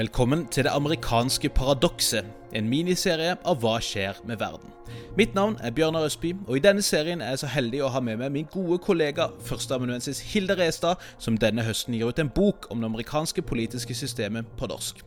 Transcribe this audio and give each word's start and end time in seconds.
Velkommen 0.00 0.46
til 0.46 0.64
Det 0.64 0.70
amerikanske 0.72 1.48
paradokset, 1.48 2.24
en 2.56 2.68
miniserie 2.68 3.34
av 3.44 3.58
Hva 3.60 3.74
skjer 3.84 4.16
med 4.24 4.38
verden. 4.40 4.70
Mitt 5.18 5.34
navn 5.36 5.58
er 5.60 5.74
Bjørnar 5.76 6.06
Østby, 6.08 6.30
og 6.46 6.56
i 6.56 6.62
denne 6.64 6.80
serien 6.82 7.20
er 7.20 7.34
jeg 7.34 7.42
så 7.42 7.50
heldig 7.52 7.82
å 7.84 7.90
ha 7.92 8.00
med 8.00 8.16
meg 8.22 8.32
min 8.32 8.48
gode 8.48 8.78
kollega 8.80 9.26
førsteamanuensis 9.44 10.22
Hilde 10.30 10.56
Restad, 10.56 11.04
som 11.18 11.36
denne 11.36 11.66
høsten 11.66 11.98
gir 11.98 12.08
ut 12.08 12.22
en 12.22 12.32
bok 12.32 12.70
om 12.70 12.80
det 12.80 12.88
amerikanske 12.88 13.44
politiske 13.44 13.98
systemet 13.98 14.48
på 14.56 14.70
norsk. 14.72 15.04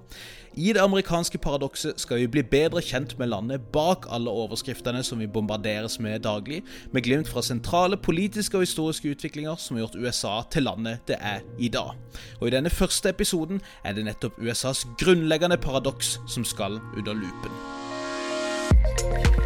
I 0.54 0.70
det 0.74 0.84
amerikanske 0.84 1.40
paradokset 1.42 1.98
skal 1.98 2.20
vi 2.22 2.28
bli 2.30 2.44
bedre 2.46 2.82
kjent 2.86 3.16
med 3.18 3.32
landet 3.32 3.64
bak 3.74 4.06
alle 4.14 4.30
overskriftene 4.30 5.02
som 5.04 5.18
vi 5.18 5.26
bombarderes 5.26 5.98
med 6.00 6.22
daglig, 6.28 6.60
med 6.94 7.08
glimt 7.08 7.30
fra 7.30 7.42
sentrale 7.42 7.98
politiske 7.98 8.60
og 8.60 8.68
historiske 8.68 9.16
utviklinger 9.16 9.58
som 9.58 9.78
har 9.78 9.88
gjort 9.88 9.98
USA 9.98 10.36
til 10.54 10.68
landet 10.70 11.02
det 11.10 11.18
er 11.18 11.42
i 11.58 11.72
dag. 11.74 11.98
Og 12.40 12.48
i 12.48 12.54
denne 12.54 12.70
første 12.70 13.10
episoden 13.10 13.64
er 13.84 13.98
det 13.98 14.06
nettopp 14.06 14.38
USAs 14.38 14.86
grunnleggende 15.02 15.58
paradoks 15.58 16.20
som 16.30 16.46
skal 16.46 16.78
under 16.98 17.18
lupen. 17.18 19.42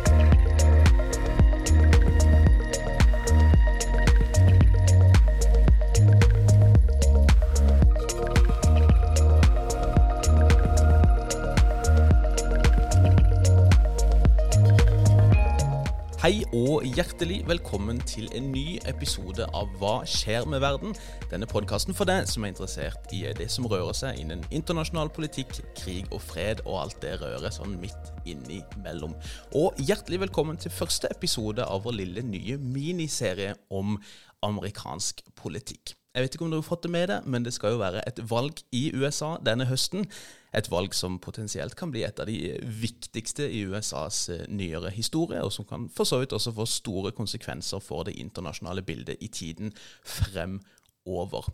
Hei 16.28 16.42
og 16.52 16.84
hjertelig 16.84 17.38
velkommen 17.48 18.02
til 18.04 18.26
en 18.36 18.50
ny 18.52 18.82
episode 18.90 19.46
av 19.56 19.70
Hva 19.80 20.02
skjer 20.04 20.44
med 20.52 20.60
verden? 20.60 20.92
Denne 21.32 21.48
podkasten 21.48 21.96
for 21.96 22.10
deg 22.10 22.26
som 22.28 22.44
er 22.44 22.52
interessert 22.52 23.14
i 23.16 23.22
det 23.38 23.46
som 23.54 23.64
rører 23.72 23.96
seg 23.96 24.20
innen 24.20 24.42
internasjonal 24.52 25.08
politikk, 25.16 25.54
krig 25.80 26.10
og 26.12 26.20
fred 26.20 26.60
og 26.66 26.82
alt 26.82 26.98
det 27.00 27.14
rører 27.22 27.56
sånn 27.56 27.78
midt 27.80 28.12
innimellom. 28.28 29.14
Og 29.56 29.80
hjertelig 29.80 30.20
velkommen 30.26 30.60
til 30.60 30.76
første 30.76 31.08
episode 31.16 31.64
av 31.64 31.88
vår 31.88 31.96
lille 32.02 32.26
nye 32.28 32.60
miniserie 32.60 33.56
om 33.72 33.96
amerikansk 34.44 35.24
politikk. 35.40 35.96
Jeg 36.12 36.26
vet 36.26 36.36
ikke 36.36 36.44
om 36.50 36.52
du 36.52 36.60
har 36.60 36.68
fått 36.68 36.84
det 36.84 36.92
med 36.92 37.08
deg, 37.14 37.24
men 37.30 37.48
det 37.48 37.56
skal 37.56 37.78
jo 37.78 37.80
være 37.86 38.04
et 38.10 38.20
valg 38.28 38.60
i 38.76 38.90
USA 39.00 39.38
denne 39.48 39.70
høsten. 39.70 40.10
Et 40.58 40.70
valg 40.72 40.96
som 40.98 41.20
potensielt 41.22 41.76
kan 41.78 41.92
bli 41.94 42.02
et 42.08 42.20
av 42.20 42.30
de 42.30 42.56
viktigste 42.82 43.46
i 43.46 43.64
USAs 43.70 44.24
nyere 44.50 44.90
historie, 44.96 45.44
og 45.44 45.54
som 45.54 45.68
kan 45.70 45.86
for 45.94 46.10
så 46.10 46.22
vidt 46.22 46.34
også 46.34 46.56
få 46.58 46.66
store 46.70 47.14
konsekvenser 47.14 47.84
for 47.84 48.08
det 48.08 48.18
internasjonale 48.18 48.82
bildet 48.88 49.22
i 49.22 49.30
tiden 49.30 49.74
fremover. 50.02 51.52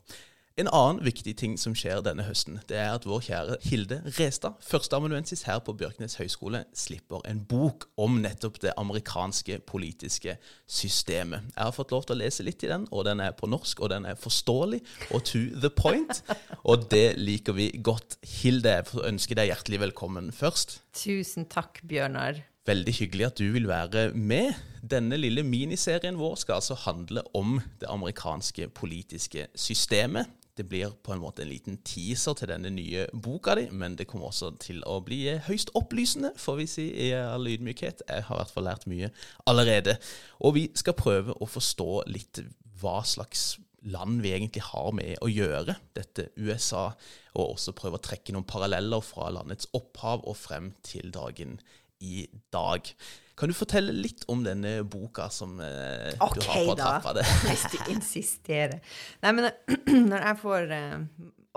En 0.54 0.68
annen 0.70 1.00
viktig 1.02 1.32
ting 1.40 1.56
som 1.58 1.74
skjer 1.74 2.04
denne 2.06 2.28
høsten, 2.28 2.60
det 2.70 2.76
er 2.78 2.92
at 2.94 3.08
vår 3.10 3.24
kjære 3.26 3.56
Hilde 3.66 3.96
Restad, 4.20 4.60
førsteamanuensis 4.62 5.48
her 5.48 5.64
på 5.66 5.74
Bjørknes 5.80 6.20
høgskole, 6.20 6.60
slipper 6.78 7.24
en 7.26 7.40
bok 7.50 7.88
om 7.98 8.20
nettopp 8.22 8.60
det 8.62 8.76
amerikanske 8.78 9.58
politiske 9.66 10.36
systemet. 10.70 11.48
Jeg 11.56 11.58
har 11.58 11.74
fått 11.74 11.90
lov 11.96 12.06
til 12.06 12.14
å 12.14 12.20
lese 12.20 12.46
litt 12.46 12.62
i 12.62 12.70
den, 12.70 12.86
og 12.94 13.08
den 13.08 13.24
er 13.26 13.34
på 13.34 13.50
norsk, 13.50 13.82
og 13.82 13.90
den 13.96 14.06
er 14.06 14.20
forståelig 14.20 14.84
og 15.10 15.24
to 15.26 15.42
the 15.58 15.74
point. 15.74 16.22
Og 16.70 16.86
det 16.94 17.18
liker 17.18 17.58
vi 17.58 17.66
godt. 17.84 18.16
Hilde, 18.24 18.78
jeg 18.78 19.02
ønsker 19.10 19.36
deg 19.36 19.50
hjertelig 19.50 19.82
velkommen 19.82 20.30
først. 20.32 20.78
Tusen 20.96 21.50
takk, 21.52 21.82
Bjørnar. 21.84 22.40
Veldig 22.70 22.94
hyggelig 23.02 23.26
at 23.28 23.42
du 23.42 23.50
vil 23.52 23.68
være 23.68 24.06
med. 24.14 24.54
Denne 24.80 25.18
lille 25.20 25.44
miniserien 25.44 26.16
vår 26.22 26.38
skal 26.40 26.62
altså 26.62 26.78
handle 26.86 27.26
om 27.36 27.58
det 27.82 27.90
amerikanske 27.92 28.70
politiske 28.78 29.50
systemet. 29.60 30.30
Det 30.54 30.68
blir 30.70 30.94
på 31.02 31.16
en 31.16 31.22
måte 31.24 31.42
en 31.42 31.50
liten 31.50 31.80
teaser 31.82 32.36
til 32.38 32.52
denne 32.52 32.70
nye 32.70 33.08
boka 33.14 33.56
di, 33.58 33.66
men 33.74 33.96
det 33.98 34.06
kommer 34.10 34.30
også 34.30 34.52
til 34.62 34.84
å 34.86 35.00
bli 35.06 35.24
høyst 35.48 35.74
opplysende, 35.78 36.34
får 36.38 36.60
vi 36.60 36.68
si 36.70 36.86
i 37.08 37.10
all 37.18 37.50
ydmykhet. 37.50 38.06
Jeg 38.06 38.28
har 38.28 38.38
i 38.38 38.42
hvert 38.44 38.54
fall 38.54 38.68
lært 38.70 38.86
mye 38.92 39.10
allerede. 39.50 39.98
Og 40.46 40.54
vi 40.60 40.68
skal 40.78 40.98
prøve 41.00 41.34
å 41.34 41.50
forstå 41.50 41.90
litt 42.14 42.44
hva 42.84 43.00
slags 43.08 43.56
land 43.84 44.22
vi 44.24 44.32
egentlig 44.32 44.64
har 44.70 44.94
med 44.96 45.18
å 45.26 45.30
gjøre, 45.32 45.76
dette 45.98 46.30
USA, 46.38 46.92
og 47.34 47.56
også 47.58 47.74
prøve 47.76 48.00
å 48.00 48.06
trekke 48.06 48.36
noen 48.36 48.48
paralleller 48.48 49.04
fra 49.04 49.32
landets 49.34 49.68
opphav 49.76 50.24
og 50.30 50.38
frem 50.40 50.72
til 50.86 51.12
dagen 51.16 51.58
i 52.04 52.28
dag. 52.54 52.94
Kan 53.40 53.50
du 53.50 53.56
fortelle 53.58 53.94
litt 53.96 54.28
om 54.30 54.44
denne 54.46 54.76
boka 54.86 55.26
som 55.34 55.56
eh, 55.64 56.12
okay, 56.22 56.38
du 56.38 56.50
har 56.50 56.68
på 56.68 56.76
trappa? 56.78 57.14
Ok, 57.14 57.18
da. 57.18 57.24
Hvis 57.50 57.64
du 57.74 57.94
insisterer. 57.96 58.82
Nei, 59.26 59.32
men 59.34 59.50
når 60.12 60.28
jeg 60.28 60.42
får 60.44 60.76
eh, 60.78 61.00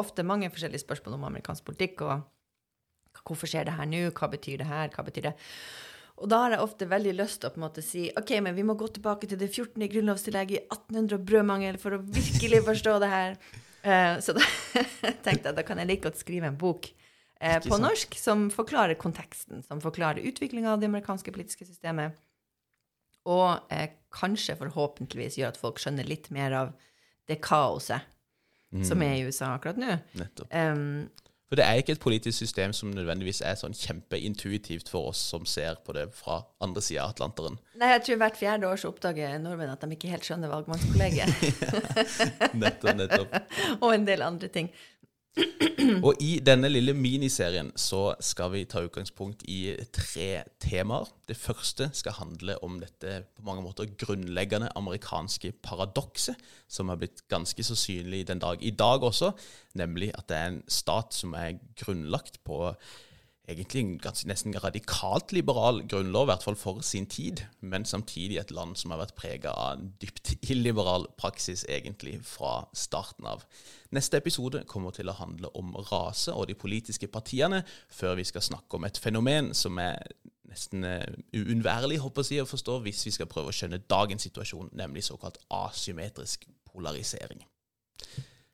ofte 0.00 0.24
mange 0.26 0.48
forskjellige 0.52 0.84
spørsmål 0.86 1.18
om 1.18 1.28
amerikansk 1.28 1.66
politikk, 1.68 2.06
og 2.06 3.20
hvorfor 3.26 3.50
skjer 3.50 3.68
det 3.68 3.76
her 3.76 3.90
nå, 3.90 4.06
hva 4.16 4.30
betyr 4.32 4.62
det 4.62 4.70
her, 4.70 4.88
hva 4.94 5.04
betyr 5.04 5.30
det 5.30 5.36
og 6.16 6.30
da 6.32 6.38
har 6.46 6.54
jeg 6.54 6.64
ofte 6.64 6.88
veldig 6.88 7.12
lyst 7.18 7.42
til 7.42 7.50
å 7.50 7.52
på 7.52 7.60
en 7.60 7.66
måte 7.66 7.82
si 7.84 8.06
ok, 8.16 8.30
men 8.44 8.56
vi 8.56 8.64
må 8.64 8.76
gå 8.78 8.88
tilbake 8.88 9.28
til 9.28 9.36
det 9.40 9.50
14. 9.50 9.82
grunnlovstillegget 9.92 10.56
i 10.56 10.62
1800 10.64 11.18
og 11.18 11.26
brødmangel 11.28 11.80
for 11.82 11.96
å 11.96 12.00
virkelig 12.00 12.62
forstå 12.64 12.94
det 13.02 13.10
her. 13.12 13.36
Uh, 13.84 14.16
så 14.24 14.32
da 14.36 14.44
tenkte 15.26 15.50
jeg 15.50 15.58
da 15.58 15.64
kan 15.66 15.82
jeg 15.82 15.90
like 15.90 16.06
godt 16.08 16.22
skrive 16.22 16.48
en 16.48 16.56
bok 16.58 16.88
eh, 17.40 17.58
på 17.64 17.78
norsk 17.80 18.16
som 18.20 18.46
forklarer 18.54 18.98
konteksten, 19.00 19.62
som 19.66 19.82
forklarer 19.82 20.26
utviklinga 20.28 20.72
av 20.72 20.82
det 20.82 20.90
amerikanske 20.90 21.34
politiske 21.34 21.68
systemet, 21.68 22.16
og 23.26 23.72
eh, 23.74 23.90
kanskje 24.14 24.56
forhåpentligvis 24.60 25.40
gjør 25.40 25.54
at 25.54 25.60
folk 25.60 25.80
skjønner 25.82 26.06
litt 26.06 26.30
mer 26.34 26.54
av 26.54 26.74
det 27.26 27.40
kaoset 27.42 28.06
mm. 28.70 28.84
som 28.86 29.02
er 29.02 29.16
i 29.18 29.24
USA 29.26 29.56
akkurat 29.56 29.80
nå. 29.80 29.96
Nettopp. 30.18 30.52
Um, 30.54 31.08
for 31.46 31.60
det 31.60 31.62
er 31.62 31.78
ikke 31.78 31.94
et 31.94 32.02
politisk 32.02 32.40
system 32.40 32.72
som 32.74 32.90
nødvendigvis 32.90 33.38
er 33.46 33.54
sånn 33.58 33.74
kjempeintuitivt 33.76 34.88
for 34.90 35.12
oss 35.12 35.20
som 35.30 35.44
ser 35.46 35.78
på 35.86 35.94
det 35.94 36.08
fra 36.18 36.40
andre 36.62 36.82
sida 36.82 37.04
av 37.04 37.12
Atlanteren. 37.14 37.60
Nei, 37.78 37.92
jeg 37.92 38.02
tror 38.08 38.18
hvert 38.24 38.40
fjerde 38.40 38.66
år 38.66 38.80
så 38.82 38.90
oppdager 38.90 39.36
nordmenn 39.38 39.70
at 39.70 39.84
de 39.84 39.94
ikke 39.94 40.10
helt 40.10 40.26
skjønner 40.26 40.50
valgmannskollegiet. 40.50 41.30
nettopp, 42.64 42.98
nettopp. 42.98 43.38
og 43.84 43.88
en 43.92 44.08
del 44.08 44.26
andre 44.26 44.50
ting. 44.50 44.72
Og 46.06 46.16
i 46.22 46.38
denne 46.44 46.68
lille 46.70 46.94
miniserien 46.96 47.68
så 47.78 48.14
skal 48.24 48.52
vi 48.54 48.64
ta 48.68 48.80
utgangspunkt 48.86 49.44
i 49.52 49.74
tre 49.94 50.44
temaer. 50.62 51.10
Det 51.28 51.36
første 51.36 51.90
skal 51.96 52.16
handle 52.18 52.56
om 52.64 52.78
dette 52.80 53.18
på 53.36 53.44
mange 53.46 53.64
måter 53.64 53.90
grunnleggende 54.00 54.70
amerikanske 54.78 55.52
paradokset, 55.64 56.40
som 56.68 56.88
har 56.90 57.00
blitt 57.00 57.24
ganske 57.32 57.66
så 57.66 57.76
synlig 57.78 58.24
den 58.30 58.40
dag 58.42 58.62
i 58.64 58.72
dag 58.72 59.04
også, 59.04 59.32
nemlig 59.78 60.12
at 60.16 60.28
det 60.30 60.38
er 60.38 60.54
en 60.54 60.62
stat 60.68 61.14
som 61.16 61.36
er 61.38 61.58
grunnlagt 61.78 62.40
på 62.46 62.72
egentlig 63.48 63.82
en 63.82 63.98
ganske, 64.02 64.26
nesten 64.28 64.56
radikalt 64.58 65.32
liberal 65.32 65.82
grunnlov, 65.88 66.26
i 66.26 66.30
hvert 66.32 66.44
fall 66.46 66.58
for 66.58 66.82
sin 66.86 67.06
tid, 67.06 67.44
men 67.60 67.84
samtidig 67.86 68.40
et 68.40 68.50
land 68.50 68.74
som 68.78 68.90
har 68.92 69.00
vært 69.04 69.16
prega 69.18 69.52
av 69.54 69.76
en 69.76 69.88
dypt 70.02 70.34
illiberal 70.50 71.06
praksis 71.18 71.64
egentlig 71.68 72.18
fra 72.26 72.66
starten 72.74 73.28
av. 73.30 73.46
Neste 73.94 74.18
episode 74.18 74.64
kommer 74.66 74.94
til 74.94 75.10
å 75.10 75.16
handle 75.20 75.52
om 75.58 75.76
rase 75.92 76.34
og 76.34 76.48
de 76.50 76.58
politiske 76.58 77.08
partiene, 77.08 77.62
før 77.88 78.18
vi 78.18 78.26
skal 78.26 78.44
snakke 78.44 78.78
om 78.78 78.88
et 78.88 78.98
fenomen 78.98 79.52
som 79.54 79.78
er 79.78 80.02
nesten 80.50 80.84
uh, 80.86 81.02
uunnværlig 81.36 82.00
si, 82.24 82.40
å 82.40 82.48
forstå 82.48 82.80
hvis 82.84 83.06
vi 83.06 83.14
skal 83.14 83.30
prøve 83.30 83.52
å 83.52 83.56
skjønne 83.56 83.84
dagens 83.90 84.26
situasjon, 84.26 84.72
nemlig 84.78 85.04
såkalt 85.06 85.38
asymmetrisk 85.50 86.48
polarisering. 86.72 87.44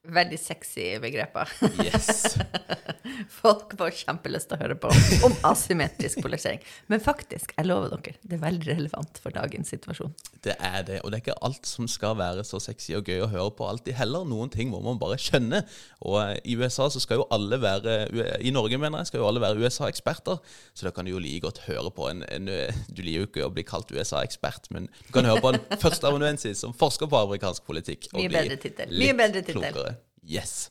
Veldig 0.02 0.38
sexy 0.40 0.96
begreper. 0.98 1.46
Yes. 1.78 2.34
Folk 3.42 3.76
får 3.78 3.92
kjempelyst 4.00 4.48
til 4.50 4.56
å 4.56 4.62
høre 4.64 4.74
på 4.82 4.90
om 5.28 5.34
asymmetrisk 5.46 6.18
polarisering. 6.24 6.58
Men 6.90 7.02
faktisk, 7.02 7.52
jeg 7.54 7.68
lover 7.68 7.92
dere, 7.94 8.16
det 8.26 8.34
er 8.34 8.42
veldig 8.42 8.66
relevant 8.72 9.20
for 9.22 9.34
dagens 9.34 9.70
situasjon. 9.70 10.10
Det 10.42 10.56
er 10.58 10.82
det, 10.88 10.98
og 11.02 11.12
det 11.12 11.20
er 11.20 11.22
ikke 11.22 11.38
alt 11.46 11.70
som 11.70 11.86
skal 11.90 12.16
være 12.18 12.42
så 12.46 12.58
sexy 12.62 12.96
og 12.98 13.06
gøy 13.06 13.22
å 13.22 13.30
høre 13.30 13.54
på 13.54 13.68
alltid 13.68 13.94
heller. 14.00 14.26
Noen 14.26 14.50
ting 14.50 14.72
må 14.72 14.82
man 14.82 14.98
bare 14.98 15.20
skjønne. 15.22 15.62
Og 16.02 16.18
eh, 16.24 16.34
i 16.50 16.58
USA 16.58 16.88
så 16.90 17.02
skal 17.02 17.22
jo 17.22 17.28
alle 17.34 17.60
være 17.62 17.96
I 18.42 18.50
Norge, 18.54 18.82
mener 18.82 19.04
jeg, 19.04 19.12
skal 19.12 19.22
jo 19.22 19.30
alle 19.30 19.44
være 19.44 19.62
USA-eksperter. 19.62 20.42
Så 20.74 20.88
da 20.88 20.94
kan 20.94 21.06
du 21.06 21.14
jo 21.14 21.22
like 21.22 21.46
godt 21.46 21.62
høre 21.68 21.94
på 21.94 22.10
en, 22.10 22.26
en 22.26 22.50
Du 22.90 23.04
liker 23.06 23.20
jo 23.22 23.30
ikke 23.30 23.46
å 23.46 23.54
bli 23.54 23.66
kalt 23.66 23.94
USA-ekspert, 23.94 24.72
men 24.74 24.90
du 25.06 25.14
kan 25.14 25.30
høre 25.30 25.44
på 25.44 25.54
en 25.54 25.62
førsteamanuensis 25.84 26.66
som 26.66 26.74
forsker 26.74 27.06
på 27.06 27.22
amerikansk 27.22 27.70
politikk. 27.70 28.10
Mye 28.18 28.32
bedre 28.32 28.58
tittel. 28.66 28.98
Mye 28.98 29.14
bedre 29.18 29.46
tittel. 29.46 29.92
Yes. 30.22 30.70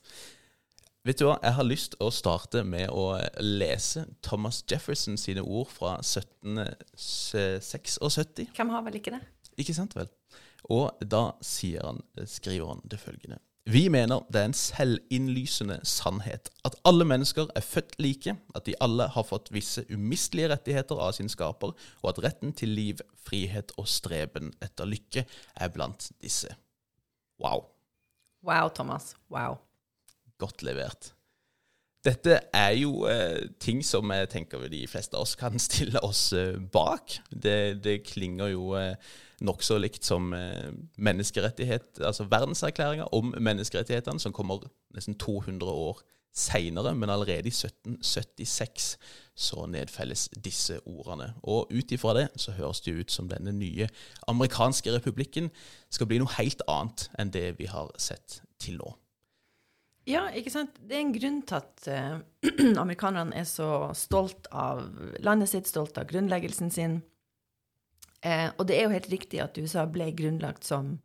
Vet 1.02 1.18
du 1.18 1.24
hva, 1.26 1.34
jeg 1.42 1.52
har 1.56 1.64
lyst 1.66 1.96
til 1.96 2.06
å 2.06 2.10
starte 2.14 2.62
med 2.64 2.90
å 2.94 3.18
lese 3.42 4.06
Thomas 4.22 4.64
Jefferson 4.70 5.16
sine 5.18 5.42
ord 5.42 5.66
fra 5.74 5.98
1776. 5.98 7.98
Hvem 8.54 8.70
har 8.70 8.82
vel 8.86 8.94
ikke 9.00 9.10
det? 9.16 9.22
Ikke 9.58 9.74
sant 9.74 9.96
vel? 9.98 10.06
Og 10.70 10.94
da 11.02 11.34
han, 11.82 11.98
skriver 12.22 12.66
han 12.70 12.78
det 12.86 13.02
følgende. 13.02 13.42
Vi 13.66 13.88
mener 13.90 14.22
det 14.30 14.40
er 14.40 14.48
en 14.50 14.56
selvinnlysende 14.58 15.80
sannhet 15.86 16.50
at 16.66 16.78
alle 16.86 17.06
mennesker 17.06 17.50
er 17.54 17.66
født 17.66 17.94
like, 18.02 18.34
at 18.54 18.66
de 18.66 18.74
alle 18.82 19.06
har 19.14 19.26
fått 19.26 19.52
visse 19.54 19.84
umistelige 19.90 20.50
rettigheter 20.50 20.98
av 20.98 21.12
sin 21.18 21.30
skaper, 21.30 21.74
og 22.02 22.10
at 22.10 22.22
retten 22.24 22.54
til 22.58 22.74
liv, 22.74 23.02
frihet 23.22 23.74
og 23.78 23.86
streben 23.90 24.50
etter 24.62 24.86
lykke 24.86 25.26
er 25.54 25.74
blant 25.74 26.10
disse. 26.22 26.50
Wow. 27.42 27.71
Wow, 28.42 28.68
Thomas. 28.74 29.14
Wow. 29.30 29.60
Godt 30.38 30.62
levert. 30.62 31.12
Dette 32.02 32.40
er 32.50 32.72
jo 32.80 33.04
eh, 33.06 33.44
ting 33.62 33.78
som 33.86 34.10
jeg 34.10 34.30
tenker 34.32 34.64
de 34.66 34.80
fleste 34.90 35.14
av 35.14 35.22
oss 35.22 35.36
kan 35.38 35.58
stille 35.62 36.02
oss 36.02 36.32
eh, 36.34 36.58
bak. 36.58 37.20
Det, 37.30 37.82
det, 37.84 38.00
klinger 38.08 38.50
jo 38.50 38.72
eh, 38.78 38.96
nokså 39.46 39.78
likt 39.78 40.02
som 40.06 40.32
eh, 40.34 40.72
menneskerettighet, 40.98 42.02
altså 42.02 42.26
verdenserklæringa 42.30 43.06
om 43.14 43.30
menneskerettighetene, 43.38 44.22
som 44.22 44.34
kommer 44.34 44.66
nesten 44.96 45.14
200 45.14 45.70
år 45.70 46.02
seinere, 46.34 46.94
men 46.96 47.12
allerede 47.12 47.46
i 47.46 47.54
1776 47.54 48.96
så 49.34 49.66
nedfelles 49.66 50.26
disse 50.44 50.78
ordene. 50.84 51.32
Og 51.42 51.70
ut 51.72 51.92
ifra 51.94 52.14
det 52.16 52.26
så 52.40 52.54
høres 52.56 52.82
det 52.84 52.96
ut 52.98 53.12
som 53.12 53.30
denne 53.30 53.54
nye 53.56 53.88
amerikanske 54.28 54.92
republikken 54.98 55.50
skal 55.92 56.08
bli 56.10 56.20
noe 56.20 56.34
helt 56.36 56.64
annet 56.68 57.08
enn 57.18 57.32
det 57.32 57.46
vi 57.60 57.70
har 57.72 57.92
sett 58.00 58.42
til 58.62 58.78
nå. 58.80 58.92
Ja, 60.08 60.26
ikke 60.34 60.50
sant. 60.50 60.76
Det 60.82 60.96
er 60.96 61.04
en 61.04 61.14
grunn 61.14 61.40
til 61.46 61.60
at 61.60 61.86
uh, 61.86 62.18
amerikanerne 62.82 63.36
er 63.38 63.46
så 63.46 63.92
stolt 63.96 64.48
av 64.50 64.82
landet 65.22 65.52
sitt, 65.52 65.70
stolt 65.70 65.98
av 66.00 66.08
grunnleggelsen 66.10 66.72
sin. 66.74 66.98
Uh, 68.22 68.50
og 68.58 68.66
det 68.68 68.78
er 68.78 68.88
jo 68.88 68.96
helt 68.96 69.12
riktig 69.12 69.42
at 69.42 69.58
USA 69.62 69.86
ble 69.86 70.10
grunnlagt 70.18 70.66
som 70.66 70.96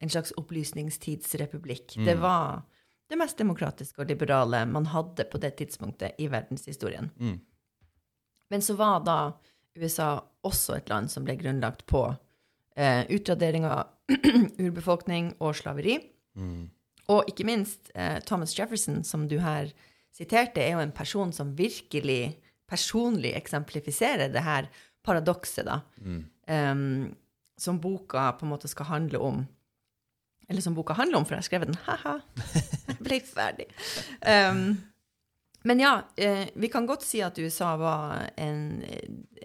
en 0.00 0.12
slags 0.12 0.32
opplysningstidsrepublikk. 0.40 1.98
Mm. 2.00 2.08
Det 2.08 2.16
var 2.20 2.64
det 3.10 3.18
mest 3.20 3.38
demokratiske 3.38 4.02
og 4.02 4.10
liberale 4.10 4.64
man 4.68 4.88
hadde 4.90 5.28
på 5.30 5.40
det 5.40 5.54
tidspunktet 5.60 6.18
i 6.20 6.28
verdenshistorien. 6.32 7.12
Mm. 7.20 7.38
Men 8.52 8.62
så 8.62 8.76
var 8.78 9.02
da 9.06 9.18
USA 9.76 10.20
også 10.46 10.78
et 10.78 10.88
land 10.92 11.10
som 11.12 11.26
ble 11.26 11.36
grunnlagt 11.40 11.84
på 11.90 12.04
eh, 12.76 13.02
utradering 13.12 13.66
av 13.68 13.90
urbefolkning 14.66 15.34
og 15.42 15.56
slaveri. 15.58 15.98
Mm. 16.38 16.68
Og 17.12 17.30
ikke 17.30 17.46
minst 17.46 17.90
eh, 17.94 18.18
Thomas 18.26 18.54
Jefferson, 18.56 19.02
som 19.04 19.26
du 19.30 19.38
her 19.42 19.72
siterte, 20.16 20.62
er 20.62 20.76
jo 20.76 20.82
en 20.84 20.94
person 20.94 21.32
som 21.34 21.54
virkelig 21.58 22.36
personlig 22.66 23.34
eksemplifiserer 23.38 24.32
det 24.34 24.42
her 24.42 24.70
paradokset, 25.06 25.68
da. 25.68 25.80
Mm. 26.02 26.24
Um, 26.46 27.14
som 27.58 27.78
boka 27.80 28.32
på 28.38 28.46
en 28.46 28.52
måte 28.52 28.68
skal 28.68 28.90
handle 28.90 29.20
om. 29.22 29.44
Eller 30.48 30.62
som 30.62 30.74
boka 30.74 30.94
handler 30.98 31.18
om, 31.18 31.26
for 31.26 31.36
jeg 31.36 31.42
har 31.42 31.46
skrevet 31.46 31.70
den. 31.70 31.78
Ha-ha, 31.86 32.18
jeg 32.90 32.98
ble 33.02 33.20
ferdig. 33.26 33.68
Um, 34.22 34.76
men 35.66 35.80
ja, 35.82 35.92
eh, 36.16 36.48
vi 36.54 36.68
kan 36.70 36.86
godt 36.86 37.02
si 37.02 37.18
at 37.26 37.38
USA 37.42 37.72
var 37.80 38.28
en, 38.38 38.84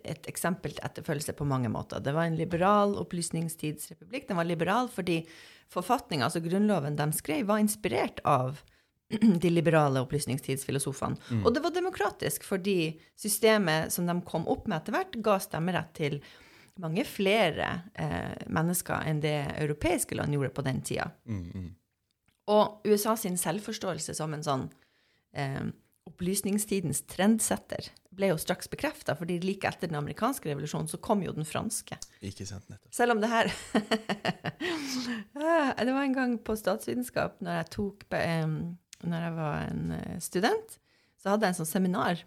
et 0.03 0.27
eksempel 0.29 0.75
til 0.75 0.85
etterfølgelse 0.85 1.33
på 1.33 1.47
mange 1.49 1.71
måter. 1.73 2.03
Det 2.03 2.13
var 2.13 2.29
en 2.29 2.37
liberal 2.37 2.93
opplysningstidsrepublikk. 3.01 4.27
Den 4.29 4.37
var 4.37 4.45
liberal 4.45 4.91
fordi 4.93 5.23
forfatninga, 5.71 6.27
altså 6.27 6.43
grunnloven 6.45 6.99
de 6.99 7.07
skrev, 7.17 7.47
var 7.49 7.63
inspirert 7.63 8.21
av 8.27 8.61
de 9.43 9.49
liberale 9.49 10.03
opplysningstidsfilosofene. 10.05 11.17
Mm. 11.31 11.41
Og 11.41 11.55
det 11.55 11.65
var 11.65 11.73
demokratisk 11.73 12.45
fordi 12.45 12.77
systemet 13.17 13.89
som 13.93 14.05
de 14.05 14.19
kom 14.27 14.45
opp 14.51 14.69
med 14.69 14.77
etter 14.77 14.99
hvert, 14.99 15.19
ga 15.25 15.41
stemmerett 15.41 15.93
til 15.97 16.21
mange 16.81 17.03
flere 17.05 17.73
eh, 17.97 18.45
mennesker 18.45 19.09
enn 19.09 19.25
det 19.25 19.39
europeiske 19.57 20.15
land 20.21 20.37
gjorde 20.37 20.53
på 20.53 20.69
den 20.69 20.85
tida. 20.85 21.09
Mm, 21.25 21.45
mm. 21.49 21.69
Og 22.53 22.85
USA 22.85 23.17
sin 23.17 23.41
selvforståelse 23.41 24.15
som 24.17 24.37
en 24.37 24.45
sånn 24.45 24.69
eh, 25.33 25.65
opplysningstidens 26.11 27.05
trendsetter 27.09 27.89
ble 28.11 28.31
jo 28.33 28.37
straks 28.39 28.67
bekrefta, 28.71 29.15
fordi 29.15 29.39
like 29.43 29.67
etter 29.69 29.89
den 29.89 29.97
amerikanske 29.99 30.49
revolusjonen 30.51 30.89
så 30.91 30.99
kom 31.03 31.23
jo 31.23 31.33
den 31.35 31.47
franske. 31.47 31.97
Ikke 32.19 32.45
sant, 32.47 32.67
nettopp. 32.69 32.91
Selv 32.93 33.15
om 33.15 33.21
det 33.23 33.31
her 33.31 33.49
ah, 35.39 35.71
Det 35.79 35.93
var 35.95 36.03
en 36.03 36.17
gang 36.17 36.35
på 36.43 36.57
statsvitenskap, 36.59 37.39
når 37.41 37.61
jeg, 37.61 37.69
tok, 37.77 38.05
når 38.11 39.25
jeg 39.27 39.37
var 39.39 39.65
en 39.69 39.95
eh, 39.95 40.19
student, 40.23 40.77
så 41.21 41.33
hadde 41.33 41.47
jeg 41.47 41.55
en 41.55 41.59
sånn 41.61 41.71
seminar 41.71 42.25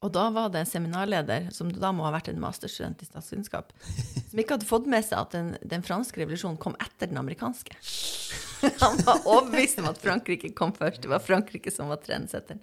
og 0.00 0.12
da 0.14 0.22
var 0.32 0.48
det 0.48 0.62
en 0.62 0.68
seminarleder, 0.68 1.50
som 1.52 1.68
da 1.72 1.90
må 1.92 2.06
ha 2.06 2.12
vært 2.14 2.30
en 2.32 2.40
masterstudent 2.40 3.02
i 3.04 3.08
statsvitenskap, 3.08 3.74
som 4.30 4.40
ikke 4.40 4.56
hadde 4.56 4.68
fått 4.68 4.88
med 4.88 5.04
seg 5.04 5.18
at 5.20 5.34
den, 5.36 5.50
den 5.60 5.84
franske 5.84 6.22
revolusjonen 6.22 6.56
kom 6.60 6.76
etter 6.80 7.10
den 7.10 7.20
amerikanske. 7.20 7.76
Han 8.82 9.00
var 9.04 9.20
overbevist 9.24 9.80
om 9.80 9.90
at 9.90 10.00
Frankrike 10.00 10.52
kom 10.56 10.72
først. 10.76 11.02
Det 11.04 11.12
var 11.12 11.20
Frankrike 11.24 11.72
som 11.72 11.92
var 11.92 12.00
trendsetteren. 12.04 12.62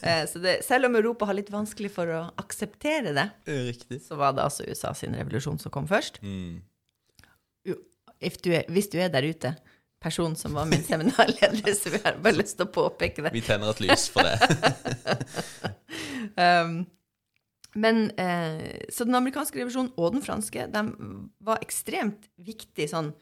Eh, 0.00 0.24
så 0.28 0.40
det, 0.40 0.58
selv 0.64 0.88
om 0.88 0.96
Europa 0.96 1.26
har 1.28 1.36
litt 1.36 1.50
vanskelig 1.52 1.90
for 1.92 2.08
å 2.12 2.20
akseptere 2.40 3.12
det, 3.16 3.26
Riktig. 3.48 4.00
så 4.04 4.16
var 4.20 4.36
det 4.36 4.46
altså 4.46 4.64
USA 4.68 4.94
sin 4.96 5.16
revolusjon 5.16 5.60
som 5.60 5.72
kom 5.72 5.88
først. 5.88 6.22
Mm. 6.24 6.60
Du 7.64 8.50
er, 8.52 8.64
hvis 8.68 8.88
du 8.92 8.98
er 9.00 9.12
der 9.12 9.24
ute 9.24 9.54
person 10.00 10.36
som 10.36 10.54
var 10.56 10.68
min 10.70 10.84
seminarleder, 10.84 11.74
så 11.74 11.92
vi 11.92 12.00
har 12.04 12.16
bare 12.22 12.38
lyst 12.40 12.56
til 12.58 12.68
å 12.68 12.72
påpeke 12.72 13.26
det. 13.26 13.34
Vi 13.36 13.42
tenner 13.44 13.74
et 13.74 13.82
lys 13.84 14.06
for 14.12 14.24
det. 14.24 14.38
um, 16.44 16.80
men 17.78 18.10
eh, 18.18 18.86
Så 18.90 19.06
den 19.06 19.14
amerikanske 19.14 19.60
revisjonen 19.60 19.92
og 19.94 20.16
den 20.16 20.24
franske 20.24 20.64
de 20.72 20.80
var 21.46 21.60
ekstremt 21.62 22.24
viktige 22.42 22.88
sånn 22.90 23.12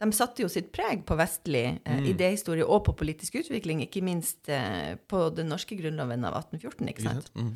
De 0.00 0.08
satte 0.16 0.40
jo 0.40 0.48
sitt 0.48 0.70
preg 0.72 1.02
på 1.04 1.18
vestlig 1.18 1.66
eh, 1.82 1.98
mm. 1.98 2.06
idéhistorie 2.14 2.64
og 2.64 2.86
på 2.86 2.94
politisk 3.02 3.40
utvikling, 3.42 3.82
ikke 3.84 4.04
minst 4.06 4.48
eh, 4.48 4.94
på 5.10 5.26
den 5.34 5.50
norske 5.52 5.76
grunnloven 5.76 6.24
av 6.24 6.38
1814, 6.38 6.92
ikke 6.94 7.04
sant? 7.04 7.32
Mm. 7.34 7.52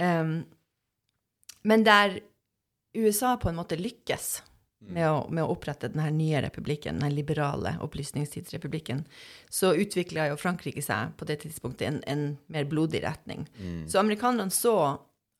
Um, 0.00 0.32
men 1.68 1.84
der 1.84 2.22
USA 2.96 3.36
på 3.36 3.50
en 3.50 3.60
måte 3.60 3.76
lykkes. 3.76 4.40
Med 4.80 5.06
å, 5.10 5.18
med 5.28 5.44
å, 5.44 5.50
opprette 5.52 5.90
denne 5.92 6.08
nye 6.14 6.40
republikken, 6.40 7.02
den 7.02 7.14
liberale 7.14 7.74
opplysningstidsrepublikken, 7.84 9.04
så 9.52 9.74
utvikla 9.76 10.30
jo 10.30 10.38
Frankrike 10.40 10.82
seg 10.84 11.12
på 11.20 11.28
det 11.28 11.42
tidspunktet 11.44 11.86
en, 11.88 12.00
en 12.08 12.24
mer 12.52 12.68
blodig 12.70 13.02
retning. 13.04 13.44
Mm. 13.58 13.84
Så 13.90 14.00
amerikanerne 14.00 14.54
så 14.54 14.74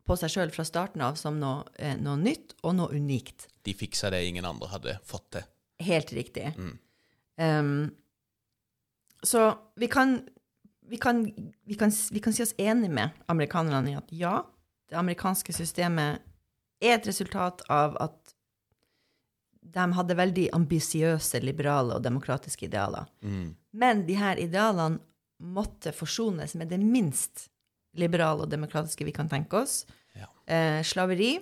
på 0.06 0.16
seg 0.18 0.32
sjøl 0.34 0.52
fra 0.54 0.66
starten 0.66 1.02
av 1.06 1.16
som 1.20 1.38
noe, 1.40 1.64
eh, 1.78 1.96
noe, 2.00 2.18
nytt 2.20 2.56
og 2.66 2.76
noe 2.76 2.92
unikt. 2.96 3.48
De 3.64 3.74
fiksa 3.76 4.10
det 4.12 4.24
ingen 4.26 4.48
andre 4.48 4.70
hadde 4.72 4.98
fått 5.06 5.28
til. 5.36 5.48
Helt 5.86 6.12
riktig. 6.12 6.50
Mm. 6.58 6.76
Um, 7.40 7.90
så 9.24 9.46
vi 9.80 9.88
kan, 9.88 10.18
vi, 10.88 10.98
kan, 11.00 11.24
vi, 11.64 11.76
kan, 11.80 11.92
vi 12.12 12.20
kan 12.20 12.36
si 12.36 12.44
oss 12.44 12.56
enig 12.60 12.90
med 12.92 13.16
amerikanerne 13.32 13.92
i 13.92 13.96
at 13.96 14.12
ja, 14.12 14.34
det 14.90 14.98
amerikanske 14.98 15.54
systemet 15.54 16.26
er 16.80 16.96
et 16.96 17.08
resultat 17.08 17.62
av 17.72 17.96
at 18.00 18.19
de 19.60 19.86
hadde 19.92 20.16
veldig 20.16 20.48
ambisiøse, 20.56 21.40
liberale 21.44 21.96
og 21.96 22.04
demokratiske 22.04 22.66
idealer. 22.66 23.08
Mm. 23.22 23.54
Men 23.76 24.04
de 24.08 24.16
her 24.18 24.40
idealene 24.40 25.00
måtte 25.40 25.92
forsones 25.96 26.54
med 26.58 26.68
det 26.72 26.80
minst 26.82 27.48
liberale 27.96 28.44
og 28.44 28.52
demokratiske 28.52 29.06
vi 29.06 29.14
kan 29.14 29.30
tenke 29.30 29.62
oss. 29.62 29.84
Ja. 30.16 30.28
Eh, 30.50 30.80
slaveri 30.86 31.36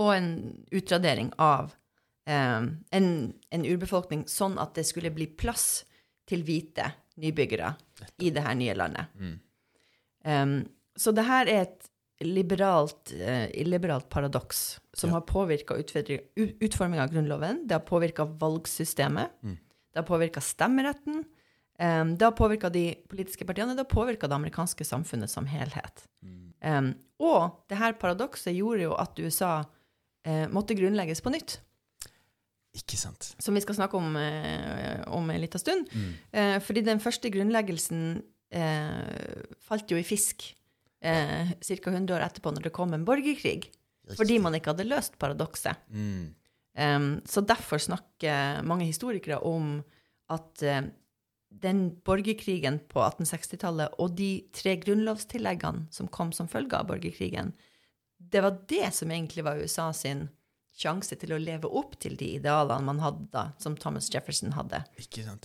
og 0.00 0.14
en 0.14 0.30
utradering 0.72 1.32
av 1.38 1.74
eh, 2.26 2.62
en, 2.96 3.08
en, 3.50 3.66
urbefolkning, 3.66 4.24
sånn 4.30 4.58
at 4.62 4.74
det 4.78 4.86
skulle 4.88 5.12
bli 5.14 5.28
plass 5.28 5.84
til 6.30 6.44
hvite 6.46 6.88
nybyggere 7.20 7.74
i 8.22 8.30
det 8.32 8.44
her 8.44 8.56
nye 8.56 8.76
landet. 8.78 9.16
Mm. 9.18 9.38
Um, 10.24 10.54
så 10.96 11.12
det 11.16 11.24
her 11.26 11.48
er 11.48 11.62
et 11.64 11.89
liberalt, 12.20 13.12
eh, 13.12 13.64
liberalt 13.66 14.08
paradoks 14.08 14.80
som 14.92 15.10
ja. 15.10 15.16
har 15.16 15.20
påvirka 15.20 15.74
utforminga 16.34 17.02
av 17.02 17.12
Grunnloven. 17.12 17.66
Det 17.66 17.74
har 17.74 17.80
påvirka 17.80 18.24
valgsystemet. 18.24 19.30
Mm. 19.42 19.56
Det 19.92 19.98
har 19.98 20.06
påvirka 20.06 20.40
stemmeretten. 20.40 21.24
Um, 21.80 22.16
det 22.18 22.24
har 22.24 22.32
påvirka 22.36 22.68
de 22.68 22.94
politiske 23.08 23.44
partiene, 23.48 23.72
det 23.72 23.86
har 23.86 23.88
påvirka 23.88 24.28
det 24.28 24.36
amerikanske 24.36 24.84
samfunnet 24.84 25.30
som 25.32 25.46
helhet. 25.48 26.04
Mm. 26.22 26.52
Um, 26.60 26.90
og 27.24 27.64
det 27.72 27.78
her 27.80 27.96
paradokset 27.96 28.52
gjorde 28.52 28.84
jo 28.84 28.92
at 29.00 29.16
USA 29.18 29.62
uh, 29.64 30.46
måtte 30.52 30.76
grunnlegges 30.76 31.24
på 31.24 31.32
nytt. 31.32 31.56
Ikke 32.76 33.00
sant. 33.00 33.32
Som 33.40 33.56
vi 33.56 33.64
skal 33.64 33.78
snakke 33.80 33.96
om 33.96 34.12
uh, 34.12 35.08
om 35.08 35.32
en 35.32 35.40
liten 35.40 35.62
stund. 35.62 35.88
Mm. 35.88 36.12
Uh, 36.36 36.58
fordi 36.60 36.84
den 36.84 37.00
første 37.00 37.32
grunnleggelsen 37.32 38.22
falt 39.62 39.92
jo 39.92 39.94
i 39.94 40.02
fisk 40.02 40.42
eh, 41.02 41.52
ca. 41.60 41.90
100 41.90 42.16
år 42.16 42.26
etterpå, 42.26 42.52
når 42.54 42.68
det 42.68 42.74
kom 42.76 42.94
en 42.94 43.06
borgerkrig. 43.08 43.70
Fordi 44.16 44.38
man 44.42 44.56
ikke 44.56 44.72
hadde 44.72 44.88
løst 44.88 45.18
paradokset. 45.20 45.78
Mm. 45.88 46.32
Um, 46.80 47.10
så 47.26 47.42
derfor 47.42 47.82
snakker 47.82 48.62
mange 48.66 48.86
historikere 48.86 49.40
om 49.46 49.80
at 50.30 50.62
uh, 50.62 50.86
den 51.50 51.82
borgerkrigen 52.06 52.78
på 52.90 53.02
1860-tallet 53.02 53.98
og 53.98 54.14
de 54.18 54.30
tre 54.54 54.76
grunnlovstilleggene 54.82 55.88
som 55.94 56.08
kom 56.08 56.30
som 56.34 56.48
følge 56.50 56.78
av 56.78 56.86
borgerkrigen, 56.90 57.52
det 58.20 58.42
var 58.44 58.60
det 58.70 58.92
som 58.94 59.10
egentlig 59.10 59.44
var 59.46 59.58
USA 59.58 59.90
sin 59.96 60.28
sjanse 60.76 61.16
til 61.20 61.34
å 61.34 61.40
leve 61.40 61.68
opp 61.68 61.96
til 62.00 62.16
de 62.20 62.34
idealene 62.38 62.86
man 62.86 63.02
hadde 63.02 63.26
da, 63.34 63.44
som 63.60 63.76
Thomas 63.76 64.08
Jefferson 64.12 64.54
hadde. 64.56 64.82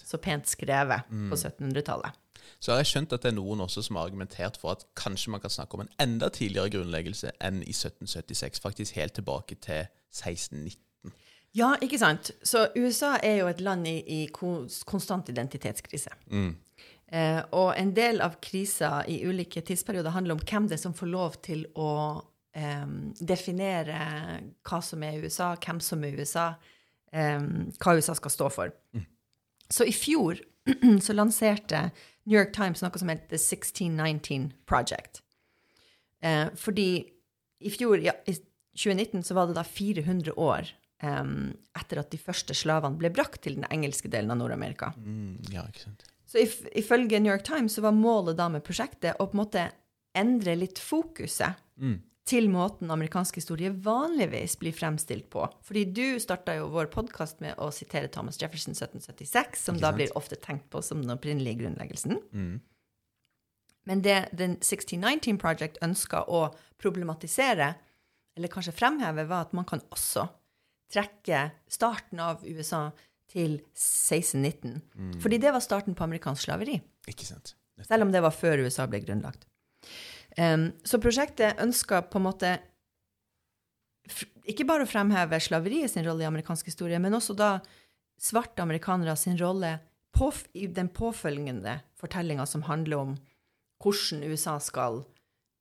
Så 0.05 0.19
pent 0.21 0.47
skrevet 0.49 1.09
mm. 1.09 1.27
på 1.31 1.39
1700-tallet. 1.39 2.21
Så 2.59 2.71
har 2.71 2.81
jeg 2.81 2.91
skjønt 2.91 3.13
at 3.15 3.25
det 3.25 3.31
er 3.31 3.37
noen 3.39 3.63
også 3.65 3.83
som 3.85 3.97
har 3.97 4.07
argumentert 4.07 4.57
for 4.61 4.75
at 4.75 4.85
kanskje 4.97 5.33
man 5.33 5.41
kan 5.43 5.53
snakke 5.53 5.77
om 5.77 5.85
en 5.85 5.93
enda 6.01 6.29
tidligere 6.33 6.75
grunnleggelse 6.77 7.33
enn 7.43 7.61
i 7.65 7.73
1776, 7.73 8.61
faktisk 8.63 8.99
helt 8.99 9.17
tilbake 9.17 9.57
til 9.61 9.87
1619. 10.13 10.81
Ja, 11.55 11.71
ikke 11.81 11.99
sant. 11.99 12.33
Så 12.43 12.67
USA 12.75 13.15
er 13.23 13.39
jo 13.39 13.49
et 13.49 13.63
land 13.63 13.87
i, 13.87 13.97
i 14.01 14.21
konstant 14.31 15.29
identitetskrise. 15.31 16.11
Mm. 16.27 16.53
Eh, 17.07 17.41
og 17.55 17.75
en 17.79 17.93
del 17.95 18.19
av 18.25 18.39
krisa 18.43 18.97
i 19.07 19.21
ulike 19.23 19.61
tidsperioder 19.63 20.15
handler 20.15 20.35
om 20.35 20.41
hvem 20.43 20.67
det 20.67 20.79
er 20.79 20.83
som 20.83 20.95
får 20.97 21.11
lov 21.11 21.37
til 21.45 21.63
å 21.79 21.89
eh, 22.55 22.87
definere 23.19 23.99
hva 24.65 24.81
som 24.83 25.03
er 25.05 25.19
USA, 25.23 25.53
hvem 25.59 25.81
som 25.83 26.03
er 26.07 26.17
USA, 26.19 26.53
um, 27.11 27.69
hva 27.79 27.95
USA 27.97 28.15
skal 28.17 28.33
stå 28.33 28.49
for. 28.53 28.73
Så 29.71 29.87
i 29.87 29.93
fjor 29.95 30.41
så 31.05 31.15
lanserte 31.15 31.89
New 32.25 32.37
York 32.37 32.53
Times 32.55 32.81
noe 32.81 33.01
som 33.01 33.11
het 33.13 33.27
The 33.29 33.39
1619 33.39 34.51
Project. 34.69 35.21
Uh, 36.25 36.49
fordi 36.57 36.89
i 37.65 37.71
fjor, 37.71 38.01
ja, 38.01 38.15
i 38.25 38.35
2019, 38.75 39.23
så 39.23 39.37
var 39.37 39.47
det 39.47 39.55
da 39.57 39.63
400 39.63 40.33
år 40.41 40.67
um, 41.03 41.53
etter 41.77 42.01
at 42.01 42.11
de 42.11 42.19
første 42.19 42.55
slavene 42.57 42.99
ble 42.99 43.11
brakt 43.13 43.43
til 43.45 43.57
den 43.59 43.67
engelske 43.71 44.11
delen 44.11 44.33
av 44.33 44.41
Nord-Amerika. 44.41 44.91
Mm, 44.99 45.39
ja, 45.53 45.63
ikke 45.69 45.85
sant. 45.87 46.05
Så 46.25 46.41
if, 46.41 46.59
ifølge 46.75 47.21
New 47.21 47.31
York 47.31 47.45
Times 47.47 47.77
så 47.77 47.85
var 47.85 47.95
målet 47.95 48.37
da 48.39 48.49
med 48.51 48.65
prosjektet 48.65 49.21
å 49.21 49.29
på 49.29 49.37
en 49.37 49.43
måte 49.43 49.67
endre 50.17 50.57
litt 50.59 50.81
fokuset 50.81 51.61
Mm. 51.75 51.97
Til 52.25 52.47
måten 52.49 52.89
amerikansk 52.89 53.37
historie 53.37 53.69
vanligvis 53.69 54.55
blir 54.61 54.73
fremstilt 54.73 55.27
på. 55.33 55.45
Fordi 55.65 55.83
du 55.93 56.17
starta 56.21 56.55
jo 56.57 56.71
vår 56.73 56.89
podkast 56.93 57.41
med 57.43 57.59
å 57.61 57.69
sitere 57.73 58.09
Thomas 58.13 58.39
Jefferson 58.41 58.73
1776, 58.73 59.61
som 59.67 59.77
da 59.81 59.91
blir 59.93 60.13
ofte 60.17 60.39
tenkt 60.41 60.71
på 60.73 60.81
som 60.85 61.03
den 61.03 61.13
opprinnelige 61.13 61.61
grunnleggelsen. 61.61 62.17
Mm. 62.33 62.55
Men 63.85 64.01
det 64.01 64.17
den 64.33 64.57
1619 64.57 65.37
Project 65.41 65.77
ønska 65.85 66.23
å 66.25 66.47
problematisere, 66.81 67.75
eller 68.35 68.51
kanskje 68.51 68.73
fremheve, 68.75 69.27
var 69.29 69.45
at 69.45 69.53
man 69.53 69.67
kan 69.69 69.83
også 69.93 70.25
trekke 70.91 71.49
starten 71.69 72.21
av 72.21 72.41
USA 72.45 72.87
til 73.29 73.59
1619. 73.77 74.81
Fordi 75.21 75.39
det 75.41 75.53
var 75.53 75.63
starten 75.63 75.97
på 75.97 76.05
amerikansk 76.07 76.47
slaveri. 76.47 76.79
Ikke 77.09 77.27
sant. 77.27 77.53
Nettopp. 77.75 77.91
Selv 77.91 78.07
om 78.07 78.13
det 78.13 78.21
var 78.25 78.33
før 78.33 78.65
USA 78.65 78.85
ble 78.89 79.01
grunnlagt. 79.03 79.45
Em, 80.37 80.71
så 80.83 80.99
prosjektet 80.99 81.59
ønska 81.63 82.01
på 82.11 82.19
en 82.19 82.25
måte 82.27 82.55
ikke 84.45 84.67
bare 84.67 84.85
å 84.85 84.89
fremheve 84.89 85.39
slaveriet 85.41 85.93
sin 85.93 86.05
rolle 86.05 86.25
i 86.25 86.29
amerikansk 86.29 86.67
historie, 86.69 86.99
men 87.01 87.15
også 87.17 87.33
da 87.37 87.55
svarte 88.21 88.61
amerikanere 88.61 89.15
sin 89.17 89.37
rolle 89.39 89.77
på, 90.15 90.29
i 90.53 90.67
den 90.71 90.89
påfølgende 90.93 91.79
fortellinga 91.99 92.45
som 92.47 92.65
handler 92.69 93.01
om 93.01 93.15
hvordan 93.83 94.23
USA 94.29 94.59
skal 94.63 95.01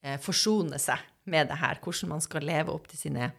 eh, 0.05 0.19
forsone 0.23 0.79
seg 0.79 1.01
med 1.31 1.49
det 1.51 1.59
her, 1.63 1.81
hvordan 1.83 2.13
man 2.13 2.23
skal 2.23 2.45
leve 2.47 2.75
opp 2.75 2.91
til 2.91 3.01
sine 3.07 3.33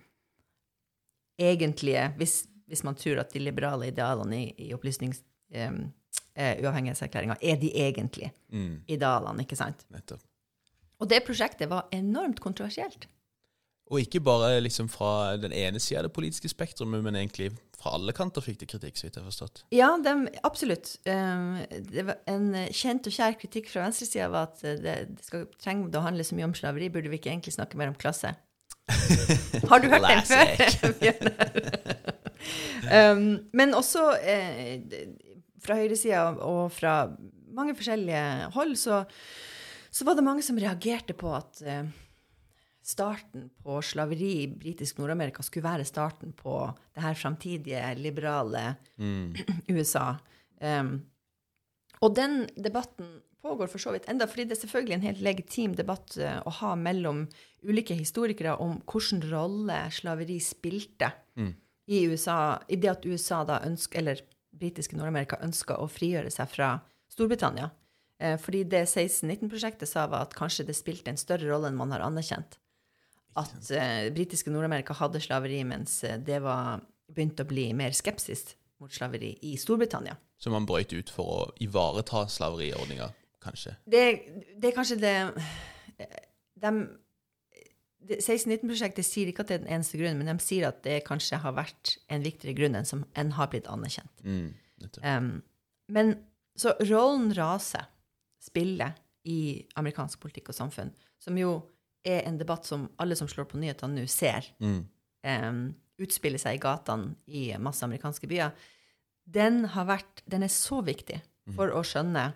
egentlige 1.40 2.14
Hvis, 2.16 2.46
hvis 2.68 2.84
man 2.88 2.96
tror 2.96 3.20
at 3.20 3.34
de 3.34 3.42
liberale 3.44 3.90
idealene 3.92 4.38
i, 4.40 4.52
i 4.68 4.74
opplysnings... 4.74 5.22
em, 5.52 5.92
eh, 6.36 6.56
er 7.42 7.60
de 7.60 7.72
egentlige 7.76 8.32
Mm. 8.52 8.84
idealene, 8.88 9.44
ikke 9.44 9.56
sant? 9.56 9.86
Nettopp. 9.92 10.22
Og 11.02 11.10
det 11.12 11.24
prosjektet 11.28 11.70
var 11.72 11.90
enormt 11.96 12.40
kontroversielt. 12.44 13.08
Og 13.94 14.02
ikke 14.02 14.24
bare 14.26 14.58
liksom 14.66 14.88
fra 14.90 15.36
den 15.38 15.54
ene 15.54 15.80
sida 15.80 16.02
av 16.02 16.08
det 16.08 16.16
politiske 16.16 16.50
spektrumet, 16.50 17.04
men 17.06 17.18
egentlig 17.20 17.52
fra 17.78 17.94
alle 17.94 18.16
kanter 18.18 18.42
fikk 18.42 18.64
det 18.64 18.70
kritikk, 18.72 18.98
så 18.98 19.06
vidt 19.06 19.20
jeg 19.20 19.22
har 19.22 19.30
forstått. 19.30 19.62
Ja, 19.76 19.92
de, 20.02 20.16
absolutt. 20.48 20.96
Det 21.06 22.06
var 22.08 22.18
en 22.32 22.48
eh, 22.58 22.72
kjent 22.74 23.06
og 23.06 23.14
kjær 23.14 23.38
kritikk 23.38 23.70
fra 23.70 23.84
venstresida 23.86 24.32
var 24.34 24.50
at 24.50 24.64
eh, 24.66 24.80
det, 24.82 24.96
det 25.12 25.28
skal 25.28 25.46
trenger 25.62 25.92
det 25.94 26.02
å 26.02 26.06
handle 26.08 26.26
så 26.26 26.38
mye 26.38 26.50
om 26.50 26.58
slaveri, 26.58 26.90
burde 26.94 27.12
vi 27.14 27.20
ikke 27.22 27.30
egentlig 27.36 27.54
snakke 27.54 27.78
mer 27.78 27.94
om 27.94 28.00
klasse? 28.00 28.34
Har 29.70 29.82
du 29.82 29.90
hørt 29.92 30.10
den 30.10 30.26
før? 30.30 32.12
Um, 32.86 33.48
men 33.58 33.74
også 33.74 34.04
eh, 34.22 34.84
fra 35.64 35.80
høyresida 35.80 36.28
og 36.46 36.68
fra 36.76 37.08
mange 37.56 37.74
forskjellige 37.74 38.52
hold 38.54 38.76
så, 38.78 39.00
så 39.96 40.06
var 40.08 40.18
det 40.18 40.26
mange 40.28 40.44
som 40.44 40.60
reagerte 40.60 41.16
på 41.16 41.30
at 41.32 41.62
eh, 41.64 41.88
starten 42.86 43.48
på 43.64 43.78
slaveri 43.82 44.32
i 44.44 44.48
britisk 44.52 45.00
Nord-Amerika 45.00 45.44
skulle 45.46 45.66
være 45.66 45.88
starten 45.88 46.34
på 46.36 46.58
det 46.94 47.04
her 47.06 47.16
framtidige 47.18 47.94
liberale 48.00 48.76
Mm. 48.98 49.36
USA. 49.76 50.16
Um, 50.62 51.02
og 52.02 52.16
den 52.16 52.46
debatten 52.56 53.22
pågår 53.42 53.68
for 53.68 53.82
så 53.82 53.92
vidt 53.94 54.08
enda, 54.10 54.26
fordi 54.28 54.46
det 54.50 54.56
er 54.58 54.62
selvfølgelig 54.62 54.96
en 54.96 55.08
helt 55.08 55.22
legitim 55.22 55.76
debatt 55.76 56.18
eh, 56.18 56.40
å 56.46 56.54
ha 56.60 56.76
mellom 56.76 57.26
ulike 57.64 57.96
historikere 57.98 58.56
om 58.62 58.80
hvilken 58.90 59.24
rolle 59.32 59.86
slaveri 59.92 60.40
spilte 60.44 61.14
Mm. 61.36 61.52
i 61.92 62.06
USA, 62.08 62.58
i 62.72 62.78
det 62.80 62.90
at 62.90 63.06
USA 63.06 63.44
da 63.44 63.60
ønsker, 63.68 64.00
eller 64.00 64.22
britiske 64.56 64.96
Nord-Amerika 64.96 65.36
ønska 65.44 65.76
å 65.76 65.90
frigjøre 65.92 66.32
seg 66.32 66.48
fra 66.48 66.70
Storbritannia. 67.12 67.68
Eh, 68.20 68.38
fordi 68.40 68.64
det 68.72 68.86
1619-prosjektet 68.88 69.90
sa 69.90 70.06
var 70.12 70.28
at 70.28 70.36
kanskje 70.38 70.68
det 70.70 70.78
spilte 70.78 71.12
en 71.12 71.20
større 71.20 71.50
rolle 71.50 71.72
enn 71.72 71.80
man 71.80 71.92
har 71.96 72.06
anerkjent. 72.06 72.58
At 73.36 73.72
eh, 73.76 74.08
britiske 74.16 74.52
Nord-Amerika 74.54 74.96
hadde 74.96 75.24
slaveri, 75.24 75.60
mens 75.68 76.00
eh, 76.08 76.20
det 76.20 76.40
var 76.46 76.84
begynt 77.12 77.42
å 77.44 77.48
bli 77.48 77.70
mer 77.78 77.96
skepsis 77.96 78.54
mot 78.80 78.92
slaveri 78.92 79.34
i 79.48 79.56
Storbritannia. 79.60 80.16
Så 80.40 80.52
man 80.52 80.68
brøyt 80.68 80.94
ut 80.96 81.12
for 81.12 81.32
å 81.32 81.42
ivareta 81.64 82.26
slaveriordninga, 82.32 83.10
kanskje. 83.44 83.76
Det, 83.88 84.06
det 84.56 84.72
er 84.72 84.76
kanskje 84.76 85.00
det 85.00 85.16
de, 86.60 86.72
1619-prosjektet 88.06 89.08
sier 89.08 89.32
ikke 89.32 89.44
at 89.46 89.52
det 89.52 89.58
er 89.58 89.64
den 89.64 89.74
eneste 89.78 90.00
grunnen, 90.00 90.20
men 90.22 90.30
de 90.30 90.44
sier 90.44 90.68
at 90.70 90.84
det 90.86 91.02
kanskje 91.08 91.40
har 91.42 91.56
vært 91.58 91.96
en 92.12 92.24
viktigere 92.26 92.56
grunn 92.58 92.78
enn 92.78 92.88
som 92.88 93.04
enn 93.18 93.34
har 93.38 93.50
blitt 93.52 93.70
anerkjent. 93.72 94.24
Mm. 94.24 94.48
Um, 95.02 95.30
men 95.92 96.14
så 96.60 96.76
rollen 96.84 97.32
rase 97.36 97.82
spiller 98.46 98.94
i 99.26 99.66
amerikansk 99.80 100.22
politikk 100.22 100.54
og 100.54 100.60
samfunn, 100.60 100.94
som 101.20 101.38
jo 101.40 101.58
er 102.06 102.22
en 102.28 102.38
debatt 102.38 102.68
som 102.70 102.86
alle 103.02 103.18
som 103.18 103.30
slår 103.32 103.48
på 103.50 103.58
nyhetene 103.58 103.98
nå, 103.98 104.06
ser 104.12 104.46
Mm. 104.62 104.86
um, 105.26 105.76
utspille 105.98 106.38
seg 106.38 106.58
i 106.58 106.62
gatene 106.62 107.16
i 107.26 107.48
masse 107.58 107.82
amerikanske 107.86 108.28
byer, 108.28 108.52
den, 109.26 109.64
har 109.74 109.88
vært, 109.90 110.22
den 110.30 110.44
er 110.44 110.52
så 110.54 110.84
viktig 110.86 111.22
for 111.56 111.72
å 111.74 111.82
skjønne 111.86 112.34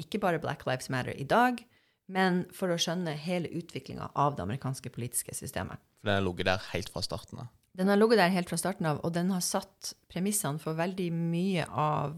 ikke 0.00 0.18
bare 0.22 0.40
Black 0.42 0.64
Lives 0.66 0.88
Matter 0.90 1.14
i 1.18 1.26
dag, 1.28 1.60
men 2.08 2.44
for 2.54 2.72
å 2.72 2.78
skjønne 2.80 3.14
hele 3.18 3.50
utviklinga 3.52 4.10
av 4.18 4.36
det 4.36 4.42
amerikanske 4.42 4.90
politiske 4.90 5.34
systemet. 5.34 5.78
For 6.00 6.10
den 6.10 6.18
har 6.18 6.24
ligget 6.26 6.48
der 6.48 6.64
helt 6.72 6.90
fra 6.90 7.02
starten 7.02 7.42
av. 7.44 7.50
Den 7.78 7.88
har 7.88 7.96
ligget 8.00 8.18
der 8.18 8.34
helt 8.34 8.50
fra 8.50 8.58
starten 8.58 8.86
av, 8.86 9.00
og 9.04 9.12
den 9.14 9.30
har 9.30 9.40
satt 9.40 9.92
premissene 10.10 10.58
for 10.58 10.74
veldig 10.78 11.08
mye 11.12 11.66
av 11.68 12.16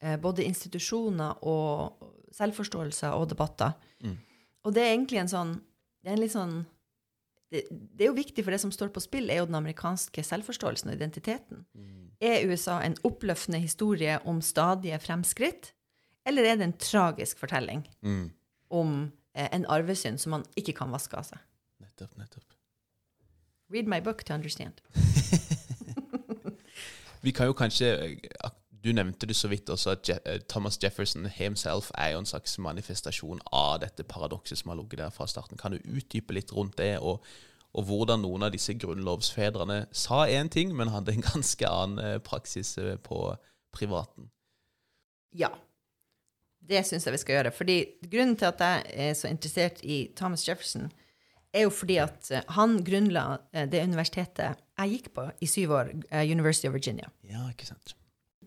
eh, 0.00 0.16
både 0.20 0.46
institusjoner 0.48 1.44
og 1.46 2.08
selvforståelser 2.38 3.16
og 3.18 3.28
debatter. 3.32 3.74
Mm. 4.04 4.16
Og 4.64 4.74
det 4.74 4.84
er 4.84 4.92
egentlig 4.94 5.22
en 5.24 5.32
sånn 5.32 5.54
Det 6.04 6.12
er 6.14 6.28
sånn 6.30 6.60
det, 7.50 7.64
det 7.70 8.04
er 8.04 8.10
jo 8.10 8.16
viktig, 8.16 8.44
for 8.44 8.52
det 8.52 8.60
som 8.60 8.72
står 8.72 8.90
på 8.92 9.00
spill, 9.00 9.30
er 9.32 9.40
jo 9.40 9.46
den 9.48 9.56
amerikanske 9.56 10.20
selvforståelsen 10.24 10.90
og 10.90 10.98
identiteten. 10.98 11.62
Er 12.20 12.44
USA 12.48 12.78
en 12.84 12.96
oppløftende 13.08 13.60
historie 13.62 14.18
om 14.28 14.42
stadige 14.44 14.98
fremskritt, 15.00 15.70
eller 16.28 16.44
er 16.44 16.58
det 16.60 16.66
en 16.68 16.76
tragisk 16.76 17.38
fortelling 17.40 17.86
Mm. 18.02 18.30
om 18.70 19.12
eh, 19.34 19.48
en 19.52 19.64
arvesynd 19.66 20.20
som 20.20 20.30
man 20.36 20.44
ikke 20.56 20.74
kan 20.76 20.90
vaske 20.92 21.16
av 21.16 21.24
seg? 21.24 21.38
Nettopp, 21.80 22.16
nettopp. 22.18 22.44
Read 23.72 23.88
my 23.88 24.00
book 24.00 24.24
to 24.24 24.34
understand. 24.34 24.80
Vi 27.22 27.32
kan 27.32 27.46
jo 27.46 27.52
kanskje 27.56 27.88
eh, 28.18 28.50
Du 28.88 28.92
nevnte 28.92 29.26
det 29.28 29.34
så 29.36 29.50
vidt 29.52 29.68
også, 29.68 29.90
at 29.98 30.08
Je 30.08 30.14
eh, 30.24 30.38
Thomas 30.48 30.78
Jefferson 30.82 31.26
himself 31.26 31.90
er 31.94 32.14
jo 32.14 32.22
en 32.22 32.28
slags 32.28 32.54
manifestasjon 32.58 33.42
av 33.52 33.82
dette 33.82 34.06
paradokset 34.08 34.62
som 34.62 34.72
har 34.72 34.78
ligget 34.78 35.02
der 35.02 35.12
fra 35.12 35.26
starten. 35.28 35.60
Kan 35.60 35.76
du 35.76 35.90
utdype 35.92 36.32
litt 36.32 36.54
rundt 36.56 36.78
det, 36.80 36.94
og, 36.96 37.20
og 37.76 37.84
hvordan 37.84 38.24
noen 38.24 38.46
av 38.46 38.54
disse 38.54 38.72
grunnlovsfedrene 38.80 39.82
sa 39.92 40.22
én 40.24 40.48
ting, 40.48 40.72
men 40.72 40.94
hadde 40.94 41.12
en 41.12 41.26
ganske 41.34 41.68
annen 41.68 42.00
eh, 42.00 42.16
praksis 42.24 42.78
eh, 42.80 42.96
på 42.96 43.20
privaten? 43.76 44.30
Ja. 45.36 45.52
Det 46.68 46.80
syns 46.88 47.04
jeg 47.04 47.18
vi 47.18 47.22
skal 47.26 47.38
gjøre. 47.38 47.52
Fordi 47.60 47.78
grunnen 48.08 48.40
til 48.40 48.48
at 48.48 48.64
jeg 48.64 48.88
er 49.04 49.14
så 49.20 49.28
interessert 49.28 49.84
i 49.84 50.00
Thomas 50.16 50.48
Jefferson, 50.48 50.88
er 51.52 51.68
jo 51.68 51.76
fordi 51.76 52.00
at 52.00 52.32
han 52.56 52.80
grunnla 52.84 53.28
det 53.68 53.84
universitetet 53.84 54.64
jeg 54.80 54.96
gikk 54.96 55.14
på 55.16 55.30
i 55.44 55.46
syv 55.48 55.76
år, 55.76 55.94
University 56.24 56.68
of 56.68 56.76
Virginia. 56.76 57.08
Ja, 57.28 57.50
ikke 57.52 57.68
sant? 57.68 57.98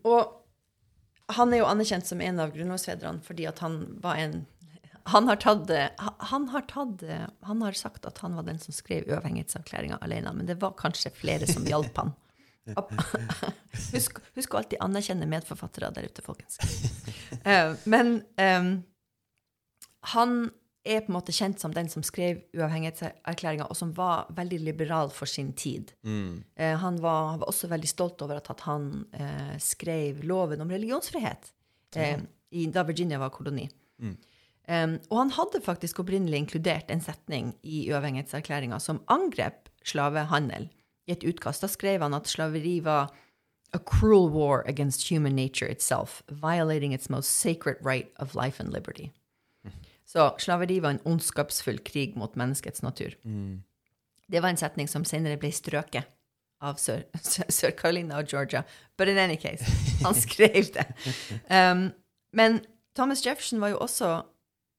Og 0.08 1.32
han 1.32 1.52
er 1.52 1.62
jo 1.62 1.68
anerkjent 1.70 2.08
som 2.08 2.20
en 2.20 2.40
av 2.42 2.54
grunnlovsfedrene 2.54 3.24
fordi 3.24 3.46
at 3.50 3.62
han 3.64 3.84
var 4.02 4.20
en 4.22 4.42
han 5.10 5.26
har, 5.26 5.36
tatt, 5.42 5.70
han, 6.30 6.44
har 6.48 6.62
tatt, 6.70 7.00
han 7.40 7.62
har 7.62 7.74
sagt 7.74 8.04
at 8.06 8.20
han 8.22 8.36
var 8.38 8.46
den 8.46 8.60
som 8.62 8.74
skrev 8.74 9.08
uavhengighetserklæringa 9.10 9.98
alene, 9.98 10.30
men 10.36 10.46
det 10.46 10.60
var 10.62 10.76
kanskje 10.78 11.10
flere 11.16 11.48
som 11.50 11.66
hjalp 11.66 11.96
han. 11.98 12.12
Husk, 13.90 14.20
husk 14.36 14.54
å 14.54 14.60
alltid 14.60 14.78
anerkjenne 14.84 15.26
medforfattere 15.26 15.88
der 15.96 16.06
ute, 16.06 16.22
folkens. 16.22 16.60
Eh, 17.42 17.72
men 17.90 18.20
um, 18.38 18.68
han 20.12 20.36
er 20.84 21.04
på 21.04 21.12
en 21.12 21.16
måte 21.16 21.34
kjent 21.34 21.62
som 21.62 21.74
den 21.74 21.88
som 21.90 22.02
skrev 22.06 22.40
uavhengighetserklæringa, 22.56 23.68
og 23.70 23.78
som 23.78 23.92
var 23.94 24.26
veldig 24.34 24.58
liberal 24.64 25.12
for 25.14 25.30
sin 25.30 25.52
tid. 25.54 25.92
Mm. 26.02 26.42
Eh, 26.56 26.74
han 26.82 26.98
var, 27.02 27.38
var 27.38 27.48
også 27.50 27.70
veldig 27.70 27.90
stolt 27.90 28.22
over 28.24 28.40
at, 28.40 28.50
han 28.66 29.06
eh, 29.14 29.54
skrev 29.62 30.24
loven 30.26 30.64
om 30.64 30.70
religionsfrihet 30.70 31.52
eh, 31.96 32.18
i, 32.50 32.66
da 32.66 32.84
Virginia 32.88 33.20
var 33.22 33.34
koloni. 33.34 33.68
Um, 34.02 34.94
og 35.10 35.16
han 35.18 35.32
hadde 35.34 35.60
faktisk 35.64 35.98
opprinnelig 36.02 36.38
inkludert 36.38 36.90
en 36.90 37.02
setning 37.02 37.50
i 37.66 37.84
uavhengighetserklæringa 37.90 38.78
som 38.82 39.00
angrep 39.10 39.68
slavehandel. 39.86 40.68
I 41.06 41.16
et 41.16 41.26
utkast 41.26 41.64
da 41.64 41.70
skrev 41.70 42.02
han 42.02 42.14
at 42.14 42.30
slaveri 42.30 42.78
var 42.84 43.10
a 43.74 43.78
cruel 43.78 44.28
war 44.30 44.62
against 44.68 45.08
human 45.08 45.34
nature 45.34 45.70
itself, 45.70 46.22
violating 46.28 46.92
its 46.92 47.10
most 47.10 47.30
sacred 47.30 47.76
right 47.82 48.12
of 48.18 48.34
life 48.34 48.60
and 48.60 48.72
liberty. 48.72 49.10
Så 50.12 50.26
slaveri 50.44 50.80
var 50.84 50.90
en 50.96 51.04
ondskapsfull 51.08 51.78
krig 51.88 52.16
mot 52.20 52.34
menneskets 52.36 52.82
natur. 52.84 53.14
Det 54.28 54.40
var 54.44 54.52
en 54.52 54.60
setning 54.60 54.88
som 54.88 55.04
senere 55.08 55.38
ble 55.40 55.48
strøket 55.52 56.04
av 56.62 56.76
Sør- 56.78 57.06
Sør- 57.16 57.48
Sør-Carolina 57.50 58.18
og 58.20 58.28
Georgia. 58.30 58.60
But 58.98 59.08
in 59.08 59.18
any 59.18 59.36
case, 59.40 59.64
han 60.04 60.14
skrev 60.14 60.68
det. 60.76 60.84
Um, 61.50 61.92
men 62.32 62.60
Thomas 62.94 63.24
Jefferson 63.26 63.60
var 63.60 63.72
jo 63.72 63.80
også 63.80 64.10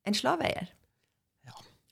en 0.07 0.13
slaveeier. 0.17 0.69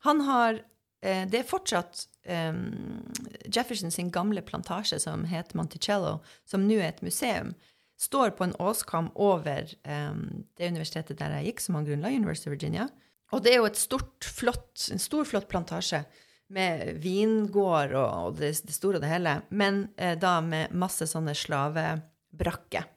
Han 0.06 0.22
har 0.26 0.62
eh, 1.04 1.26
Det 1.30 1.40
er 1.42 1.50
fortsatt 1.50 2.06
um, 2.30 3.04
Jefferson 3.46 3.92
sin 3.94 4.10
gamle 4.14 4.42
plantasje 4.42 5.00
som 5.02 5.26
heter 5.30 5.58
Monticello, 5.58 6.20
som 6.46 6.66
nå 6.68 6.78
er 6.80 6.90
et 6.94 7.02
museum, 7.06 7.54
står 8.02 8.34
på 8.38 8.48
en 8.48 8.56
åskam 8.60 9.12
over 9.16 9.70
um, 9.86 10.44
det 10.58 10.72
universitetet 10.74 11.20
der 11.20 11.36
jeg 11.40 11.52
gikk, 11.52 11.62
som 11.62 11.78
han 11.78 11.86
grunnla, 11.90 12.10
University 12.10 12.50
of 12.50 12.56
Virginia. 12.56 12.88
Og 13.32 13.44
det 13.44 13.54
er 13.54 13.62
jo 13.62 13.70
et 13.70 13.80
stort, 13.80 14.28
flott, 14.28 14.90
en 14.92 15.00
stor, 15.02 15.26
flott 15.28 15.48
plantasje 15.52 16.04
med 16.52 16.98
vingård 17.00 17.94
og, 17.96 18.10
og 18.28 18.40
det, 18.40 18.52
det 18.68 18.76
store 18.76 19.00
og 19.00 19.06
det 19.06 19.12
hele, 19.12 19.38
men 19.56 19.86
eh, 19.96 20.18
da 20.20 20.40
med 20.44 20.74
masse 20.76 21.08
sånne 21.08 21.36
slavebrakker 21.38 22.90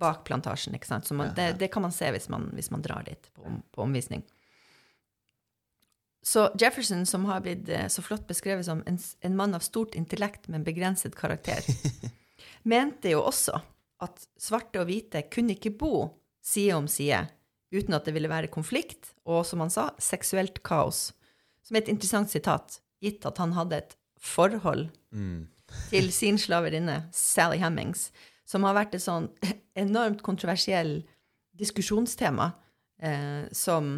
bak 0.00 0.22
plantasjen, 0.24 0.74
ikke 0.78 0.88
sant? 0.88 1.04
Så 1.06 1.16
man, 1.16 1.34
det, 1.36 1.52
det 1.60 1.68
kan 1.72 1.84
man 1.84 1.92
se 1.92 2.08
hvis 2.14 2.30
man, 2.32 2.48
hvis 2.56 2.70
man 2.72 2.84
drar 2.84 3.04
dit 3.04 3.28
på, 3.36 3.52
på 3.74 3.82
omvisning. 3.84 4.24
Så 6.22 6.50
Jefferson, 6.60 7.06
som 7.06 7.24
har 7.28 7.42
blitt 7.44 7.68
eh, 7.68 7.88
så 7.92 8.04
flott 8.04 8.26
beskrevet 8.28 8.64
som 8.64 8.80
en, 8.88 8.96
en 8.96 9.36
mann 9.36 9.56
av 9.56 9.64
stort 9.64 9.96
intellekt, 9.98 10.48
men 10.48 10.64
begrenset 10.64 11.16
karakter, 11.16 11.64
mente 12.72 13.12
jo 13.12 13.22
også 13.24 13.60
at 14.00 14.24
svarte 14.40 14.80
og 14.80 14.88
hvite 14.88 15.26
kunne 15.32 15.56
ikke 15.56 15.74
bo 15.76 15.94
side 16.44 16.76
om 16.76 16.88
side 16.88 17.26
uten 17.74 17.94
at 17.96 18.06
det 18.06 18.14
ville 18.16 18.30
være 18.30 18.50
konflikt 18.52 19.12
og, 19.24 19.44
som 19.46 19.62
han 19.62 19.72
sa, 19.72 19.90
seksuelt 20.02 20.62
kaos. 20.66 21.10
Som 21.66 21.76
er 21.76 21.84
et 21.84 21.92
interessant 21.92 22.32
sitat, 22.32 22.80
gitt 23.02 23.26
at 23.28 23.38
han 23.40 23.54
hadde 23.56 23.78
et 23.78 23.96
forhold 24.20 24.88
til 25.90 26.10
sin 26.20 26.38
slaverinne, 26.40 27.04
Sally 27.14 27.60
Hemmings, 27.62 28.10
som 28.48 28.66
har 28.66 28.76
vært 28.76 28.96
et 28.98 29.04
sånn 29.04 29.30
enormt 29.84 30.24
kontroversiell 30.26 31.00
diskusjonstema 31.60 32.50
eh, 33.02 33.44
som 33.54 33.92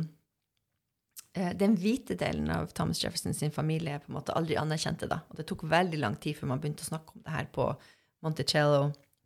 eh, 1.37 1.53
den 1.59 1.77
hvite 1.81 2.17
delen 2.19 2.51
av 2.53 2.75
Thomas 2.77 3.03
Jefferson 3.03 3.35
sin 3.37 3.55
familie 3.55 4.01
på 4.03 4.13
en 4.13 4.19
måte 4.19 4.37
aldri 4.37 4.59
anerkjente. 4.61 5.09
da. 5.11 5.23
Og 5.31 5.41
det 5.41 5.47
tok 5.49 5.65
veldig 5.71 6.03
lang 6.03 6.19
tid 6.21 6.39
før 6.39 6.53
man 6.53 6.63
begynte 6.63 6.85
å 6.85 6.93
snakke 6.93 7.17
om 7.17 7.25
det 7.25 7.37
her 7.37 7.49
på 7.55 7.71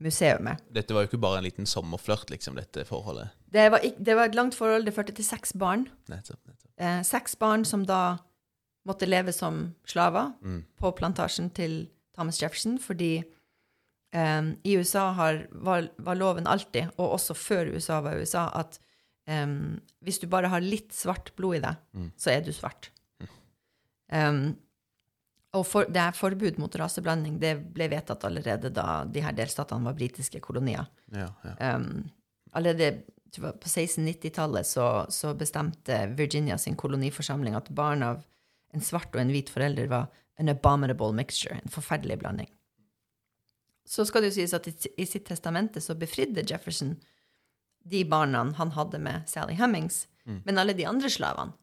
Monticello-museumet. 0.01 0.59
Dette 0.73 0.95
var 0.95 1.05
jo 1.05 1.11
ikke 1.11 1.21
bare 1.21 1.39
en 1.41 1.47
liten 1.47 1.67
sommerflørt, 1.67 2.31
liksom, 2.31 2.57
dette 2.57 2.85
forholdet. 2.85 3.29
Det, 3.53 3.71
var 3.71 3.81
det 3.81 4.17
var 4.17 4.29
et 4.29 4.35
langt 4.35 4.55
forhold. 4.55 4.85
Det 4.85 4.95
førte 4.95 5.15
til 5.15 5.25
seks 5.25 5.53
barn. 5.57 5.89
Nettopp. 6.09 6.41
nettopp. 6.47 6.73
Eh, 6.79 7.03
seks 7.03 7.37
barn 7.39 7.65
som 7.65 7.87
da 7.87 8.19
måtte 8.87 9.07
leve 9.09 9.33
som 9.33 9.75
slaver 9.87 10.35
på 10.79 10.93
plantasjen 10.93 11.51
til 11.51 11.89
Thomas 12.15 12.41
Jefferson, 12.43 12.79
fordi 12.79 13.25
eh, 14.15 14.43
i 14.65 14.77
USA 14.77 15.13
har, 15.13 15.47
var, 15.51 15.89
var 15.99 16.15
loven 16.15 16.47
alltid, 16.47 16.93
og 16.99 17.17
også 17.19 17.35
før 17.35 17.73
USA 17.75 18.01
var 18.01 18.21
USA, 18.21 18.51
at 18.55 18.79
eh, 19.27 19.47
hvis 20.01 20.21
du 20.21 20.29
bare 20.29 20.53
har 20.53 20.61
litt 20.61 20.93
svart 20.95 21.33
blod 21.37 21.57
i 21.57 21.65
deg, 21.65 22.13
så 22.17 22.37
er 22.37 22.45
du 22.45 22.53
svart. 22.53 22.93
Um, 24.07 24.55
og 25.57 25.65
for, 25.67 25.89
det 25.91 26.01
er 26.03 26.17
forbud 26.17 26.59
mot 26.61 26.75
raseblanding 26.79 27.39
det 27.43 27.55
ble 27.75 27.89
vedtatt 27.93 28.25
allerede 28.29 28.71
da 28.75 29.05
de 29.09 29.23
her 29.25 29.35
delstatene 29.37 29.89
var 29.89 29.97
britiske 29.99 30.41
kolonier. 30.45 30.89
Ja, 31.15 31.31
ja. 31.45 31.55
Um, 31.75 32.07
allerede 32.57 33.03
på 33.37 33.69
1690-tallet 33.69 34.69
så, 34.69 34.87
så 35.13 35.35
bestemte 35.37 35.99
Virginia 36.17 36.57
sin 36.59 36.77
koloniforsamling 36.79 37.57
at 37.59 37.69
barn 37.75 38.05
av 38.07 38.23
en 38.75 38.85
svart 38.85 39.15
og 39.15 39.21
en 39.23 39.33
hvit 39.33 39.51
forelder 39.53 39.91
var 39.93 40.09
an 40.41 40.53
abominable 40.53 41.13
mixture, 41.17 41.59
en 41.63 41.73
forferdelig 41.73 42.19
blanding. 42.21 42.49
Så 43.87 44.05
skal 44.09 44.25
det 44.25 44.33
jo 44.33 44.39
sies 44.41 44.55
at 44.57 44.67
i, 44.69 44.75
i 44.99 45.07
sitt 45.09 45.29
testamente 45.29 45.81
så 45.81 45.95
befridde 45.99 46.45
Jefferson 46.49 46.97
de 47.87 48.03
barna 48.09 48.43
han 48.59 48.73
hadde 48.75 48.99
med 48.99 49.29
Sally 49.31 49.55
Hemmings, 49.55 50.07
men 50.27 50.59
alle 50.59 50.75
de 50.75 50.83
andre 50.89 51.07
slavene 51.13 51.55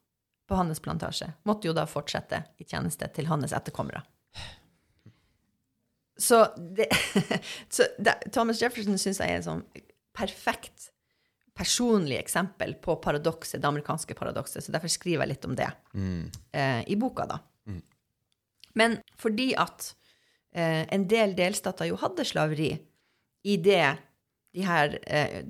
på 0.49 0.58
hans 0.60 0.82
plantasje 0.84 1.29
måtte 1.47 1.69
jo 1.69 1.75
da 1.75 1.86
fortsette 1.89 2.43
i 2.60 2.67
tjeneste 2.67 3.08
til 3.15 3.29
hans 3.29 3.53
etterkommere. 3.56 4.03
Så, 6.19 6.43
det, 6.58 6.89
så 7.73 7.88
det, 7.97 8.19
Thomas 8.32 8.62
Jefferson 8.62 8.99
syns 9.01 9.21
jeg 9.23 9.32
er 9.32 9.41
et 9.41 9.47
sånn 9.47 9.63
perfekt 10.13 10.89
personlig 11.53 12.17
eksempel 12.17 12.73
på 12.82 12.95
paradokset, 13.01 13.62
det 13.62 13.69
amerikanske 13.69 14.15
paradokset, 14.17 14.65
så 14.65 14.73
derfor 14.73 14.89
skriver 14.89 15.23
jeg 15.23 15.36
litt 15.36 15.45
om 15.45 15.53
det 15.58 15.69
eh, 16.51 16.82
i 16.89 16.97
boka, 16.97 17.27
da. 17.29 17.38
Men 18.73 18.97
fordi 19.21 19.51
at 19.60 19.91
eh, 20.56 20.84
en 20.93 21.06
del 21.10 21.36
delstater 21.38 21.89
jo 21.91 21.99
hadde 22.01 22.25
slaveri 22.25 22.71
i 23.43 23.58
det 23.62 23.86
de 24.53 24.65
her 24.67 24.97
eh, 25.08 25.43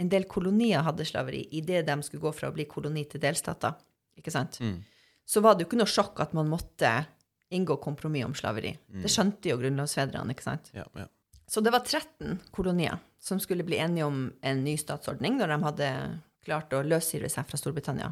En 0.00 0.08
del 0.10 0.24
kolonier 0.26 0.82
hadde 0.82 1.04
slaveri 1.06 1.44
i 1.54 1.60
det 1.62 1.82
de 1.86 1.94
skulle 2.02 2.22
gå 2.24 2.30
fra 2.34 2.48
å 2.48 2.54
bli 2.54 2.64
koloni 2.66 3.04
til 3.06 3.20
delstater, 3.22 3.76
ikke 4.18 4.34
sant? 4.34 4.60
Så 5.24 5.40
var 5.44 5.54
det 5.54 5.64
jo 5.64 5.70
ikke 5.70 5.80
noe 5.80 5.90
sjokk 5.90 6.20
at 6.24 6.32
man 6.36 6.50
måtte 6.50 6.92
inngå 7.52 7.76
kompromiss 7.84 8.26
om 8.26 8.34
slaveri. 8.36 8.72
Det 9.02 9.10
skjønte 9.12 9.52
jo 9.52 9.58
grunnlovsfedrene, 9.60 10.34
ikke 10.34 10.46
sant? 10.46 10.72
ja, 10.76 10.86
ja. 10.96 11.08
Så 11.52 11.60
det 11.60 11.72
var 11.74 11.82
13 11.84 12.38
kolonier 12.54 12.96
som 13.20 13.40
skulle 13.40 13.64
bli 13.66 13.76
enige 13.76 14.06
om 14.08 14.30
en 14.40 14.60
ny 14.64 14.72
statsordning 14.80 15.36
når 15.36 15.50
de 15.52 15.56
hadde 15.66 15.88
klart 16.46 16.72
å 16.72 16.80
løsrive 16.86 17.28
seg 17.28 17.44
fra 17.44 17.58
Storbritannia. 17.60 18.08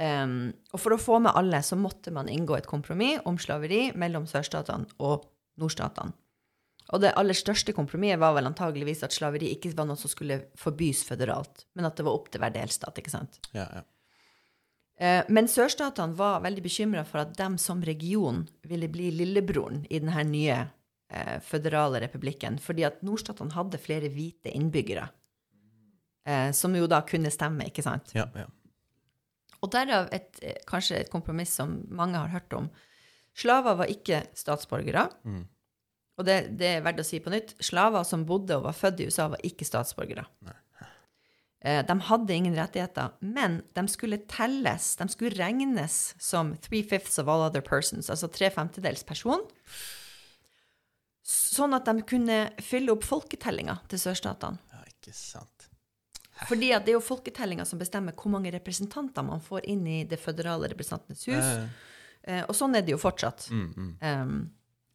Um, 0.00 0.48
og 0.72 0.80
for 0.80 0.96
å 0.96 0.98
få 0.98 1.20
med 1.22 1.36
alle 1.36 1.60
så 1.62 1.76
måtte 1.76 2.10
man 2.14 2.30
inngå 2.32 2.56
et 2.56 2.70
kompromiss 2.70 3.20
om 3.28 3.36
slaveri 3.38 3.90
mellom 4.00 4.24
sørstatene 4.30 4.96
og 5.04 5.28
nordstatene. 5.60 6.16
Og 6.92 7.00
det 7.00 7.14
aller 7.16 7.36
største 7.36 7.72
kompromisset 7.76 8.20
var 8.20 8.34
vel 8.36 8.48
antageligvis 8.48 9.04
at 9.06 9.14
slaveri 9.14 9.52
ikke 9.54 9.70
var 9.76 9.86
noe 9.88 10.00
som 10.00 10.10
skulle 10.12 10.42
forbys 10.60 11.04
føderalt, 11.08 11.64
men 11.76 11.88
at 11.88 11.96
det 11.96 12.04
var 12.04 12.16
opp 12.16 12.32
til 12.32 12.42
hver 12.42 12.52
delstat. 12.56 12.98
ikke 13.00 13.12
sant? 13.12 13.38
ja, 13.52 13.68
ja. 13.68 13.84
Eh, 14.96 15.24
Men 15.28 15.48
sørstatene 15.50 16.14
var 16.14 16.40
veldig 16.44 16.62
bekymra 16.62 17.04
for 17.04 17.24
at 17.24 17.34
de 17.36 17.48
som 17.58 17.82
region 17.82 18.44
ville 18.62 18.88
bli 18.88 19.10
lillebroren 19.10 19.84
i 19.90 19.98
denne 19.98 20.24
nye 20.28 20.58
eh, 21.10 21.38
føderale 21.42 22.00
republikken, 22.04 22.58
fordi 22.62 22.86
at 22.86 23.02
nordstatene 23.02 23.54
hadde 23.56 23.80
flere 23.82 24.10
hvite 24.12 24.52
innbyggere, 24.54 25.08
eh, 26.26 26.50
som 26.52 26.74
jo 26.78 26.86
da 26.90 27.02
kunne 27.06 27.32
stemme, 27.34 27.66
ikke 27.70 27.82
sant? 27.86 28.14
ja, 28.14 28.28
ja. 28.34 28.46
Og 29.64 29.70
derav 29.72 30.10
et, 30.12 30.38
eh, 30.42 30.58
kanskje 30.68 30.98
et 31.00 31.10
kompromiss 31.10 31.54
som 31.56 31.78
mange 31.88 32.20
har 32.20 32.28
hørt 32.28 32.52
om. 32.52 32.68
Slaver 33.34 33.78
var 33.80 33.88
ikke 33.90 34.20
statsborgere. 34.36 35.08
Og 36.18 36.26
det, 36.28 36.34
det 36.60 36.68
er 36.76 36.82
verdt 36.84 37.00
å 37.00 37.06
si 37.06 37.18
på 37.18 37.32
nytt. 37.32 37.54
Slaver 37.64 38.04
som 38.06 38.26
bodde 38.28 38.58
og 38.58 38.66
var 38.68 38.76
født 38.76 39.00
i 39.00 39.06
USA, 39.08 39.26
var 39.32 39.40
ikke 39.42 39.64
statsborgere. 39.66 40.26
Eh, 40.46 40.60
De 41.64 41.94
hadde 42.10 42.34
ingen 42.34 42.56
rettigheter, 42.58 43.14
men 43.24 43.62
de 43.72 43.86
skulle 43.88 44.18
telles, 44.28 44.90
de 45.00 45.06
skulle 45.08 45.32
regnes 45.38 45.94
som 46.20 46.50
three 46.60 46.82
fifths 46.84 47.16
of 47.18 47.30
all 47.32 47.40
other 47.46 47.64
persons, 47.64 48.10
altså 48.12 48.28
tre 48.28 48.50
femtedels 48.52 49.00
person, 49.08 49.40
sånn 51.24 51.72
at 51.72 51.88
de 51.88 52.04
kunne 52.04 52.38
fylle 52.60 52.92
opp 52.92 53.06
folketellinga 53.08 53.78
til 53.88 54.02
sørstatene. 54.02 54.60
ja 54.74 54.84
ikke 54.90 55.14
sant. 55.16 55.70
Fordi 56.48 56.68
det 56.74 56.90
er 56.90 56.96
jo 56.98 57.04
folketellinga 57.04 57.64
som 57.64 57.80
bestemmer 57.80 58.12
hvor 58.18 58.32
mange 58.34 58.52
representanter 58.52 59.24
man 59.24 59.40
får 59.40 59.64
inn 59.70 59.86
i 59.86 60.00
det 60.08 60.18
føderale 60.20 60.68
representantenes 60.72 61.24
hus. 61.30 61.44
Ja. 61.46 61.66
Eh, 62.24 62.42
og 62.48 62.56
sånn 62.58 62.74
er 62.76 62.84
det 62.84 62.92
jo 62.92 63.00
fortsatt. 63.00 63.46
Mm, 63.54 63.68
mm. 63.76 63.92
Um, 64.02 64.34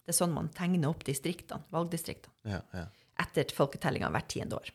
det 0.05 0.13
er 0.13 0.17
sånn 0.19 0.33
man 0.35 0.49
tegner 0.53 0.89
opp 0.91 1.05
distriktene, 1.07 1.63
valgdistriktene, 1.73 2.35
Ja, 2.49 2.59
ja. 2.73 2.85
etter 3.23 3.53
folketellinga 3.55 4.09
hvert 4.13 4.29
tiende 4.33 4.59
år. 4.59 4.71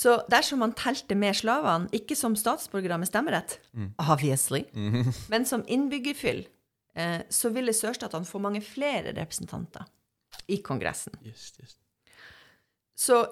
Så 0.00 0.14
dersom 0.32 0.62
man 0.62 0.72
telte 0.72 1.16
med 1.18 1.36
slavene, 1.36 1.90
ikke 1.92 2.16
som 2.16 2.36
statsborgere 2.38 2.96
med 3.02 3.10
stemmerett, 3.10 3.58
obviously, 4.00 4.62
men 5.32 5.44
som 5.48 5.64
innbyggerfyll, 5.68 6.46
eh, 6.96 7.20
så 7.28 7.50
ville 7.52 7.74
sørstatene 7.76 8.28
få 8.28 8.40
mange 8.40 8.62
flere 8.64 9.12
representanter 9.18 9.84
i 10.48 10.62
Kongressen. 10.64 11.18
Just, 11.26 11.60
just. 11.60 11.78
Så 12.96 13.26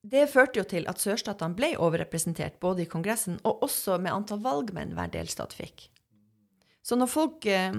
det 0.00 0.30
førte 0.32 0.62
jo 0.62 0.64
til 0.64 0.88
at 0.88 1.02
sørstatene 1.02 1.56
ble 1.58 1.74
overrepresentert 1.76 2.56
både 2.64 2.86
i 2.86 2.88
Kongressen 2.88 3.36
og 3.44 3.66
også 3.66 3.98
med 4.00 4.14
antall 4.14 4.40
valgmenn 4.44 4.96
hver 4.96 5.12
delstat 5.12 5.52
fikk. 5.56 5.90
Så 6.80 6.96
når 6.96 7.10
folk, 7.12 7.44
eh, 7.44 7.74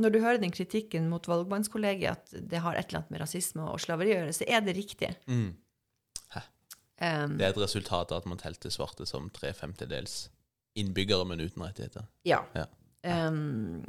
når 0.00 0.14
du 0.14 0.22
hører 0.22 0.40
den 0.40 0.54
kritikken 0.54 1.10
mot 1.12 1.28
valgmannskollegiet 1.28 2.16
at 2.16 2.38
det 2.40 2.64
har 2.64 2.78
et 2.78 2.88
eller 2.88 3.02
annet 3.02 3.12
med 3.12 3.20
rasisme 3.20 3.68
og 3.68 3.82
slaveri 3.84 4.14
å 4.14 4.22
gjøre, 4.22 4.38
så 4.40 4.48
er 4.48 4.64
det 4.64 4.80
riktig. 4.80 5.12
Mm. 5.28 5.50
Um, 7.00 7.38
Det 7.38 7.46
er 7.46 7.54
et 7.54 7.62
resultat 7.62 8.12
av 8.12 8.22
at 8.22 8.28
man 8.28 8.40
telte 8.40 8.70
svarte 8.72 9.06
som 9.08 9.30
tre 9.32 9.54
femtedels 9.56 10.28
innbyggere, 10.78 11.24
men 11.26 11.40
uten 11.40 11.64
rettigheter. 11.64 12.06
Ja. 12.28 12.42
Ja. 12.54 12.66
Um, 13.02 13.82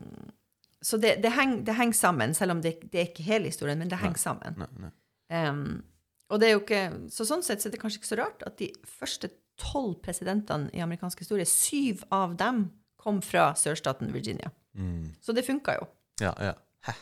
så 0.82 0.97
det, 0.97 1.17
det 1.21 1.34
henger 1.36 1.93
sammen, 1.93 2.34
selv 2.34 2.56
om 2.56 2.62
det, 2.63 2.78
det 2.91 3.00
er 3.00 3.10
ikke 3.12 3.28
hele 3.28 3.52
historien, 3.52 3.78
men 3.78 3.91
det 3.91 4.00
henger 4.02 4.17
sammen. 4.17 4.58
Nei, 4.58 4.69
nei. 4.82 4.91
Um, 5.32 5.84
og 6.32 6.39
det 6.39 6.47
er 6.47 6.56
jo 6.56 6.62
ikke, 6.63 6.84
så 7.12 7.28
sånn 7.28 7.43
sett 7.43 7.62
så 7.62 7.67
er 7.69 7.76
det 7.76 7.82
kanskje 7.82 8.00
ikke 8.00 8.10
så 8.13 8.17
rart 8.21 8.43
at 8.47 8.58
de 8.62 8.71
første 8.88 9.30
tolv 9.60 10.00
presidentene 10.02 10.71
i 10.74 10.82
amerikansk 10.82 11.21
historie, 11.21 11.45
syv 11.45 12.06
av 12.15 12.38
dem 12.39 12.69
kom 13.02 13.19
fra 13.26 13.52
sørstaten 13.58 14.13
Virginia. 14.15 14.50
Mm. 14.78 15.12
Så 15.21 15.36
det 15.36 15.43
funka 15.45 15.76
jo. 15.78 15.88
Ja, 16.24 16.32
ja. 16.39 16.56
Hæ? 16.88 16.95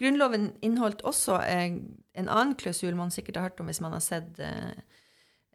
Grunnloven 0.00 0.50
inneholdt 0.64 1.02
også 1.08 1.40
eh, 1.44 1.80
en 2.20 2.28
annen 2.28 2.54
klausul 2.60 2.94
man 2.98 3.12
sikkert 3.14 3.40
har 3.40 3.48
hørt 3.48 3.60
om 3.62 3.68
hvis 3.70 3.82
man 3.84 3.96
har 3.96 4.04
sett 4.04 4.38
eh, 4.44 4.76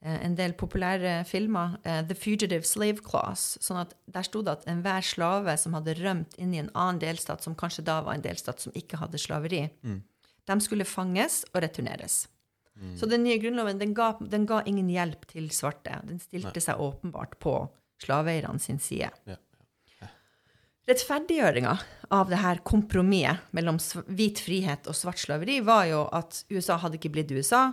en 0.02 0.36
del 0.36 0.54
populære 0.54 1.26
filmer, 1.26 1.78
eh, 1.84 2.02
The 2.08 2.16
Fugitive 2.16 2.64
Slave 2.64 3.02
Clause. 3.02 3.58
Sånn 3.60 3.80
at 3.82 3.94
Der 4.12 4.22
sto 4.24 4.42
det 4.42 4.52
at 4.52 4.66
enhver 4.68 5.02
slave 5.02 5.58
som 5.58 5.74
hadde 5.74 5.96
rømt 5.96 6.36
inn 6.38 6.54
i 6.54 6.60
en 6.60 6.70
annen 6.76 7.00
delstat, 7.00 7.42
som 7.42 7.56
kanskje 7.56 7.84
da 7.84 8.02
var 8.02 8.14
en 8.14 8.22
delstat 8.22 8.60
som 8.60 8.72
ikke 8.74 8.98
hadde 8.98 9.18
slaveri, 9.18 9.70
Mm. 9.84 10.02
de 10.46 10.60
skulle 10.62 10.86
fanges 10.86 11.44
og 11.54 11.62
returneres. 11.64 12.28
Så 12.98 13.08
den 13.10 13.24
nye 13.24 13.40
grunnloven 13.40 13.80
den 13.80 13.94
ga, 13.94 14.18
den 14.20 14.46
ga 14.46 14.62
ingen 14.66 14.90
hjelp 14.90 15.26
til 15.28 15.48
svarte. 15.50 16.06
Den 16.06 16.20
stilte 16.20 16.60
seg 16.60 16.76
åpenbart 16.78 17.40
på 17.40 17.70
slaveeierne 18.04 18.60
sin 18.60 18.80
side. 18.80 19.10
Ja. 19.26 19.38
Rettferdiggjøringa 20.86 21.80
av 22.14 22.30
det 22.30 22.38
her 22.44 22.60
kompromisset 22.68 23.40
mellom 23.58 23.80
hvit 24.06 24.38
frihet 24.44 24.86
og 24.88 24.94
svart 24.94 25.18
slaveri 25.18 25.60
var 25.66 25.86
jo 25.90 26.04
at 26.14 26.44
USA 26.52 26.78
hadde 26.78 27.00
ikke 27.00 27.10
blitt 27.16 27.32
USA 27.32 27.72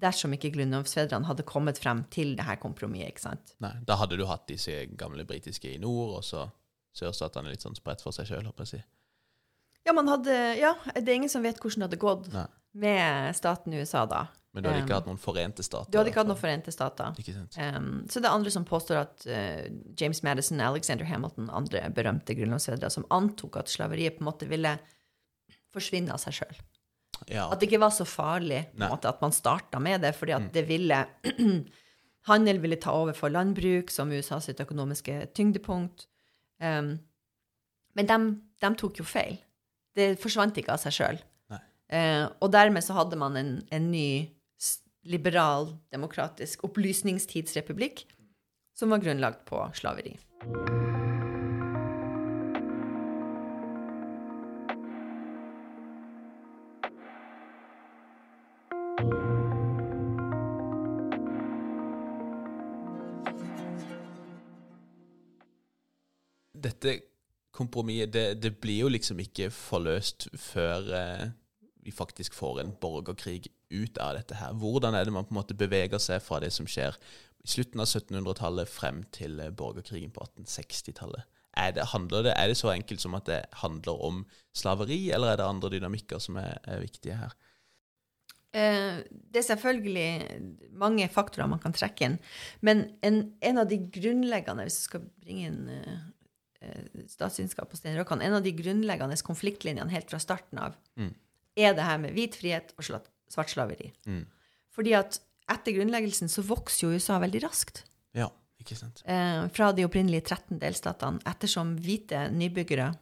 dersom 0.00 0.34
ikke 0.36 0.52
grunnlovsfedrene 0.54 1.28
hadde 1.28 1.46
kommet 1.48 1.80
frem 1.82 2.04
til 2.14 2.34
det 2.38 2.46
her 2.46 2.58
kompromisset. 2.62 3.12
ikke 3.12 3.24
sant? 3.24 3.54
Nei, 3.64 3.74
da 3.86 3.98
hadde 4.00 4.18
du 4.18 4.24
hatt 4.28 4.46
disse 4.50 4.84
gamle 4.98 5.26
britiske 5.28 5.74
i 5.74 5.80
nord, 5.82 6.18
og 6.20 6.24
så 6.26 6.46
sørstatene 6.98 7.52
litt 7.52 7.64
sånn 7.64 7.76
spredt 7.78 8.02
for 8.04 8.16
seg 8.16 8.30
sjøl, 8.30 8.46
håper 8.48 8.64
jeg 8.64 8.68
å 8.68 8.74
si. 8.76 8.82
Ja, 9.86 9.94
man 9.96 10.10
hadde, 10.10 10.34
ja, 10.58 10.74
det 10.96 11.06
er 11.06 11.16
ingen 11.16 11.32
som 11.32 11.44
vet 11.46 11.60
hvordan 11.62 11.84
det 11.84 11.88
hadde 11.88 12.02
gått 12.02 12.26
Nei. 12.34 12.46
med 12.82 13.36
staten 13.38 13.76
USA 13.78 14.04
da. 14.10 14.26
Men 14.52 14.64
du 14.64 14.68
hadde 14.70 14.80
Um, 14.80 14.86
ikke 14.88 14.96
hatt 14.96 15.08
noen 15.08 15.20
forente 15.20 15.64
stater? 15.64 15.90
Du 15.92 15.98
hadde 16.00 16.10
ikke 16.10 16.22
hatt 16.22 16.30
noen 16.30 16.40
forente 16.40 16.72
stater. 16.74 17.16
Ikke 17.20 17.34
sant? 17.36 17.56
Um, 17.60 17.90
så 18.10 18.20
det 18.20 18.28
er 18.28 18.36
andre 18.36 18.52
som 18.52 18.66
påstår 18.68 19.00
at 19.02 19.26
uh, 19.28 19.64
James 20.00 20.22
Madison, 20.26 20.60
Alexander 20.64 21.08
Hamilton, 21.08 21.50
andre 21.54 21.84
berømte 21.94 22.36
grunnlovsfedre, 22.36 22.90
som 22.92 23.06
antok 23.14 23.60
at 23.60 23.72
slaveriet 23.72 24.18
på 24.18 24.24
en 24.24 24.30
måte 24.30 24.48
ville 24.50 24.74
forsvinne 25.74 26.12
av 26.14 26.20
seg 26.22 26.40
sjøl. 26.40 26.60
Ja. 27.26 27.48
At 27.52 27.60
det 27.60 27.68
ikke 27.68 27.80
var 27.82 27.90
så 27.90 28.04
farlig 28.08 28.66
måte, 28.78 29.08
at 29.10 29.20
man 29.20 29.32
starta 29.34 29.80
med 29.82 30.00
det, 30.06 30.14
fordi 30.16 30.32
at 30.36 30.42
Mm. 30.42 30.52
det 30.54 30.64
ville 30.68 31.00
Handel 32.28 32.58
ville 32.60 32.76
ta 32.76 32.92
over 32.92 33.12
for 33.16 33.28
landbruk 33.32 33.90
som 33.90 34.10
USA 34.12 34.38
sitt 34.40 34.60
økonomiske 34.60 35.32
tyngdepunkt. 35.34 36.06
Um, 36.60 36.98
men 37.96 38.06
de, 38.06 38.18
de 38.60 38.74
tok 38.76 38.98
jo 39.00 39.04
feil. 39.04 39.38
Det 39.96 40.18
forsvant 40.20 40.56
ikke 40.60 40.72
av 40.72 40.78
seg 40.82 40.92
sjøl. 40.92 41.18
Uh, 41.88 42.28
og 42.44 42.52
dermed 42.52 42.84
så 42.84 42.92
hadde 42.98 43.16
man 43.16 43.36
en, 43.40 43.54
en 43.72 43.90
ny 43.90 44.28
liberal, 45.08 45.70
demokratisk 45.90 46.64
opplysningstidsrepublikk 46.68 48.04
som 48.76 48.90
var 48.92 49.00
grunnlagt 49.00 49.46
på 49.48 49.64
slaveri. 49.72 50.18
Dette 66.78 67.04
kompromisset, 67.58 68.12
det, 68.14 68.24
det 68.42 68.54
blir 68.62 68.84
jo 68.84 68.90
liksom 68.92 69.20
ikke 69.22 69.50
forløst 69.54 70.28
før 70.38 70.90
eh, 70.94 71.24
vi 71.82 71.94
faktisk 71.94 72.36
får 72.36 72.60
en 72.62 72.74
borgerkrig 72.80 73.48
ut 73.70 73.98
av 73.98 74.14
dette 74.18 74.36
her. 74.38 74.54
Hvordan 74.56 74.94
er 74.94 75.08
det 75.08 75.14
man 75.14 75.26
på 75.26 75.34
en 75.34 75.40
måte 75.40 75.56
beveger 75.58 76.00
seg 76.02 76.22
fra 76.24 76.40
det 76.44 76.52
som 76.54 76.68
skjer 76.68 76.96
i 77.44 77.50
slutten 77.50 77.82
av 77.82 77.88
1700-tallet 77.88 78.70
frem 78.70 79.02
til 79.14 79.40
eh, 79.42 79.50
borgerkrigen 79.54 80.14
på 80.14 80.26
1860-tallet? 80.28 81.26
Er 81.58 81.72
det, 81.74 81.82
det, 82.12 82.32
er 82.36 82.46
det 82.46 82.58
så 82.60 82.70
enkelt 82.70 83.02
som 83.02 83.16
at 83.18 83.26
det 83.26 83.40
handler 83.64 84.02
om 84.06 84.20
slaveri, 84.54 85.08
eller 85.10 85.32
er 85.32 85.40
det 85.40 85.48
andre 85.48 85.70
dynamikker 85.72 86.20
som 86.22 86.36
er, 86.38 86.60
er 86.62 86.84
viktige 86.84 87.16
her? 87.18 87.34
Eh, 88.54 89.00
det 89.10 89.40
er 89.40 89.48
selvfølgelig 89.48 90.68
mange 90.78 91.08
faktorer 91.12 91.50
man 91.50 91.60
kan 91.62 91.74
trekke 91.74 92.06
inn. 92.06 92.20
Men 92.60 92.86
en, 93.02 93.18
en 93.42 93.64
av 93.64 93.66
de 93.68 93.80
grunnleggende, 93.98 94.68
hvis 94.68 94.78
du 94.78 94.86
skal 94.86 95.08
bringe 95.24 95.50
inn 95.50 95.60
eh, 95.74 95.98
statsvitenskap 97.08 97.70
på 97.70 97.76
Stein 97.78 97.96
Røkan, 97.98 98.22
en 98.22 98.34
av 98.38 98.42
de 98.44 98.52
grunnleggende 98.52 99.16
konfliktlinjene 99.22 99.90
helt 99.92 100.10
fra 100.10 100.18
starten 100.22 100.58
av, 100.58 100.74
Mm. 100.96 101.14
er 101.56 101.74
det 101.74 101.82
her 101.84 101.98
med 101.98 102.14
hvit 102.14 102.34
frihet 102.36 102.72
og 102.78 102.84
svart 103.30 103.48
slaveri. 103.50 103.92
Mm. 104.06 104.26
Fordi 104.74 104.94
at 104.98 105.20
etter 105.48 105.72
grunnleggelsen 105.72 106.28
så 106.28 106.42
vokser 106.42 106.86
jo 106.88 106.94
USA 106.96 107.18
veldig 107.18 107.42
raskt. 107.42 107.84
Ja, 108.14 108.28
ikke 108.60 108.76
sant? 108.76 109.02
Eh, 109.06 109.48
fra 109.48 109.72
de 109.72 109.84
opprinnelige 109.86 110.24
13 110.24 110.58
delstatene, 110.58 111.20
ettersom 111.26 111.76
hvite 111.78 112.28
nybyggere, 112.32 112.92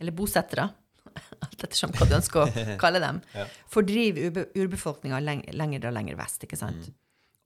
eller 0.00 0.12
bosettere, 0.12 0.70
alt 1.42 1.62
ettersom 1.64 1.92
hva 1.92 2.06
du 2.08 2.14
ønsker 2.14 2.42
å 2.44 2.76
kalle 2.82 3.00
dem, 3.00 3.22
Ja. 3.34 3.46
fordriver 3.68 4.46
urbefolkninga 4.54 5.20
lenger 5.54 5.86
og 5.88 5.94
lenger 5.94 6.16
vest. 6.16 6.42
ikke 6.44 6.56
sant? 6.58 6.90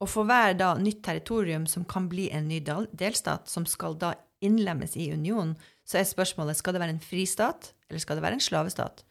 Og 0.01 0.09
for 0.09 0.25
hver 0.25 0.57
da 0.57 0.75
nytt 0.81 1.03
territorium 1.05 1.67
som 1.69 1.85
kan 1.85 2.09
bli 2.09 2.31
en 2.33 2.49
ny 2.49 2.61
delstat, 2.61 3.49
som 3.49 3.67
skal 3.67 3.95
da 3.95 4.15
innlemmes 4.45 4.97
i 4.97 5.11
unionen, 5.13 5.55
så 5.85 6.01
er 6.01 6.09
spørsmålet 6.09 6.59
skal 6.59 6.77
det 6.77 6.83
være 6.83 6.97
en 6.97 7.03
fristat, 7.05 7.73
eller 7.91 8.03
skal 8.03 8.19
det 8.19 8.25
være 8.25 8.39
en 8.39 8.45
slavestat? 8.45 9.05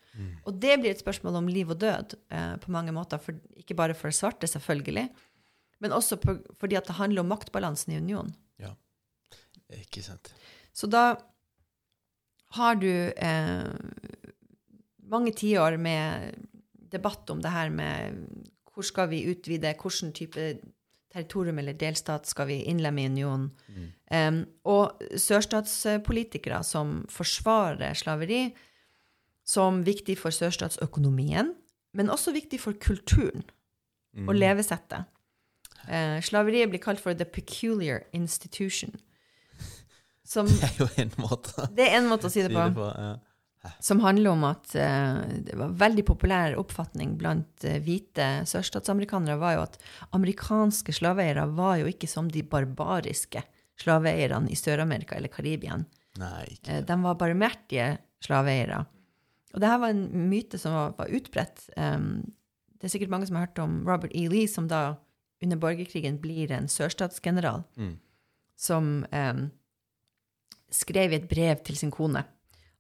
Og 0.48 0.56
det 0.60 0.76
blir 0.82 0.92
et 0.92 1.02
spørsmål 1.02 1.38
om 1.40 1.50
liv 1.52 1.70
og 1.72 1.80
død 1.80 2.16
eh, 2.34 2.56
på 2.60 2.72
mange 2.74 2.94
måter, 2.96 3.22
for, 3.22 3.38
ikke 3.60 3.78
bare 3.78 3.96
for 3.96 4.12
svarte, 4.16 4.50
selvfølgelig, 4.50 5.08
men 5.80 5.96
også 5.96 6.18
på, 6.20 6.36
fordi 6.60 6.76
at 6.76 6.88
det 6.90 6.98
handler 6.98 7.24
om 7.24 7.32
maktbalansen 7.32 7.94
i 7.94 8.00
unionen. 8.02 8.34
Ja. 8.60 8.74
Ikke 9.80 10.04
sant? 10.04 10.34
Så 10.76 10.90
da 10.92 11.14
har 12.58 12.80
du 12.82 12.90
eh, 12.90 13.70
mange 15.10 15.34
tiår 15.38 15.78
med 15.78 16.36
debatt 16.92 17.30
om 17.30 17.42
det 17.44 17.54
her 17.54 17.70
med 17.70 18.26
hvor 18.74 18.86
skal 18.88 19.10
vi 19.12 19.26
utvide, 19.30 19.76
hvilken 19.76 20.14
type 20.16 20.52
territorium 21.14 21.60
eller 21.62 21.78
delstat 21.78 22.28
skal 22.30 22.50
vi 22.50 22.62
innlemme 22.70 23.04
i 23.04 23.10
unionen. 23.10 23.50
Em, 24.12 24.44
og 24.70 25.02
sørstatspolitikere 25.18 26.62
som 26.64 27.02
forsvarer 27.10 27.98
slaveri 27.98 28.50
som 29.50 29.82
viktig 29.86 30.18
for 30.20 30.34
sørstatsøkonomien, 30.36 31.54
men 31.98 32.12
også 32.14 32.34
viktig 32.36 32.60
for 32.62 32.78
kulturen 32.78 33.48
og 34.28 34.36
levesettet. 34.38 35.10
Uh, 35.90 36.20
slaveriet 36.22 36.70
blir 36.70 36.82
kalt 36.84 37.00
for 37.02 37.18
the 37.18 37.26
peculiar 37.26 38.04
institution. 38.14 38.94
Som, 40.26 40.46
Det 40.62 40.68
er 40.68 40.76
jo 40.78 40.88
en 41.02 41.14
måte 41.18 41.66
det 41.74 41.88
er 41.88 41.98
en 41.98 42.10
måte 42.12 42.30
å 42.30 42.34
si 42.34 42.44
det 42.44 42.52
det 42.52 42.58
på. 42.60 42.68
på. 42.78 42.90
Ja. 42.94 43.16
Som 43.84 44.00
handler 44.00 44.32
om 44.32 44.44
at 44.48 44.72
eh, 44.80 45.18
det 45.44 45.56
var 45.60 45.74
veldig 45.82 46.06
populær 46.08 46.56
oppfatning 46.62 47.18
blant 47.20 47.66
eh, 47.68 47.82
hvite 47.84 48.46
sørstatsamerikanere 48.48 49.36
var 49.42 49.58
jo 49.58 49.64
at 49.66 49.76
amerikanske 50.16 50.96
slaveeiere 50.96 51.44
var 51.58 51.82
jo 51.82 51.90
ikke 51.92 52.08
som 52.08 52.30
de 52.32 52.44
barbariske 52.48 53.44
slaveeierne 53.80 54.48
i 54.52 54.56
Sør-Amerika 54.56 55.18
eller 55.18 55.32
Karibia. 55.34 55.76
Eh, 56.20 56.80
de 56.88 56.98
var 57.04 57.20
barmhjertige 57.20 57.98
slaveeiere. 58.24 58.86
Og 59.54 59.60
dette 59.60 59.82
var 59.84 59.92
en 59.92 60.06
myte 60.32 60.60
som 60.62 60.76
var, 60.78 60.96
var 60.96 61.12
utbredt. 61.20 61.68
Det 61.76 62.86
er 62.88 62.92
sikkert 62.94 63.12
mange 63.12 63.28
som 63.28 63.36
har 63.40 63.48
hørt 63.48 63.60
om 63.64 63.80
Robert 63.88 64.12
E. 64.16 64.28
Lee, 64.30 64.48
som 64.48 64.68
da 64.72 64.96
under 65.44 65.58
borgerkrigen 65.60 66.20
blir 66.22 66.52
en 66.52 66.68
sørstatsgeneral, 66.72 67.64
Mm. 67.76 67.96
som 68.56 69.08
skrev 70.70 71.12
i 71.14 71.18
et 71.18 71.30
brev 71.32 71.64
til 71.66 71.80
sin 71.80 71.92
kone 71.92 72.22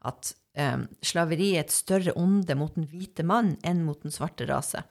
at 0.06 0.34
um, 0.58 0.86
slaveri 1.06 1.54
er 1.56 1.66
et 1.66 1.74
større 1.74 2.16
onde 2.18 2.56
mot 2.58 2.76
den 2.76 2.88
hvite 2.90 3.26
mann 3.28 3.56
enn 3.66 3.84
mot 3.86 4.02
den 4.04 4.14
svarte 4.14 4.48
rase. 4.50 4.84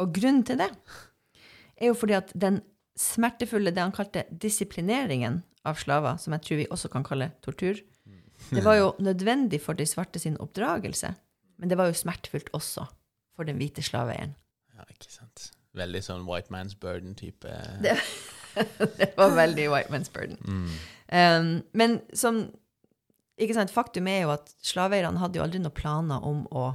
Og 0.00 0.12
grunnen 0.16 0.44
til 0.46 0.60
det 0.60 0.70
er 1.80 1.90
jo 1.90 1.96
fordi 1.96 2.16
at 2.18 2.32
den 2.36 2.60
smertefulle, 3.00 3.72
det 3.72 3.82
han 3.82 3.94
kalte 3.96 4.26
disiplineringen 4.30 5.40
av 5.68 5.80
slaver, 5.80 6.18
som 6.20 6.34
jeg 6.36 6.44
tror 6.46 6.60
vi 6.60 6.68
også 6.72 6.90
kan 6.92 7.06
kalle 7.06 7.30
tortur, 7.44 7.80
det 8.48 8.64
var 8.64 8.78
jo 8.78 8.92
nødvendig 8.98 9.60
for 9.62 9.76
de 9.76 9.86
svarte 9.86 10.18
sin 10.18 10.38
oppdragelse, 10.40 11.12
men 11.60 11.70
det 11.70 11.76
var 11.78 11.90
jo 11.90 11.96
smertefullt 11.96 12.48
også 12.56 12.86
for 13.36 13.48
den 13.48 13.60
hvite 13.60 13.84
slaveeieren. 13.84 14.32
Ja, 14.74 14.86
ikke 14.88 15.12
sant. 15.12 15.50
Veldig 15.76 16.00
sånn 16.02 16.24
white 16.26 16.50
man's 16.52 16.74
burden-type. 16.74 17.52
Det, 17.84 17.94
det 18.98 19.10
var 19.18 19.36
veldig 19.36 19.68
white 19.70 19.92
man's 19.92 20.10
burden. 20.12 20.40
Mm. 20.44 20.72
Um, 21.10 21.52
men 21.76 22.00
som 22.16 22.48
ikke 23.40 23.56
sant, 23.56 23.72
Faktum 23.72 24.08
er 24.10 24.24
jo 24.24 24.34
at 24.34 24.52
slaveeierne 24.64 25.20
hadde 25.22 25.40
jo 25.40 25.44
aldri 25.44 25.60
noen 25.62 25.76
planer 25.76 26.24
om 26.26 26.44
å 26.52 26.70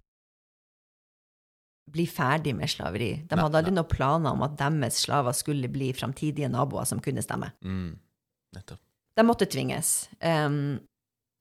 bli 1.95 2.07
ferdig 2.09 2.55
med 2.57 2.71
slaveri. 2.71 3.11
De 3.29 3.37
hadde 3.39 3.59
aldri 3.59 3.73
noen 3.75 3.89
planer 3.89 4.33
om 4.33 4.43
at 4.45 4.57
deres 4.59 5.03
slaver 5.05 5.35
skulle 5.37 5.69
bli 5.71 5.91
framtidige 5.95 6.49
naboer 6.51 6.87
som 6.89 7.01
kunne 7.03 7.23
stemme. 7.23 7.51
Mm. 7.63 7.93
Nettopp. 8.57 8.81
De 9.15 9.23
måtte 9.23 9.47
tvinges. 9.47 10.09
Um, 10.19 10.81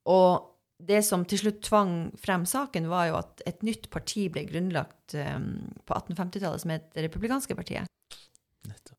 og 0.07 0.53
det 0.85 1.01
som 1.07 1.25
til 1.27 1.41
slutt 1.41 1.63
tvang 1.65 1.95
frem 2.21 2.45
saken, 2.47 2.87
var 2.93 3.09
jo 3.09 3.19
at 3.19 3.43
et 3.49 3.65
nytt 3.67 3.89
parti 3.95 4.29
ble 4.31 4.45
grunnlagt 4.47 5.17
um, 5.17 5.49
på 5.87 5.97
1850-tallet, 5.97 6.63
som 6.63 6.75
het 6.75 6.91
Det 6.95 7.07
republikanske 7.09 7.57
partiet. 7.59 7.91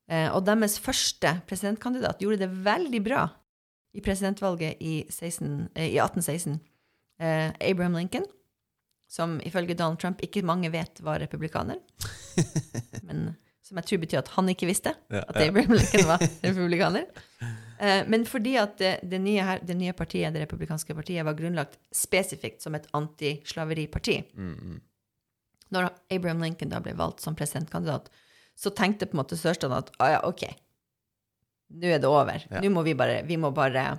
Eh, 0.05 0.29
og 0.29 0.43
deres 0.45 0.77
første 0.81 1.31
presidentkandidat 1.49 2.21
gjorde 2.21 2.43
det 2.43 2.63
veldig 2.65 3.01
bra 3.05 3.23
i 3.95 4.03
presidentvalget 4.03 4.81
i, 4.83 5.05
16, 5.09 5.69
eh, 5.75 5.89
i 5.93 5.99
1816. 5.99 6.59
Eh, 7.19 7.49
Abraham 7.71 7.95
Lincoln, 7.95 8.25
som 9.07 9.39
ifølge 9.45 9.77
Donald 9.77 9.99
Trump 9.99 10.23
ikke 10.25 10.43
mange 10.43 10.71
vet 10.73 10.99
var 11.03 11.21
republikaner, 11.23 11.79
men 13.07 13.29
som 13.65 13.79
jeg 13.79 13.87
tror 13.89 14.01
betyr 14.03 14.19
at 14.21 14.33
han 14.35 14.49
ikke 14.51 14.67
visste 14.69 14.91
Ja, 15.09 15.23
at. 15.23 15.39
Abraham 15.41 15.77
Lincoln 15.77 16.09
var 16.09 16.21
republikaner. 16.45 17.05
Eh, 17.79 18.03
men 18.07 18.25
fordi 18.29 18.55
at 18.61 18.75
det, 18.79 18.91
det, 19.03 19.21
nye 19.23 19.45
her, 19.47 19.63
det 19.65 19.77
nye 19.79 19.95
partiet, 19.97 20.35
det 20.35 20.43
republikanske 20.43 20.95
partiet, 20.95 21.25
var 21.25 21.37
grunnlagt 21.37 21.79
spesifikt 21.93 22.61
som 22.61 22.75
et 22.77 22.87
antislaveriparti, 22.93 24.21
Mm, 24.35 24.53
mm. 24.53 24.81
når 25.71 25.89
Abraham 26.11 26.43
Lincoln 26.43 26.71
da 26.71 26.79
ble 26.83 26.93
valgt 26.93 27.23
som 27.25 27.35
presidentkandidat, 27.35 28.11
så 28.55 28.71
tenkte 28.71 29.07
på 29.09 29.17
en 29.17 29.23
måte 29.23 29.37
sørstatene 29.39 29.81
at 29.81 29.91
ah, 29.99 30.11
ja, 30.13 30.21
OK, 30.27 30.45
nå 31.73 31.95
er 31.95 32.01
det 32.01 32.09
over. 32.09 32.45
Ja. 32.49 32.61
Nå 32.63 32.71
må 32.73 32.83
vi 32.85 32.93
bare, 32.97 33.23
vi 33.27 33.37
må 33.41 33.51
bare 33.55 33.95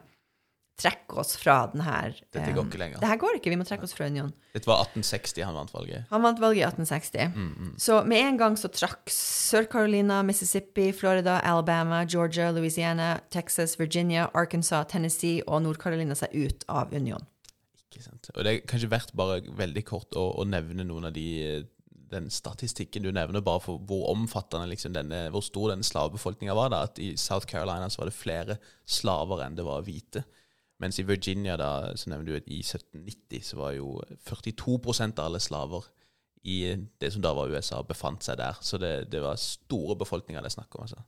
trekke 0.76 1.20
oss 1.22 1.37
fra 1.40 1.55
den 1.72 1.81
her 1.87 2.12
Dette 2.20 2.50
eh, 2.50 2.55
går 2.55 2.66
ikke 2.68 2.81
lenger. 2.81 3.00
Det 3.00 3.09
her 3.09 3.20
går 3.20 3.38
ikke, 3.38 3.52
vi 3.52 3.59
må 3.59 3.64
trekke 3.64 3.87
oss 3.87 3.94
fra 3.96 4.09
unionen. 4.11 4.35
Dette 4.52 4.68
var 4.68 4.83
1860 4.85 5.46
han 5.46 5.57
vant 5.57 5.72
valget. 5.72 6.05
Han 6.11 6.24
vant 6.24 6.42
valget 6.42 6.61
i 6.61 6.66
1860. 6.68 7.31
Mm, 7.33 7.52
mm. 7.55 7.70
Så 7.81 8.00
med 8.09 8.24
en 8.24 8.40
gang 8.40 8.59
så 8.61 8.68
trakk 8.72 9.09
Sør-Carolina, 9.12 10.20
Mississippi, 10.26 10.90
Florida, 10.96 11.38
Alabama, 11.40 12.02
Georgia, 12.05 12.50
Louisiana, 12.52 13.14
Texas, 13.33 13.79
Virginia, 13.81 14.29
Arkansas, 14.37 14.90
Tennessee 14.92 15.40
og 15.46 15.64
Nord-Carolina 15.64 16.18
seg 16.18 16.37
ut 16.37 16.68
av 16.68 16.92
unionen. 16.92 17.24
Ikke 17.87 18.05
sant? 18.05 18.29
Og 18.35 18.44
det 18.44 18.52
er 18.52 18.68
kanskje 18.68 18.92
verdt 18.92 19.16
bare 19.16 19.40
veldig 19.57 19.87
kort 19.88 20.18
å, 20.18 20.29
å 20.37 20.44
nevne 20.44 20.85
noen 20.85 21.09
av 21.09 21.16
de 21.16 21.26
eh, 21.40 21.64
den 22.11 22.29
statistikken 22.31 23.03
du 23.03 23.11
nevner, 23.12 23.40
bare 23.42 23.61
for 23.64 23.79
hvor 23.88 24.09
omfattende 24.12 24.69
liksom 24.71 24.92
denne, 24.95 25.25
hvor 25.35 25.42
stor 25.42 25.73
den 25.73 25.83
slavebefolkninga 25.83 26.55
var. 26.55 26.71
da, 26.71 26.83
At 26.87 26.99
i 27.03 27.16
South 27.16 27.47
Carolina 27.51 27.88
så 27.90 28.03
var 28.03 28.11
det 28.11 28.14
flere 28.19 28.59
slaver 28.87 29.42
enn 29.47 29.57
det 29.59 29.64
var 29.66 29.83
hvite. 29.87 30.25
Mens 30.79 30.99
i 31.01 31.07
Virginia, 31.09 31.57
da, 31.57 31.71
så 31.97 32.11
nevner 32.12 32.27
du 32.27 32.37
at 32.37 32.49
i 32.53 32.59
1790 32.61 33.42
så 33.49 33.57
var 33.57 33.73
jo 33.79 33.95
42% 34.29 35.19
av 35.19 35.25
alle 35.31 35.40
slaver 35.40 35.85
i 36.47 36.77
det 37.03 37.09
som 37.11 37.23
da 37.25 37.33
var 37.35 37.51
USA, 37.51 37.81
befant 37.83 38.23
seg 38.23 38.37
der. 38.38 38.55
Så 38.62 38.79
det, 38.79 39.09
det 39.11 39.19
var 39.25 39.35
store 39.40 39.97
befolkninger 39.99 40.38
det 40.45 40.53
er 40.53 40.55
snakk 40.55 40.77
om. 40.79 40.85
altså. 40.85 41.01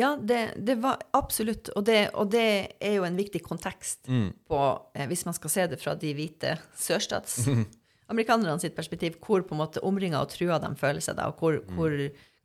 Ja, 0.00 0.14
det, 0.16 0.38
det 0.64 0.78
var 0.80 1.02
absolutt, 1.18 1.68
og 1.76 1.84
det, 1.84 1.98
og 2.16 2.30
det 2.32 2.44
er 2.80 2.94
jo 2.96 3.04
en 3.04 3.18
viktig 3.18 3.42
kontekst 3.44 4.08
Mm. 4.08 4.30
på, 4.48 4.60
eh, 4.94 5.04
hvis 5.10 5.26
man 5.28 5.36
skal 5.36 5.50
se 5.52 5.66
det 5.74 5.80
fra 5.82 5.92
de 5.98 6.14
hvite 6.16 6.54
sørstats 6.78 7.42
amerikanerne 8.08 8.58
sitt 8.62 8.74
perspektiv, 8.76 9.18
hvor 9.24 9.42
på 9.44 9.54
en 9.56 9.60
måte 9.62 9.82
omringa 9.84 10.20
og 10.22 10.30
trua 10.32 10.58
de 10.62 10.70
føler 10.80 11.00
seg 11.04 11.16
da, 11.18 11.26
og 11.28 11.38
hvor, 11.42 11.58
hvor 11.76 11.92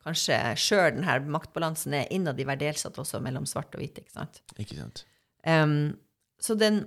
kanskje 0.04 0.38
sjøl 0.60 0.97
denne 0.97 1.19
maktbalansen 1.32 1.93
er 1.95 2.10
innad 2.12 2.39
i 2.39 2.43
hver 2.47 2.60
delstat 2.60 2.97
også 2.99 3.21
mellom 3.23 3.45
svart 3.47 3.73
og 3.76 3.80
hvite. 3.80 4.02
ikke 4.04 4.12
sant? 4.17 4.41
Ikke 4.60 4.76
sant? 4.82 5.06
Um, 5.47 5.95
så 6.43 6.56
den 6.60 6.82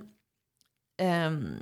um, 1.01 1.57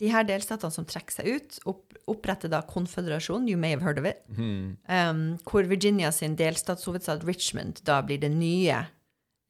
De 0.00 0.08
her 0.08 0.24
delstatene 0.24 0.72
som 0.72 0.86
trekker 0.88 1.12
seg 1.18 1.26
ut, 1.34 1.58
opp, 1.68 1.96
oppretter 2.08 2.48
da 2.52 2.62
konføderasjonen, 2.64 3.48
you 3.50 3.58
may 3.60 3.70
have 3.74 3.82
heard 3.84 3.98
of 3.98 4.06
it, 4.08 4.22
Mm. 4.30 4.76
um, 4.88 5.38
hvor 5.44 5.66
Virginia 5.68 6.10
sin 6.12 6.36
delstatshovedstad 6.38 7.24
Richmond 7.26 7.82
da 7.84 8.00
blir 8.02 8.20
den 8.22 8.38
nye 8.40 8.86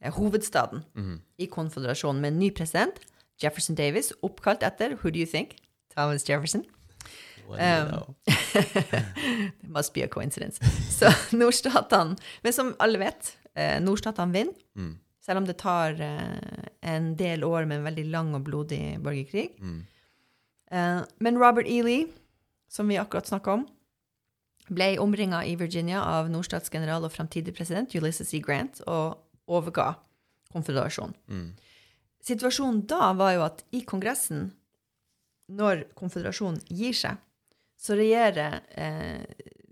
eh, 0.02 0.10
hovedstaden 0.12 0.82
Mm. 0.96 1.20
i 1.38 1.46
konføderasjonen 1.46 2.20
med 2.20 2.32
en 2.32 2.38
ny 2.40 2.50
president, 2.50 2.98
Jefferson 3.42 3.76
Davis, 3.76 4.12
oppkalt 4.22 4.62
etter 4.62 4.96
Who 4.96 5.10
do 5.10 5.18
you 5.20 5.26
think? 5.26 5.56
Thomas 5.94 6.24
Jefferson. 6.28 6.64
Um, 7.58 7.88
know. 7.88 8.14
Must 9.76 9.94
be 9.94 10.04
a 10.04 10.08
coincidence. 10.08 10.60
Så 10.90 11.10
nordstatene 11.36 12.16
Men 12.42 12.52
som 12.52 12.74
alle 12.78 13.00
vet, 13.00 13.36
eh, 13.54 13.78
nordstatene 13.82 14.32
vinner. 14.32 14.54
Mm. 14.76 14.98
Selv 15.20 15.42
om 15.42 15.46
det 15.46 15.58
tar 15.60 16.00
eh, 16.00 16.68
en 16.80 17.14
del 17.16 17.44
år 17.44 17.64
med 17.64 17.80
en 17.80 17.88
veldig 17.90 18.06
lang 18.10 18.34
og 18.34 18.46
blodig 18.46 18.98
borgerkrig. 19.02 19.50
Mm. 19.60 19.82
Eh, 20.70 21.02
men 21.18 21.38
Robert 21.38 21.68
E. 21.68 21.82
Lee, 21.82 22.08
som 22.68 22.88
vi 22.88 22.98
akkurat 22.98 23.28
snakka 23.28 23.58
om, 23.58 23.66
ble 24.70 24.92
omringa 25.02 25.42
i 25.46 25.56
Virginia 25.58 26.02
av 26.06 26.30
nordstatsgeneral 26.30 27.04
og 27.06 27.12
framtidig 27.14 27.54
president 27.56 27.94
Ulysses 27.94 28.32
E. 28.34 28.40
Grant 28.44 28.80
og 28.86 29.18
overga 29.50 29.94
konføderasjonen. 30.54 31.16
Mm. 31.30 31.50
Situasjonen 32.26 32.84
da 32.88 33.12
var 33.16 33.34
jo 33.34 33.44
at 33.46 33.64
i 33.74 33.82
Kongressen, 33.88 34.50
når 35.50 35.86
konføderasjonen 35.98 36.60
gir 36.68 36.94
seg, 36.96 37.18
så 37.80 37.96
regjerer 37.96 38.60
eh, 38.76 39.24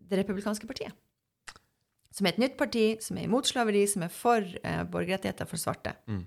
det 0.09 0.23
republikanske 0.23 0.69
partiet. 0.69 0.97
Som 2.15 2.27
er 2.27 2.35
et 2.35 2.43
nytt 2.43 2.57
parti, 2.59 2.97
som 3.05 3.19
er 3.19 3.29
imot 3.29 3.47
slaveri, 3.47 3.85
som 3.91 4.03
er 4.07 4.13
for 4.13 4.43
eh, 4.43 4.83
borgerrettigheter 4.91 5.49
for 5.49 5.61
svarte. 5.61 5.93
Mm. 6.09 6.25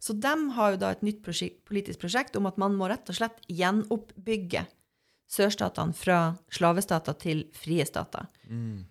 Så 0.00 0.14
de 0.20 0.34
har 0.56 0.74
jo 0.74 0.80
da 0.80 0.92
et 0.92 1.04
nytt 1.04 1.22
politisk 1.24 2.02
prosjekt 2.02 2.36
om 2.36 2.48
at 2.48 2.60
man 2.60 2.76
må 2.76 2.88
rett 2.90 3.08
og 3.08 3.16
slett 3.16 3.40
gjenoppbygge 3.48 4.66
sørstatene 5.34 5.96
fra 5.96 6.18
slavestater 6.52 7.16
til 7.20 7.46
frie 7.56 7.84
stater. 7.88 8.28
Mm. 8.48 8.84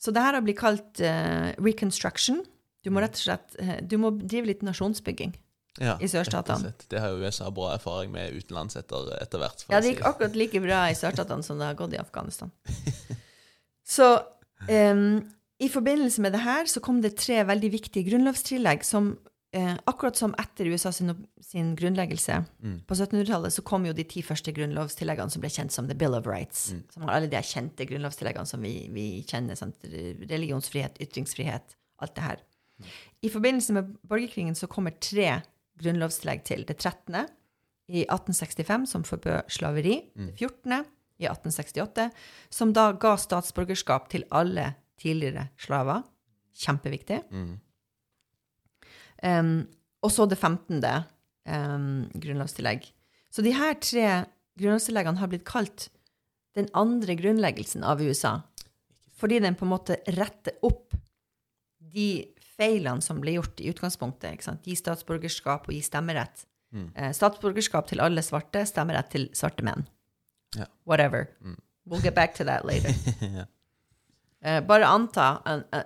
Så 0.00 0.12
det 0.12 0.24
her 0.24 0.36
har 0.36 0.44
blitt 0.44 0.60
kalt 0.60 1.00
uh, 1.04 1.52
reconstruction. 1.60 2.42
Du 2.84 2.90
må 2.92 3.04
rett 3.04 3.16
og 3.16 3.24
slett 3.26 3.56
uh, 3.60 3.76
du 3.84 3.96
må 4.00 4.12
drive 4.16 4.50
litt 4.50 4.64
nasjonsbygging. 4.64 5.36
Ja, 5.82 5.96
I 5.98 6.06
sørstatene. 6.06 6.70
Det 6.88 7.00
har 7.02 7.10
jo 7.10 7.24
USA 7.26 7.48
bra 7.50 7.72
erfaring 7.74 8.12
med 8.14 8.36
utenlands 8.38 8.76
etter, 8.78 9.08
etter 9.18 9.40
hvert. 9.42 9.64
Ja, 9.72 9.80
det 9.82 9.90
gikk 9.94 10.04
akkurat 10.06 10.36
like 10.38 10.60
bra 10.62 10.84
i 10.90 10.94
sørstatene 10.94 11.42
som 11.42 11.58
det 11.58 11.66
har 11.66 11.78
gått 11.78 11.96
i 11.96 11.98
Afghanistan. 11.98 12.52
Så 13.96 14.06
um, 14.70 15.20
i 15.58 15.68
forbindelse 15.68 16.22
med 16.22 16.32
det 16.32 16.44
her 16.44 16.66
så 16.70 16.80
kom 16.84 17.00
det 17.02 17.16
tre 17.18 17.42
veldig 17.44 17.70
viktige 17.74 18.06
grunnlovstillegg 18.06 18.84
som 18.86 19.10
uh, 19.56 19.74
akkurat 19.90 20.16
som 20.16 20.34
etter 20.40 20.70
USA 20.70 20.92
sin, 20.94 21.10
sin 21.42 21.74
grunnleggelse 21.78 22.38
Mm. 22.64 22.78
på 22.88 22.94
1700-tallet, 22.94 23.52
så 23.52 23.62
kom 23.66 23.84
jo 23.84 23.92
de 23.92 24.06
ti 24.08 24.22
første 24.24 24.54
grunnlovstilleggene 24.56 25.30
som 25.30 25.42
ble 25.42 25.50
kjent 25.52 25.74
som 25.74 25.88
The 25.90 25.96
Bill 25.98 26.14
of 26.16 26.26
Rights. 26.30 26.70
Mm. 26.72 26.84
Som 26.94 27.02
har 27.04 27.18
alle 27.18 27.28
de 27.28 27.42
kjente 27.44 27.84
grunnlovstilleggene 27.90 28.48
som 28.48 28.62
vi, 28.64 28.86
vi 28.94 29.08
kjenner. 29.28 29.58
Sant? 29.58 29.82
Religionsfrihet, 29.84 30.96
ytringsfrihet, 31.04 31.76
alt 32.00 32.14
det 32.16 32.24
her. 32.24 32.40
I 33.22 33.28
forbindelse 33.30 33.72
med 33.76 33.92
borgerkrigen 34.08 34.54
så 34.58 34.66
kommer 34.66 34.90
tre 34.96 35.42
grunnlovstillegg 35.80 36.44
til. 36.46 36.64
Det 36.68 36.76
13. 36.78 37.26
i 37.88 38.04
1865, 38.06 38.88
som 38.90 39.04
forbød 39.06 39.50
slaveri. 39.52 40.00
Mm. 40.14 40.30
Det 40.30 40.34
14. 40.38 40.84
i 41.22 41.28
1868, 41.30 42.08
som 42.50 42.72
da 42.74 42.90
ga 42.98 43.14
statsborgerskap 43.20 44.08
til 44.12 44.26
alle 44.34 44.72
tidligere 45.00 45.48
slaver. 45.60 46.04
Kjempeviktig. 46.54 47.20
Mm. 47.34 47.56
Um, 49.24 49.56
og 50.04 50.12
så 50.12 50.26
det 50.30 50.38
15. 50.38 50.82
Um, 51.44 52.06
grunnlovstillegg. 52.14 52.86
Så 53.30 53.42
de 53.42 53.54
her 53.56 53.74
tre 53.82 54.06
grunnlovstilleggene 54.60 55.18
har 55.18 55.30
blitt 55.32 55.46
kalt 55.48 55.88
den 56.54 56.68
andre 56.78 57.16
grunnleggelsen 57.18 57.82
av 57.86 58.02
USA. 58.02 58.38
Fordi 59.18 59.40
den 59.42 59.56
på 59.58 59.66
en 59.66 59.72
måte 59.74 59.98
retter 60.14 60.56
opp 60.66 60.94
de 61.94 62.33
feilene 62.58 63.02
som 63.02 63.20
ble 63.22 63.36
gjort 63.38 63.60
i 63.60 63.70
utgangspunktet. 63.72 64.32
Ikke 64.36 64.46
sant? 64.48 64.64
Gi 64.66 64.76
statsborgerskap 64.78 65.68
og 65.68 65.74
gi 65.74 65.80
stemmerett. 65.84 66.44
Mm. 66.74 66.88
Eh, 66.96 67.12
statsborgerskap 67.14 67.86
til 67.90 68.00
alle 68.04 68.22
svarte, 68.26 68.64
stemmerett 68.66 69.10
til 69.14 69.28
svarte 69.36 69.62
menn. 69.66 69.86
Yeah. 70.56 70.68
Whatever. 70.86 71.28
Mm. 71.42 71.58
We'll 71.86 72.02
get 72.02 72.14
back 72.14 72.34
to 72.36 72.44
that 72.44 72.64
later. 72.64 72.90
yeah. 73.22 73.44
Eh, 74.44 74.60
bare 74.66 74.86
anta, 74.86 75.40
eh, 75.46 75.62
eh, 75.72 75.84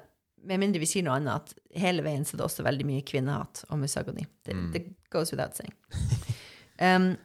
med 0.49 0.61
mindre 0.63 0.81
vi 0.83 0.87
sier 0.87 1.05
noe 1.07 1.17
annet, 1.19 1.51
at 1.53 1.79
hele 1.81 2.03
veien 2.07 2.25
så 2.27 2.35
er 2.37 2.41
det 2.41 2.47
også 2.47 2.65
veldig 2.67 2.87
mye 2.87 3.05
kvinnehat 3.07 3.65
og 3.71 3.79
musagoni. 3.83 4.27
Det, 4.47 4.55
Mm. 4.57 4.71
det 4.73 4.83
goes 5.11 5.33
without 5.33 5.57
saying. 5.57 5.75
Um, 6.81 7.17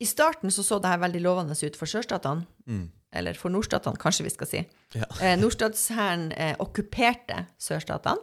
I 0.00 0.06
starten 0.08 0.48
så 0.50 0.62
så 0.64 0.78
det 0.80 0.88
her 0.88 1.02
veldig 1.02 1.20
lovende 1.20 1.52
ut 1.52 1.74
for 1.76 1.84
sørstatene, 1.90 2.46
Mm. 2.66 2.86
Eller 3.12 3.34
for 3.34 3.50
nordstatene, 3.54 3.96
kanskje 4.00 4.24
vi 4.26 4.30
skal 4.34 4.46
si. 4.50 4.60
Ja. 4.94 5.04
Eh, 5.22 5.36
Nordstatshæren 5.40 6.32
eh, 6.36 6.56
okkuperte 6.60 7.46
sørstatene, 7.58 8.18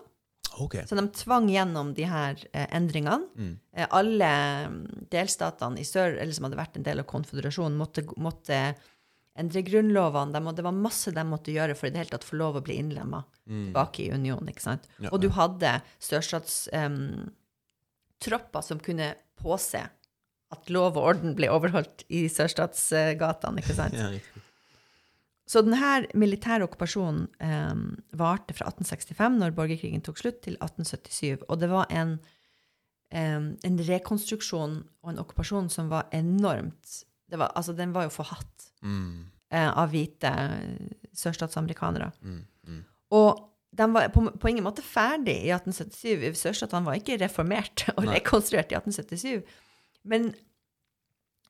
Okay. 0.56 0.86
så 0.88 0.95
de 0.95 1.04
tvang 1.12 1.50
gjennom 1.52 1.89
de 1.98 2.06
her 2.08 2.38
eh, 2.54 2.67
endringene. 2.78 3.26
Mm. 3.36 3.56
Eh, 3.76 3.88
alle 3.91 4.30
mm, 4.71 4.86
delstatene 5.12 5.82
i 5.82 5.84
sør, 5.84 6.13
eller 6.21 6.32
som 6.38 6.45
hadde 6.48 6.56
vært 6.62 6.78
en 6.80 6.86
del 6.86 7.02
av 7.02 7.06
konføderasjonen, 7.10 7.76
måtte, 7.76 8.06
måtte 8.24 8.60
endre 9.36 9.62
grunnlovene. 9.67 10.32
De, 10.32 10.39
det 10.56 10.63
var 10.63 10.71
masse 10.78 11.12
de 11.12 11.24
måtte 11.28 11.52
gjøre 11.52 11.76
for 11.76 11.89
i 11.89 11.91
det 11.91 12.00
hele 12.06 12.13
tatt 12.13 12.24
få 12.24 12.38
lov 12.39 12.56
å 12.62 12.63
bli 12.63 12.78
innlemma 12.80 13.26
Mm. 13.45 13.65
tilbake 13.67 14.00
i 14.06 14.10
unionen. 14.15 14.48
ikke 14.50 14.63
sant? 14.63 14.88
Ja, 14.98 15.10
Og 15.12 15.19
du 15.21 15.28
hadde 15.36 15.76
sørstatstropper 16.02 18.62
som 18.65 18.80
kunne 18.82 19.12
påse 19.38 19.84
at 20.56 20.69
lov 20.74 20.95
og 20.98 21.04
orden 21.12 21.36
ble 21.38 21.50
overholdt 21.52 22.06
i 22.10 22.24
sørstatsgatene. 22.32 23.60
ikke 23.62 23.76
sant? 23.78 23.93
Ja, 24.00 24.08
riktig. 24.13 24.41
Så 25.47 25.62
denne 25.62 26.08
militære 26.17 26.65
okkupasjonen 26.65 27.27
eh, 27.43 27.75
varte 28.17 28.55
fra 28.58 28.71
1865, 28.71 29.38
når 29.41 29.53
borgerkrigen 29.58 30.01
tok 30.01 30.17
slutt, 30.17 30.39
til 30.41 30.58
1877. 30.58 31.43
Og 31.49 31.60
det 31.62 31.69
var 31.69 31.86
en, 31.93 32.15
eh, 33.13 33.38
en 33.69 33.77
rekonstruksjon 33.89 34.79
og 35.03 35.12
en 35.12 35.21
okkupasjon 35.21 35.69
som 35.69 35.89
var 35.93 36.08
enormt 36.12 37.03
det 37.29 37.39
var, 37.41 37.51
Altså, 37.58 37.73
den 37.73 37.93
var 37.93 38.03
jo 38.05 38.10
forhatt 38.13 38.71
Mm. 38.86 39.25
eh, 39.51 39.69
av 39.77 39.89
hvite 39.89 40.29
eh, 40.29 40.89
sørstatsamerikanere. 41.17 42.12
Mm. 42.21 42.41
Mm. 42.67 42.81
Og 43.17 43.39
de 43.75 43.88
var 43.93 44.10
på, 44.13 44.21
på 44.39 44.49
ingen 44.51 44.63
måte 44.63 44.84
ferdig 44.86 45.39
i 45.45 45.49
1877. 45.51 46.36
Sørstatene 46.38 46.86
var 46.86 46.99
ikke 46.99 47.17
reformert 47.21 47.88
og 47.97 48.05
Nei. 48.05 48.19
rekonstruert 48.19 48.71
i 48.71 48.77
1877. 48.77 49.41
Men 50.05 50.34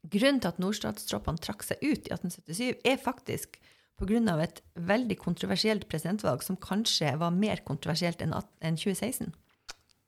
grunnen 0.05 0.39
til 0.41 0.51
at 0.51 0.60
nordstatstroppene 0.63 1.41
trakk 1.43 1.63
seg 1.67 1.77
ut 1.84 2.08
i 2.08 2.13
1877, 2.13 2.79
er 2.86 2.97
faktisk 3.01 3.60
pga. 3.99 4.43
et 4.43 4.62
veldig 4.75 5.17
kontroversielt 5.17 5.88
presidentvalg 5.89 6.43
som 6.43 6.58
kanskje 6.58 7.15
var 7.17 7.31
mer 7.31 7.63
kontroversielt 7.65 8.21
enn 8.21 8.34
2016. 8.77 9.34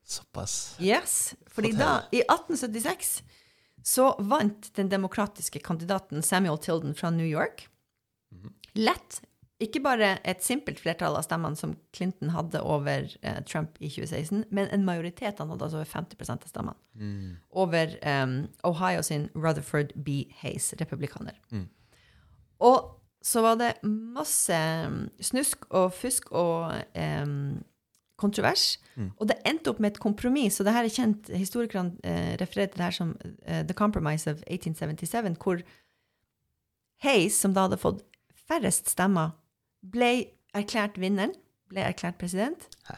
Såpass. 0.08 0.76
Yes, 0.80 1.36
fordi 1.52 1.74
da, 1.76 2.04
i 2.12 2.22
1876, 2.22 3.24
så 3.84 4.16
vant 4.20 4.70
den 4.76 4.90
demokratiske 4.90 5.60
kandidaten 5.60 6.24
Samuel 6.24 6.58
Tilden 6.60 6.96
fra 6.96 7.10
New 7.10 7.28
York 7.28 7.68
lett 8.78 9.22
ikke 9.64 9.82
bare 9.82 10.10
et 10.28 10.44
simpelt 10.46 10.78
flertall 10.80 11.16
av 11.18 11.24
stemmene 11.26 11.58
som 11.58 11.74
Clinton 11.96 12.30
hadde 12.36 12.62
over 12.62 13.08
eh, 13.26 13.40
Trump 13.50 13.80
i 13.82 13.90
2016, 13.90 14.44
men 14.54 14.70
en 14.70 14.86
majoritet, 14.86 15.40
han 15.42 15.50
hadde 15.50 15.66
altså 15.66 15.80
over 15.82 15.90
50 15.90 16.30
av 16.36 16.52
stemmene, 16.52 16.82
Mm. 16.98 17.38
over 17.52 17.92
um, 18.02 18.48
Ohio 18.66 19.02
sin 19.06 19.30
Rutherford 19.36 19.92
B. 19.96 20.24
Hayes, 20.42 20.74
republikaner. 20.80 21.36
Mm. 21.52 21.68
Og 22.60 22.97
så 23.28 23.44
var 23.44 23.58
det 23.60 23.74
masse 23.84 24.58
snusk 25.30 25.66
og 25.76 25.90
fusk 25.96 26.30
og 26.32 26.78
eh, 26.96 27.26
kontrovers. 28.18 28.78
Mm. 28.96 29.10
Og 29.18 29.28
det 29.30 29.40
endte 29.46 29.72
opp 29.72 29.82
med 29.84 29.94
et 29.94 30.02
kompromiss, 30.02 30.60
og 30.60 30.68
det 30.68 30.76
her 30.78 30.88
er 30.88 30.94
kjent, 30.94 31.32
historikerne 31.36 31.98
eh, 32.08 32.38
refererer 32.40 32.72
til 32.72 32.80
det 32.80 32.88
her 32.88 32.96
som 32.96 33.12
eh, 33.44 33.66
The 33.68 33.76
Compromise 33.78 34.32
of 34.32 34.40
1877, 34.48 35.36
hvor 35.44 35.62
Hayes, 37.06 37.38
som 37.38 37.54
da 37.54 37.68
hadde 37.68 37.82
fått 37.82 38.02
færrest 38.48 38.90
stemmer, 38.90 39.36
ble 39.86 40.32
erklært 40.58 40.98
vinneren, 40.98 41.36
ble 41.70 41.84
erklært 41.86 42.18
president. 42.22 42.70
Hæ? 42.88 42.98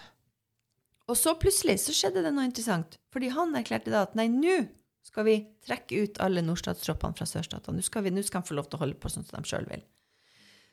Og 1.10 1.18
så 1.18 1.34
plutselig 1.42 1.80
så 1.82 1.94
skjedde 1.96 2.22
det 2.22 2.32
noe 2.36 2.46
interessant, 2.46 3.00
fordi 3.14 3.32
han 3.34 3.56
erklærte 3.58 3.92
da 3.92 4.06
at 4.06 4.14
nei, 4.18 4.30
nå 4.30 4.62
skal 5.10 5.26
vi 5.26 5.40
trekke 5.66 6.04
ut 6.06 6.20
alle 6.22 6.44
nordstatstroppene 6.46 7.18
fra 7.18 7.26
sørstatene. 7.26 7.80
Nå 7.80 7.86
skal, 7.86 8.06
vi, 8.06 8.14
nå 8.14 8.22
skal 8.24 8.44
han 8.44 8.48
få 8.48 8.58
lov 8.60 8.70
til 8.70 8.78
å 8.78 8.84
holde 8.84 9.00
på 9.02 9.10
sånn 9.10 9.26
som 9.26 9.42
de 9.42 9.50
sjøl 9.50 9.66
vil. 9.72 9.82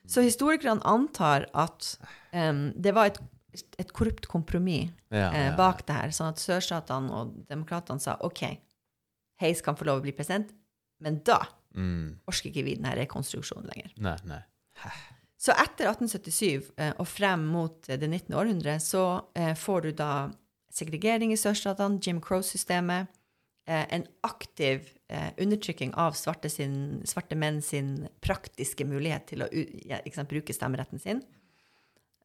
Så 0.07 0.23
historikerne 0.23 0.83
antar 0.87 1.45
at 1.53 1.97
um, 2.33 2.69
det 2.75 2.93
var 2.95 3.11
et, 3.11 3.19
et 3.79 3.91
korrupt 3.93 4.29
kompromiss 4.31 4.93
Ja, 5.11 5.29
eh, 5.31 5.51
bak 5.57 5.85
det 5.87 5.95
her, 5.95 6.15
sånn 6.15 6.31
at 6.31 6.41
sørstatene 6.41 7.11
og 7.11 7.35
demokratene 7.49 7.99
sa 8.03 8.17
OK, 8.27 8.43
Hayes 9.41 9.61
kan 9.61 9.77
få 9.77 9.85
lov 9.87 10.01
å 10.01 10.05
bli 10.07 10.15
president, 10.15 10.49
men 11.03 11.21
da 11.27 11.41
Mm. 11.77 12.17
orker 12.25 12.49
ikke 12.49 12.63
vi 12.65 12.73
denne 12.73 12.95
rekonstruksjonen 12.97 13.69
lenger. 13.69 13.91
Nei, 14.01 14.15
nei. 14.25 14.39
Så 15.37 15.53
etter 15.53 15.91
1877 15.91 16.71
eh, 16.81 16.93
og 16.97 17.05
frem 17.05 17.43
mot 17.53 17.85
eh, 17.89 17.99
det 18.01 18.07
19. 18.09 18.33
århundre 18.33 18.79
så 18.81 19.03
eh, 19.37 19.53
får 19.53 19.85
du 19.85 19.91
da 19.99 20.11
segregering 20.73 21.33
i 21.33 21.37
sørstatene, 21.37 22.01
Jim 22.01 22.21
Crow-systemet, 22.21 23.11
en 23.67 24.05
aktiv 24.27 24.85
eh, 25.11 25.29
undertrykking 25.37 25.93
av 25.99 26.15
svarte, 26.19 26.49
sin, 26.49 27.01
svarte 27.05 27.35
menn 27.35 27.61
sin 27.61 28.07
praktiske 28.23 28.85
mulighet 28.87 29.27
til 29.33 29.43
å 29.43 29.49
sant, 30.15 30.29
bruke 30.31 30.55
stemmeretten 30.55 31.01
sin. 31.03 31.23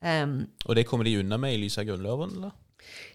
Um, 0.02 0.48
Og 0.66 0.74
det 0.78 0.86
kommer 0.90 1.06
de 1.06 1.18
unna 1.20 1.38
med 1.38 1.54
i 1.54 1.60
lys 1.62 1.78
av 1.78 1.86
Grunnloven, 1.86 2.36
eller? 2.38 2.54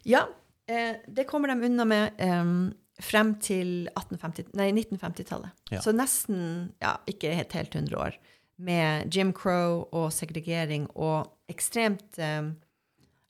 ja, 0.08 0.24
eh, 0.68 1.00
det 1.08 1.28
kommer 1.28 1.52
de 1.52 1.68
unna 1.68 1.86
med 1.86 2.22
um, 2.24 2.70
frem 3.04 3.34
til 3.44 3.90
1850 3.92 4.56
nei, 4.58 4.70
1950-tallet. 4.72 5.52
Ja. 5.72 5.82
Så 5.84 5.92
nesten, 5.96 6.72
ja, 6.84 6.96
ikke 7.10 7.34
helt, 7.36 7.52
helt 7.58 7.76
100 7.76 8.00
år, 8.00 8.20
med 8.58 9.14
Jim 9.14 9.34
Crow 9.38 9.84
og 9.94 10.08
segregering 10.16 10.88
og 10.96 11.28
ekstremt 11.52 12.18
em, 12.18 12.56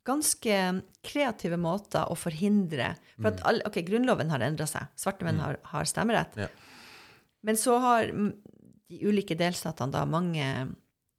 ganske 0.08 0.58
kreative 1.06 1.60
måter 1.60 2.08
å 2.08 2.16
forhindre 2.18 2.94
For 3.18 3.32
at 3.32 3.44
alle, 3.50 3.66
ok, 3.68 3.82
Grunnloven 3.88 4.32
har 4.34 4.44
endra 4.46 4.68
seg. 4.70 4.90
Svarte 5.00 5.28
menn 5.28 5.42
har, 5.44 5.60
har 5.72 5.88
stemmerett. 5.90 6.38
Ja. 6.40 6.48
Men 7.48 7.60
så 7.60 7.78
har 7.84 8.12
mm, 8.12 8.32
de 8.88 9.00
ulike 9.08 9.38
delstatene 9.38 9.94
da 9.94 10.04
mange 10.08 10.46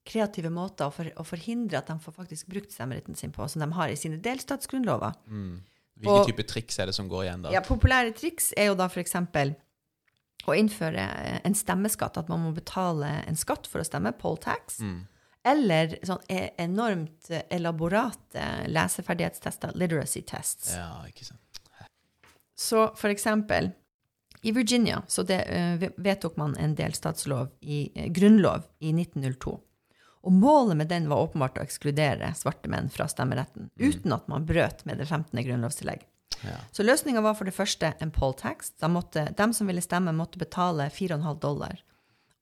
kreative 0.08 0.50
måter 0.52 0.88
å, 0.88 0.94
for, 0.94 1.10
å 1.20 1.24
forhindre 1.26 1.80
at 1.80 1.90
de 1.90 1.98
får 2.00 2.14
faktisk 2.16 2.48
brukt 2.48 2.72
stemmeretten 2.72 3.18
sin 3.18 3.32
på, 3.34 3.44
som 3.50 3.64
de 3.64 3.68
har 3.76 3.92
i 3.92 3.98
sine 3.98 4.20
delstatsgrunnlover. 4.24 5.18
Mm. 5.28 5.58
Hvilke 5.98 6.20
Og- 6.22 6.30
type 6.30 6.46
triks 6.48 6.78
er 6.78 6.86
det 6.88 6.94
som 6.96 7.08
går 7.10 7.26
igjen 7.26 7.44
da? 7.44 7.52
Ja, 7.52 7.62
populære 7.66 8.14
triks 8.16 8.52
er 8.56 8.70
jo 8.70 8.78
da 8.78 8.86
f.eks. 8.88 9.14
å 10.48 10.56
innføre 10.56 11.04
en 11.44 11.56
stemmeskatt, 11.58 12.16
at 12.16 12.30
man 12.30 12.46
må 12.46 12.54
betale 12.56 13.10
en 13.26 13.36
skatt 13.36 13.66
for 13.68 13.82
å 13.82 13.86
stemme, 13.86 14.14
poll 14.16 14.38
tax. 14.40 14.80
Mm. 14.80 15.02
Eller 15.48 15.96
sånn 16.06 16.22
e- 16.28 16.50
enormt 16.60 17.30
elaborate 17.48 18.46
leseferdighetstester, 18.68 19.72
literacy 19.78 20.22
tests. 20.28 20.74
Ja, 20.76 20.90
ikke 21.08 21.24
sant. 21.30 21.62
Så 22.58 22.88
for 22.98 23.12
eksempel 23.12 23.70
i 24.42 24.52
Virginia 24.52 25.02
så 25.08 25.22
det, 25.22 25.40
eh, 25.42 25.88
vedtok 25.96 26.36
man 26.36 26.56
en 26.56 26.74
delstatslov 26.74 27.48
i 27.60 27.90
eh, 27.94 28.10
grunnlov 28.10 28.66
i 28.78 28.92
1902. 28.92 29.60
Og 30.22 30.32
målet 30.32 30.76
med 30.76 30.88
den 30.90 31.08
var 31.08 31.22
åpenbart 31.22 31.58
å 31.58 31.64
ekskludere 31.64 32.32
svarte 32.36 32.68
menn 32.70 32.90
fra 32.90 33.06
stemmeretten, 33.08 33.70
uten 33.78 34.12
at 34.12 34.26
man 34.28 34.46
brøt 34.46 34.84
med 34.84 34.98
det 34.98 35.06
15. 35.06 35.44
grunnlovstillegg. 35.46 36.02
Ja. 36.44 36.58
Så 36.72 36.82
løsninga 36.82 37.22
var 37.22 37.34
for 37.38 37.48
det 37.48 37.54
første 37.54 37.92
en 38.02 38.10
poll 38.14 38.34
tax. 38.38 38.70
Da 38.78 38.90
måtte, 38.90 39.28
dem 39.38 39.54
som 39.54 39.70
ville 39.70 39.82
stemme, 39.82 40.12
måtte 40.14 40.38
betale 40.38 40.90
4,5 40.90 41.38
dollar. 41.42 41.80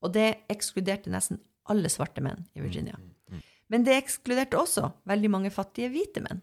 Og 0.03 0.12
det 0.16 0.35
ekskluderte 0.53 1.12
nesten 1.12 1.40
alle 1.72 1.90
svarte 1.92 2.22
menn 2.24 2.44
i 2.55 2.62
Virginia. 2.64 2.98
Men 3.68 3.83
det 3.83 3.96
ekskluderte 3.98 4.59
også 4.61 4.92
veldig 5.11 5.31
mange 5.33 5.50
fattige 5.50 5.88
hvite 5.90 6.22
menn. 6.22 6.42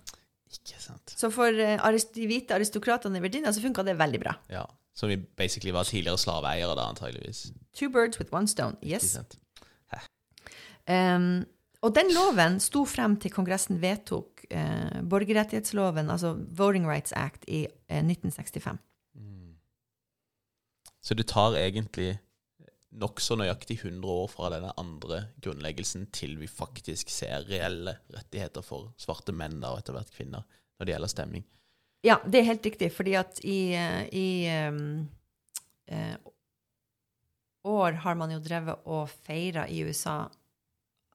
Ikke 0.53 0.77
sant. 0.83 1.13
Så 1.17 1.29
for 1.33 1.47
eh, 1.55 1.77
arist 1.81 2.11
de 2.17 2.25
hvite 2.29 2.53
aristokratene 2.53 3.17
i 3.17 3.23
Virginia 3.23 3.53
så 3.55 3.63
funka 3.63 3.85
det 3.87 3.95
veldig 3.97 4.19
bra. 4.21 4.33
Ja. 4.51 4.65
Som 4.93 5.09
vi 5.09 5.15
basically 5.17 5.71
var 5.73 5.87
tidligere 5.89 6.19
slaveeiere 6.21 6.75
da, 6.77 6.89
antageligvis. 6.91 7.47
Two 7.73 7.89
birds 7.89 8.19
with 8.19 8.29
one 8.35 8.47
stone. 8.47 8.75
Ikke 8.83 8.99
Yes. 8.99 9.13
sant? 9.15 9.39
Um, 10.83 11.45
og 11.81 11.93
den 11.95 12.09
loven 12.11 12.57
sto 12.59 12.83
frem 12.85 13.15
til 13.23 13.31
Kongressen 13.31 13.77
vedtok 13.81 14.43
uh, 14.51 14.99
borgerrettighetsloven, 15.09 16.09
altså 16.11 16.33
Voting 16.59 16.83
Rights 16.89 17.13
Act, 17.15 17.45
i 17.47 17.63
uh, 17.89 18.01
1965. 18.03 18.77
Så 21.03 21.15
du 21.19 21.23
tar 21.27 21.55
egentlig 21.59 22.17
nokså 22.99 23.37
nøyaktig 23.39 23.79
100 23.81 24.09
år 24.09 24.27
fra 24.31 24.51
denne 24.53 24.73
andre 24.79 25.23
grunnleggelsen 25.43 26.07
til 26.15 26.35
vi 26.41 26.49
faktisk 26.49 27.09
ser 27.13 27.47
reelle 27.49 27.97
rettigheter 28.13 28.65
for 28.65 28.91
svarte 29.01 29.35
menn 29.35 29.59
da, 29.61 29.73
og 29.73 29.81
etter 29.81 29.97
hvert 29.97 30.13
kvinner 30.13 30.45
når 30.77 30.87
det 30.87 30.95
gjelder 30.95 31.13
stemming. 31.13 31.47
Ja, 32.03 32.19
det 32.27 32.41
er 32.41 32.49
helt 32.51 32.65
riktig, 32.67 32.91
fordi 32.91 33.15
at 33.15 33.39
i, 33.47 33.59
eh, 33.79 34.01
i 34.11 34.27
um, 34.67 35.05
eh, 35.87 36.15
år 37.63 37.99
har 38.03 38.17
man 38.19 38.33
jo 38.33 38.41
drevet 38.43 38.87
og 38.91 39.07
feira 39.23 39.65
i 39.71 39.85
USA 39.87 40.25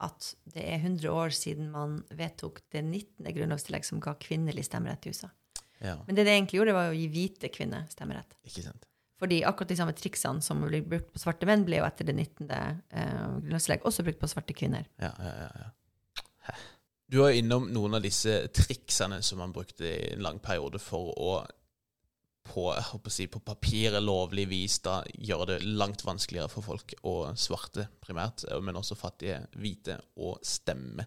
at 0.01 0.31
det 0.55 0.63
er 0.63 0.79
100 0.79 1.11
år 1.11 1.35
siden 1.35 1.71
man 1.75 1.99
vedtok 2.15 2.63
det 2.73 2.85
19. 2.85 3.29
grunnlovstillegg 3.35 3.85
som 3.85 4.01
ga 4.01 4.15
kvinnelig 4.21 4.69
stemmerett 4.69 5.07
i 5.07 5.13
USA. 5.13 5.29
Ja, 5.83 5.97
Men 6.07 6.17
det 6.17 6.25
det 6.27 6.35
egentlig 6.35 6.59
gjorde, 6.59 6.75
var 6.75 6.91
å 6.91 6.97
gi 6.97 7.07
hvite 7.11 7.51
kvinner 7.55 7.87
stemmerett. 7.91 8.35
ikke 8.47 8.65
sant. 8.65 8.88
Fordi 9.19 9.41
akkurat 9.47 9.73
de 9.73 9.77
samme 9.79 9.95
triksene 9.99 10.45
som 10.45 10.61
blir 10.63 10.85
brukt 10.87 11.11
på 11.13 11.23
svarte 11.23 11.47
menn, 11.49 11.65
ble 11.67 11.81
jo 11.81 11.87
etter 11.89 12.07
det 12.07 12.15
19. 12.15 12.51
Eh, 12.51 13.15
grunnlovstillegg 13.43 13.87
også 13.89 14.07
brukt 14.07 14.21
på 14.23 14.31
svarte 14.31 14.55
kvinner. 14.55 14.87
Ja, 15.03 15.11
ja, 15.19 15.51
ja. 15.65 15.73
Du 17.09 17.23
var 17.23 17.33
innom 17.33 17.71
noen 17.73 17.97
av 17.97 18.03
disse 18.05 18.43
triksene 18.53 19.23
som 19.25 19.41
man 19.41 19.53
brukte 19.57 19.87
i 19.89 20.13
en 20.13 20.25
lang 20.25 20.39
periode 20.45 20.81
for 20.83 21.15
å 21.17 21.39
på, 22.49 23.11
si, 23.13 23.27
på 23.31 23.41
papiret 23.45 24.03
lovlig 24.03 24.47
vis 24.51 24.79
da 24.85 25.01
gjøre 25.13 25.53
det 25.53 25.59
langt 25.79 26.05
vanskeligere 26.07 26.51
for 26.53 26.67
folk, 26.67 26.95
og 27.09 27.37
svarte 27.39 27.89
primært, 28.05 28.47
men 28.65 28.79
også 28.81 28.99
fattige 28.99 29.43
hvite, 29.61 29.99
å 30.19 30.35
stemme. 30.45 31.07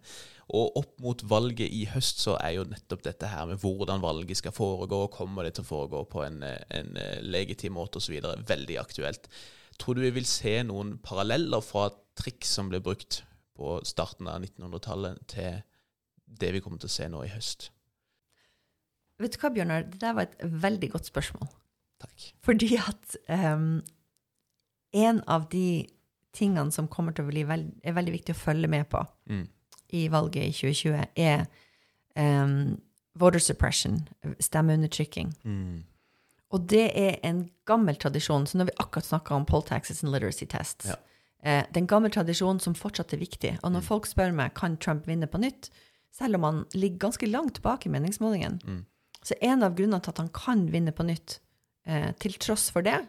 Og 0.51 0.77
opp 0.81 0.99
mot 1.03 1.23
valget 1.31 1.71
i 1.71 1.85
høst 1.91 2.21
så 2.23 2.35
er 2.41 2.57
jo 2.57 2.67
nettopp 2.67 3.03
dette 3.07 3.29
her 3.31 3.47
med 3.49 3.61
hvordan 3.63 4.03
valget 4.03 4.41
skal 4.41 4.55
foregå, 4.55 5.05
kommer 5.13 5.47
det 5.47 5.55
til 5.57 5.65
å 5.65 5.71
foregå 5.71 6.05
på 6.11 6.23
en, 6.27 6.43
en 6.43 6.93
legitim 7.23 7.77
måte 7.79 8.01
osv., 8.01 8.17
veldig 8.47 8.79
aktuelt. 8.81 9.29
Tror 9.81 9.97
du 9.97 10.03
vi 10.03 10.13
vil 10.19 10.27
se 10.29 10.59
noen 10.67 10.97
paralleller 11.01 11.63
fra 11.65 11.89
triks 12.19 12.55
som 12.57 12.69
ble 12.69 12.81
brukt 12.83 13.23
på 13.57 13.79
starten 13.87 14.29
av 14.29 14.41
1900-tallet, 14.43 15.21
til 15.31 15.61
det 16.41 16.51
vi 16.55 16.61
kommer 16.63 16.81
til 16.81 16.91
å 16.91 16.97
se 16.97 17.07
nå 17.11 17.23
i 17.25 17.31
høst? 17.33 17.71
Vet 19.21 19.35
du 19.35 19.39
hva, 19.43 19.49
Bjørnar? 19.55 19.83
Det 19.91 19.99
der 20.01 20.13
var 20.17 20.27
et 20.27 20.37
veldig 20.41 20.91
godt 20.91 21.05
spørsmål. 21.09 21.47
Takk. 22.01 22.27
Fordi 22.41 22.69
at 22.81 23.17
um, 23.29 23.81
en 24.93 25.21
av 25.27 25.49
de 25.51 25.87
tingene 26.33 26.71
som 26.71 26.87
kommer 26.87 27.13
til 27.13 27.25
å 27.25 27.31
bli 27.31 27.43
veld, 27.47 27.71
er 27.83 27.93
veldig 27.97 28.13
viktig 28.15 28.33
å 28.35 28.39
følge 28.39 28.67
med 28.71 28.87
på 28.89 29.03
Mm. 29.29 29.47
i 29.93 30.07
valget 30.07 30.43
i 30.47 30.51
2020, 30.51 31.05
er 31.17 31.45
um, 32.15 32.79
voter 33.19 33.39
suppression, 33.43 34.07
stemmeundertrykking. 34.39 35.33
Mm. 35.45 35.83
Og 36.51 36.65
det 36.67 36.85
er 36.97 37.17
en 37.27 37.45
gammel 37.67 37.95
tradisjon. 37.99 38.45
Så 38.47 38.57
når 38.59 38.65
vi 38.71 38.77
akkurat 38.79 39.05
snakka 39.07 39.35
om 39.35 39.45
poll 39.45 39.63
taxes 39.63 40.03
and 40.03 40.11
literacy 40.13 40.45
tests, 40.45 40.85
Ja. 40.87 40.95
eh, 41.43 41.63
det 41.71 41.77
er 41.77 41.81
en 41.81 41.87
gammel 41.87 42.11
tradisjon 42.11 42.59
som 42.59 42.73
fortsatt 42.73 43.13
er 43.13 43.17
viktig. 43.17 43.57
Og 43.63 43.71
når 43.71 43.81
folk 43.83 44.05
spør 44.07 44.33
meg 44.35 44.53
kan 44.53 44.77
Trump 44.77 45.05
vinne 45.07 45.27
på 45.27 45.39
nytt, 45.39 45.69
selv 46.11 46.35
om 46.35 46.43
han 46.43 46.65
ligger 46.73 46.97
ganske 47.09 47.29
langt 47.31 47.61
bak 47.61 47.85
i 47.85 47.89
meningsmålingen, 47.89 48.61
Mm. 48.65 48.85
Så 49.23 49.35
en 49.41 49.63
av 49.63 49.75
grunnene 49.75 50.01
til 50.01 50.09
at 50.11 50.17
han 50.17 50.29
kan 50.29 50.65
vinne 50.71 50.91
på 50.91 51.03
nytt, 51.05 51.39
eh, 51.85 52.11
til 52.19 52.33
tross 52.41 52.69
for 52.71 52.81
det, 52.81 53.07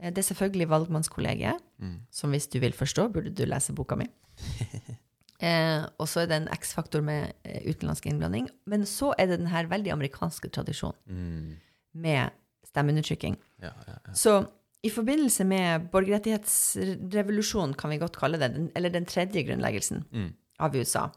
eh, 0.00 0.10
det 0.10 0.18
er 0.18 0.34
selvfølgelig 0.34 0.68
valgmannskollegiet, 0.68 1.60
Mm. 1.82 2.00
som 2.10 2.30
hvis 2.30 2.46
du 2.50 2.58
vil 2.60 2.72
forstå, 2.72 3.08
burde 3.12 3.34
du 3.34 3.44
lese 3.46 3.72
boka 3.74 3.96
mi. 3.96 4.06
Eh, 5.42 5.82
og 5.98 6.06
så 6.06 6.20
er 6.22 6.26
det 6.30 6.36
en 6.36 6.48
X-faktor 6.54 7.02
med 7.02 7.32
eh, 7.44 7.64
utenlandsk 7.66 8.06
innblanding. 8.06 8.44
Men 8.64 8.84
så 8.86 9.08
er 9.18 9.26
det 9.26 9.40
den 9.40 9.48
her 9.50 9.66
veldig 9.66 9.90
amerikanske 9.90 10.48
tradisjonen 10.54 10.94
Mm. 11.08 11.56
med 11.94 12.30
stemmeundertrykking. 12.64 13.36
Ja, 13.60 13.72
ja, 13.88 13.96
ja. 14.06 14.12
Så 14.14 14.46
i 14.84 14.88
forbindelse 14.88 15.44
med 15.44 15.90
borgerrettighetsrevolusjonen, 15.90 17.74
kan 17.76 17.90
vi 17.90 17.98
godt 17.98 18.16
kalle 18.18 18.38
det, 18.38 18.52
den, 18.54 18.70
eller 18.76 18.90
den 18.94 19.04
tredje 19.06 19.42
grunnleggelsen 19.46 20.04
Mm. 20.12 20.32
av 20.60 20.76
USA, 20.76 21.08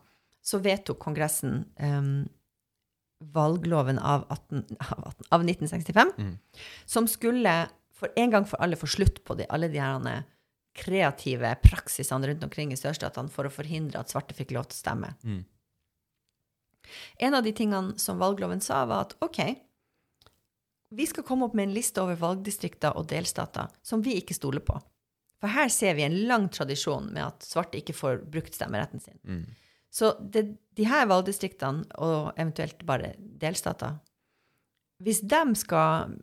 så 0.44 0.60
vedtok 0.60 1.00
Kongressen 1.00 1.66
em, 1.78 2.28
valgloven 3.20 4.00
av, 4.00 4.26
18, 4.30 4.66
av, 4.80 5.04
18, 5.08 5.28
av 5.32 5.44
1965, 5.46 6.12
Mm. 6.18 6.38
som 6.86 7.08
skulle 7.08 7.70
for 7.96 8.12
en 8.16 8.32
gang 8.32 8.46
for 8.46 8.62
alle 8.62 8.76
få 8.76 8.88
slutt 8.88 9.24
på 9.24 9.38
de, 9.38 9.46
alle 9.50 9.70
de 9.72 9.80
her 9.80 10.24
kreative 10.76 11.56
praksisene 11.64 12.28
rundt 12.28 12.44
omkring 12.44 12.74
i 12.74 12.80
sørstatene 12.80 13.32
for 13.32 13.48
å 13.48 13.54
forhindre 13.54 14.00
at 14.00 14.12
svarte 14.12 14.36
fikk 14.36 14.52
lov 14.52 14.68
til 14.68 14.76
å 14.76 14.84
stemme. 14.84 15.14
Mm. 15.24 15.46
En 17.18 17.34
av 17.34 17.44
de 17.44 17.54
tingene 17.56 17.98
som 17.98 18.20
valgloven 18.20 18.62
sa, 18.62 18.84
var 18.86 19.08
at 19.08 19.16
OK, 19.26 19.40
vi 20.96 21.06
skal 21.10 21.24
komme 21.24 21.48
opp 21.48 21.56
med 21.58 21.70
en 21.70 21.74
liste 21.76 22.04
over 22.04 22.20
valgdistrikter 22.20 22.96
og 23.00 23.08
delstater 23.10 23.72
som 23.82 24.04
vi 24.06 24.20
ikke 24.20 24.36
stoler 24.38 24.64
på. 24.64 24.78
For 25.42 25.52
her 25.52 25.72
ser 25.74 25.98
vi 25.98 26.06
en 26.06 26.20
lang 26.30 26.50
tradisjon 26.54 27.10
med 27.14 27.24
at 27.26 27.48
svarte 27.48 27.80
ikke 27.80 27.96
får 27.96 28.22
brukt 28.32 28.56
stemmeretten 28.56 29.02
sin. 29.04 29.18
Mm. 29.24 29.46
Så 29.96 30.12
det, 30.20 30.44
de 30.76 30.88
her 30.90 31.08
valgdistriktene, 31.08 31.86
og 32.04 32.34
eventuelt 32.36 32.82
bare 32.88 33.14
delstater 33.40 34.02
Hvis 35.04 35.22
de 35.24 35.42
skal 35.56 36.18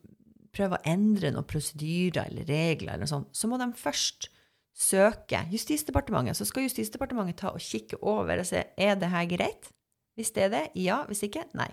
prøve 0.52 0.76
å 0.76 0.84
endre 0.88 1.30
noen 1.32 1.48
prosedyrer 1.48 2.26
eller 2.28 2.48
regler, 2.48 2.92
eller 2.92 3.06
noe 3.06 3.10
sånt, 3.10 3.30
så 3.36 3.48
må 3.48 3.56
de 3.60 3.70
først 3.76 4.28
søke 4.76 5.44
Justisdepartementet. 5.52 6.36
Så 6.36 6.48
skal 6.48 6.66
Justisdepartementet 6.66 7.40
ta 7.40 7.52
og 7.52 7.64
kikke 7.64 8.00
over 8.00 8.40
og 8.40 8.48
se 8.48 8.64
er 8.76 8.98
det 9.00 9.12
her 9.12 9.28
greit. 9.30 9.70
Hvis 10.16 10.32
det 10.36 10.46
er 10.46 10.52
det, 10.52 10.62
ja. 10.76 11.02
Hvis 11.08 11.24
ikke, 11.24 11.46
nei. 11.56 11.70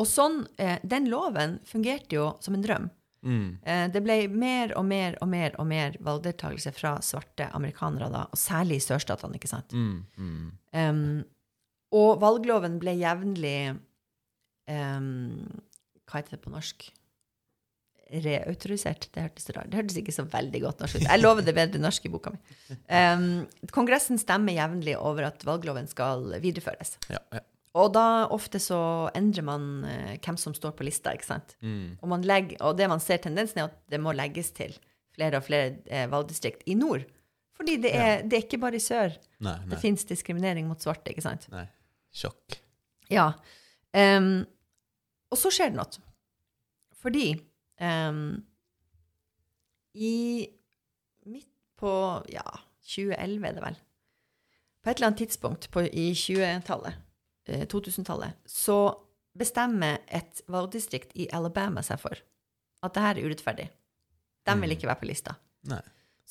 Og 0.00 0.08
sånn, 0.08 0.46
eh, 0.56 0.78
Den 0.82 1.10
loven 1.12 1.60
fungerte 1.68 2.16
jo 2.16 2.32
som 2.40 2.54
en 2.56 2.64
drøm. 2.64 2.90
Mm. 3.22 3.58
Eh, 3.62 3.84
det 3.94 4.02
ble 4.02 4.16
mer 4.28 4.72
og 4.78 4.86
mer 4.88 5.16
og 5.22 5.28
mer 5.30 5.54
og 5.62 5.68
mer 5.70 5.98
valgdeltakelse 6.02 6.72
fra 6.74 6.96
svarte 7.04 7.46
amerikanere 7.54 8.10
da, 8.12 8.24
og 8.30 8.40
særlig 8.40 8.80
i 8.80 8.86
sørstatene, 8.86 9.38
ikke 9.38 9.50
sant. 9.50 9.74
Mm. 9.76 10.00
Mm. 10.18 10.48
Um, 10.72 11.04
og 11.92 12.16
valgloven 12.22 12.80
ble 12.82 12.96
jevnlig 12.96 13.76
um, 14.72 15.44
Hva 16.08 16.18
heter 16.18 16.38
det 16.38 16.42
på 16.44 16.52
norsk? 16.54 16.88
Reautorisert. 18.12 19.06
Det 19.12 19.22
hørtes. 19.24 19.46
Det 19.48 19.76
hørtes 19.76 19.96
ikke 20.00 20.12
så 20.12 20.24
veldig 20.28 20.60
godt 20.66 20.82
norsk 20.82 20.98
ut. 20.98 21.06
Jeg 21.06 21.22
lover 21.22 21.46
det 21.46 21.54
bedre 21.56 21.80
norsk 21.80 22.08
i 22.08 22.12
boka 22.12 22.34
mi. 22.34 22.42
Um, 22.92 23.46
kongressen 23.72 24.18
stemmer 24.20 24.56
jevnlig 24.56 24.98
over 24.98 25.28
at 25.30 25.44
valgloven 25.48 25.86
skal 25.88 26.26
videreføres. 26.42 26.96
Ja, 27.12 27.20
ja. 27.32 27.44
Og 27.78 27.92
da 27.94 28.26
ofte 28.34 28.60
så 28.60 28.78
endrer 29.16 29.44
man 29.46 29.68
eh, 29.88 30.14
hvem 30.20 30.36
som 30.40 30.52
står 30.56 30.74
på 30.76 30.84
lista, 30.84 31.14
ikke 31.16 31.30
sant. 31.30 31.54
Mm. 31.64 31.96
Og, 32.02 32.08
man 32.12 32.24
legger, 32.28 32.58
og 32.68 32.76
det 32.76 32.88
man 32.92 33.00
ser 33.00 33.22
tendensen 33.24 33.62
er 33.62 33.70
at 33.70 33.78
det 33.92 34.00
må 34.02 34.12
legges 34.16 34.52
til 34.56 34.74
flere 35.16 35.40
og 35.40 35.46
flere 35.46 35.78
eh, 35.88 36.04
valgdistrikt 36.12 36.66
i 36.68 36.76
nord. 36.76 37.06
Fordi 37.56 37.78
det 37.80 37.92
er, 37.94 38.24
det 38.26 38.36
er 38.36 38.44
ikke 38.46 38.60
bare 38.60 38.78
i 38.78 38.82
sør 38.82 39.12
Nei, 39.44 39.56
det 39.64 39.76
nei. 39.76 39.80
fins 39.80 40.04
diskriminering 40.08 40.68
mot 40.68 40.80
svarte, 40.82 41.12
ikke 41.12 41.24
sant. 41.24 41.46
nei. 41.52 41.66
Sjokk. 42.12 42.58
Ja. 43.12 43.30
Um, 43.96 44.42
og 45.32 45.40
så 45.40 45.52
skjer 45.52 45.72
det 45.72 45.78
noe. 45.78 46.02
Fordi 47.02 47.26
um, 47.80 48.42
i 49.94 50.14
midt 51.28 51.48
på 51.80 51.94
ja, 52.32 52.44
2011 52.86 53.48
er 53.48 53.56
det 53.56 53.64
vel, 53.64 53.78
på 54.82 54.90
et 54.90 54.98
eller 54.98 55.10
annet 55.10 55.22
tidspunkt 55.24 55.68
på, 55.74 55.84
i 55.86 56.10
20-tallet, 56.18 56.94
eh, 56.94 57.00
2000-tallet, 57.48 58.38
så 58.46 58.92
bestemmer 59.38 60.02
et 60.12 60.42
valgdistrikt 60.52 61.14
i 61.18 61.28
Alabama 61.32 61.82
seg 61.82 62.00
for 62.02 62.20
at 62.82 62.94
det 62.94 63.02
her 63.02 63.18
er 63.18 63.26
urettferdig. 63.30 63.66
De 64.46 64.54
vil 64.60 64.74
ikke 64.74 64.90
være 64.90 65.00
på 65.00 65.08
lista. 65.08 65.36
Nei. 65.70 65.82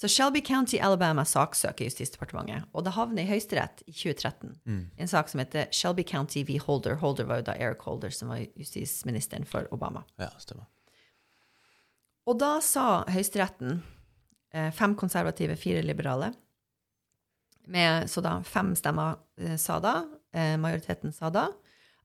Så 0.01 0.07
Shelby 0.09 0.41
County, 0.41 0.79
Alabama 0.81 1.23
saksøker 1.27 1.85
Justisdepartementet, 1.85 2.65
og 2.73 2.85
det 2.87 2.95
havner 2.95 3.21
i 3.21 3.29
Høyesterett 3.29 3.83
i 3.85 3.91
2013. 3.93 4.55
Mm. 4.65 4.83
En 4.97 5.11
sak 5.11 5.29
som 5.29 5.43
heter 5.43 5.67
Shelby 5.75 6.05
County 6.07 6.41
v. 6.47 6.57
Holder. 6.63 6.95
Holder 7.03 7.27
var 7.29 7.41
jo 7.41 7.45
da 7.51 7.55
Eric 7.59 7.83
Holder, 7.85 8.13
som 8.15 8.31
var 8.31 8.41
justisministeren 8.57 9.45
for 9.45 9.67
Obama. 9.75 10.01
Ja, 10.17 10.31
stemmer. 10.41 10.65
Og 12.25 12.39
da 12.41 12.55
sa 12.65 13.03
Høyesteretten, 13.11 13.83
eh, 14.53 14.71
fem 14.71 14.95
konservative, 14.95 15.55
fire 15.59 15.83
liberale, 15.85 16.31
med, 17.67 18.09
så 18.09 18.23
da 18.25 18.39
fem 18.41 18.73
stemmer 18.75 19.19
eh, 19.37 19.57
sa 19.61 19.77
da, 19.83 19.95
eh, 20.01 20.20
majoriteten 20.33 21.13
sa 21.15 21.29
da, 21.33 21.47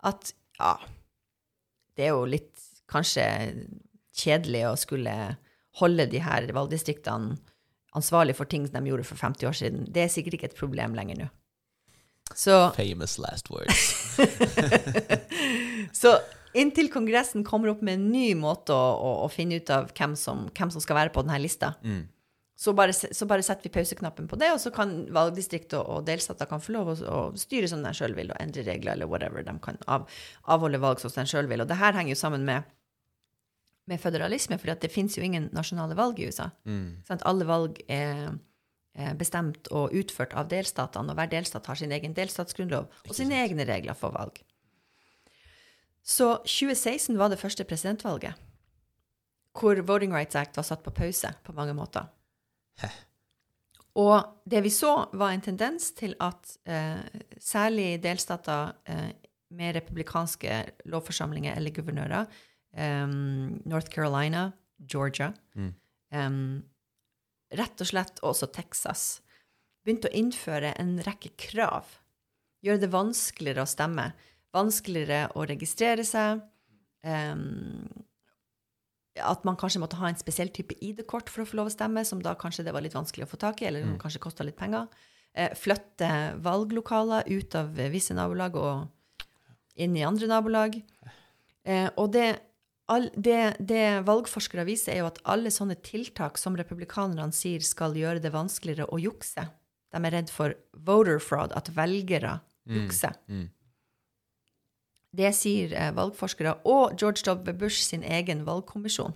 at 0.06 0.32
ja, 0.58 0.76
det 1.96 2.08
er 2.08 2.14
jo 2.14 2.26
litt 2.28 2.52
kanskje 2.90 3.24
kjedelig 4.16 4.62
å 4.68 4.76
skulle 4.78 5.14
holde 5.80 6.06
de 6.10 6.22
her 6.24 6.46
valgdistriktene 6.56 7.36
ansvarlig 7.96 8.36
for 8.36 8.48
ting 8.48 8.66
de 8.68 8.82
gjorde 8.88 9.06
for 9.08 9.20
50 9.20 9.48
år 9.48 9.56
siden. 9.56 9.84
Det 9.92 10.04
er 10.04 10.12
sikkert 10.12 10.38
ikke 10.38 10.50
et 10.50 10.58
problem 10.58 10.96
lenger 10.96 11.22
nå. 11.22 11.28
Så 12.36 12.72
Famous 12.76 13.18
last 13.22 13.48
words. 13.52 14.16
Så 16.00 16.16
inntil 16.56 16.90
Kongressen 16.92 17.44
kommer 17.46 17.70
opp 17.72 17.84
med 17.86 18.00
en 18.00 18.08
ny 18.10 18.32
måte 18.38 18.74
å, 18.74 18.86
å, 18.98 19.12
å 19.24 19.28
finne 19.32 19.60
ut 19.60 19.70
av 19.72 19.92
hvem 19.96 20.16
som, 20.18 20.46
hvem 20.56 20.72
som 20.74 20.82
skal 20.82 20.98
være 21.04 21.14
på 21.14 21.24
denne 21.24 21.40
lista, 21.44 21.74
Mm. 21.84 22.04
Så, 22.56 22.72
bare, 22.72 22.92
så 22.92 23.26
bare 23.28 23.44
setter 23.44 23.68
vi 23.68 23.74
pauseknappen 23.74 24.28
på 24.30 24.38
det, 24.40 24.48
og 24.54 24.60
så 24.62 24.72
kan 24.72 24.94
valgdistrikt 25.12 25.74
og, 25.76 25.90
og 25.92 26.06
delstater 26.06 26.48
kan 26.48 26.62
få 26.64 26.72
lov 26.72 26.94
å, 26.94 26.96
å 26.96 27.18
styre 27.36 27.68
som 27.68 27.82
de 27.84 27.92
sjøl 27.96 28.16
vil, 28.16 28.32
og 28.32 28.40
endre 28.40 28.64
regler 28.64 28.94
eller 28.94 29.10
whatever. 29.10 29.44
De 29.44 29.52
kan 29.62 29.76
av, 29.92 30.08
avholde 30.48 30.80
valg 30.80 31.02
som 31.02 31.12
de 31.12 31.26
sjøl 31.28 31.50
vil. 31.50 31.64
Og 31.64 31.68
det 31.68 31.76
her 31.82 31.92
henger 31.98 32.14
jo 32.14 32.20
sammen 32.22 32.48
med, 32.48 32.64
med 33.86 34.00
føderalisme, 34.00 34.56
for 34.62 34.72
det 34.72 34.92
fins 34.92 35.18
jo 35.18 35.24
ingen 35.26 35.50
nasjonale 35.56 35.98
valg 35.98 36.18
i 36.18 36.30
USA. 36.30 36.48
Mm. 36.64 37.04
Sant? 37.06 37.26
Alle 37.28 37.48
valg 37.48 37.82
er 37.92 38.38
er 38.96 39.16
bestemt 39.20 39.68
og 39.76 39.92
utført 39.92 40.32
av 40.36 40.48
delstatene, 40.50 41.12
og 41.12 41.18
hver 41.18 41.28
delstat 41.28 41.66
har 41.68 41.78
sin 41.78 41.92
egen 41.92 42.14
delstatsgrunnlov 42.16 42.88
og 42.88 43.14
sine 43.16 43.36
egne 43.44 43.66
regler 43.68 43.96
for 43.98 44.14
valg. 44.16 44.40
Så 46.06 46.36
2016 46.46 47.18
var 47.18 47.32
det 47.32 47.40
første 47.40 47.66
presidentvalget 47.68 48.42
hvor 49.56 49.78
Voting 49.88 50.12
Rights 50.12 50.36
Act 50.36 50.58
var 50.58 50.66
satt 50.68 50.82
på 50.84 50.92
pause 50.92 51.30
på 51.44 51.52
mange 51.56 51.72
måter. 51.76 52.08
Og 53.96 54.42
det 54.44 54.60
vi 54.66 54.70
så, 54.70 55.06
var 55.16 55.32
en 55.32 55.40
tendens 55.40 55.90
til 55.96 56.12
at 56.20 56.50
eh, 56.68 57.00
særlig 57.40 58.02
delstater 58.04 58.74
eh, 58.84 59.12
med 59.56 59.74
republikanske 59.78 60.58
lovforsamlinger 60.92 61.56
eller 61.56 61.72
guvernører, 61.72 62.26
eh, 62.76 63.06
North 63.64 63.88
Carolina, 63.94 64.50
Georgia, 64.78 65.32
Mm. 65.56 65.72
em, 66.12 66.64
rett 67.56 67.80
og 67.80 67.86
slett 67.88 68.20
også 68.20 68.50
Texas, 68.52 69.22
begynte 69.84 70.10
å 70.10 70.16
innføre 70.18 70.74
en 70.78 70.98
rekke 71.06 71.30
krav. 71.38 71.84
Gjøre 72.62 72.80
det 72.82 72.92
vanskeligere 72.92 73.62
å 73.64 73.70
stemme, 73.70 74.12
vanskeligere 74.52 75.30
å 75.34 75.46
registrere 75.48 76.04
seg. 76.04 76.42
em, 77.06 77.88
at 79.22 79.44
man 79.48 79.58
kanskje 79.58 79.80
måtte 79.82 79.98
ha 80.00 80.10
en 80.10 80.18
spesiell 80.18 80.50
type 80.54 80.76
ID-kort 80.84 81.30
for 81.32 81.44
å 81.44 81.48
få 81.48 81.60
lov 81.60 81.70
å 81.70 81.74
stemme, 81.74 82.04
som 82.04 82.22
da 82.24 82.34
kanskje 82.38 82.66
det 82.66 82.74
var 82.76 82.84
litt 82.84 82.96
vanskelig 82.96 83.26
å 83.26 83.30
få 83.30 83.40
tak 83.40 83.62
i, 83.62 83.68
eller 83.70 83.86
mm. 83.86 83.98
kanskje 84.02 84.22
kosta 84.22 84.46
litt 84.46 84.58
penger. 84.58 84.88
Eh, 85.36 85.52
flytte 85.58 86.10
valglokaler 86.44 87.28
ut 87.28 87.56
av 87.58 87.76
visse 87.92 88.16
nabolag 88.16 88.56
og 88.60 89.24
inn 89.76 89.96
i 89.96 90.04
andre 90.06 90.28
nabolag. 90.30 90.78
Eh, 91.66 91.88
og 92.00 92.12
det, 92.14 92.28
det, 93.14 93.40
det 93.60 93.84
valgforskere 94.06 94.66
viser, 94.68 94.94
er 94.94 95.04
jo 95.04 95.10
at 95.10 95.20
alle 95.28 95.52
sånne 95.52 95.78
tiltak 95.84 96.40
som 96.40 96.56
republikanerne 96.56 97.34
sier 97.36 97.64
skal 97.64 97.96
gjøre 97.98 98.22
det 98.24 98.32
vanskeligere 98.34 98.88
å 98.88 99.00
jukse, 99.02 99.48
de 99.92 100.02
er 100.02 100.16
redd 100.16 100.32
for 100.32 100.56
voter 100.86 101.20
fraud, 101.22 101.54
at 101.56 101.70
velgere 101.76 102.38
jukser. 102.68 103.14
Mm. 103.28 103.46
Det 105.12 105.34
sier 105.34 105.72
eh, 105.72 105.92
valgforskere 105.94 106.56
og 106.64 106.96
George 106.98 107.22
W. 107.24 107.52
Bush 107.52 107.82
sin 107.82 108.02
egen 108.02 108.44
valgkommisjon. 108.46 109.14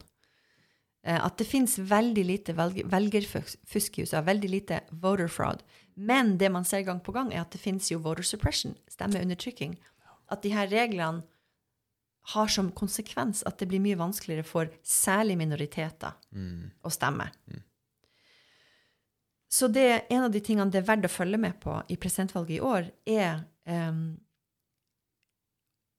eh, 1.03 1.17
at 1.25 1.39
det 1.39 1.47
fins 1.47 1.79
veldig 1.79 2.25
lite 2.27 2.53
velg 2.53 2.83
velgerfusk 2.85 3.99
i 3.99 4.03
USA, 4.03 4.21
veldig 4.21 4.51
lite 4.51 4.81
voter 4.93 5.29
fraud. 5.29 5.63
Men 5.97 6.37
det 6.39 6.51
man 6.53 6.65
ser 6.65 6.83
gang 6.83 7.01
på 7.01 7.13
gang, 7.13 7.33
er 7.33 7.41
at 7.41 7.51
det 7.53 7.61
fins 7.61 7.91
jo 7.91 7.99
voter 7.99 8.23
suppression, 8.23 8.77
stemmeundertrykking. 8.89 9.79
At 10.31 10.43
de 10.43 10.51
her 10.53 10.69
reglene 10.69 11.23
har 12.35 12.47
som 12.49 12.71
konsekvens 12.71 13.43
at 13.47 13.59
det 13.59 13.69
blir 13.69 13.81
mye 13.81 13.97
vanskeligere 13.97 14.45
for 14.45 14.69
særlig 14.85 15.37
minoriteter 15.39 16.13
Mm. 16.33 16.71
å 16.85 16.91
stemme. 16.91 17.31
Så 19.51 19.67
det, 19.73 20.05
en 20.11 20.25
av 20.25 20.31
de 20.31 20.41
tingene 20.41 20.71
det 20.71 20.83
er 20.85 20.87
verdt 20.97 21.09
å 21.09 21.11
følge 21.11 21.39
med 21.39 21.59
på 21.61 21.83
i 21.91 21.97
presidentvalget 21.97 22.59
i 22.59 22.61
år, 22.61 22.91
er 23.07 23.41
em, 23.67 24.21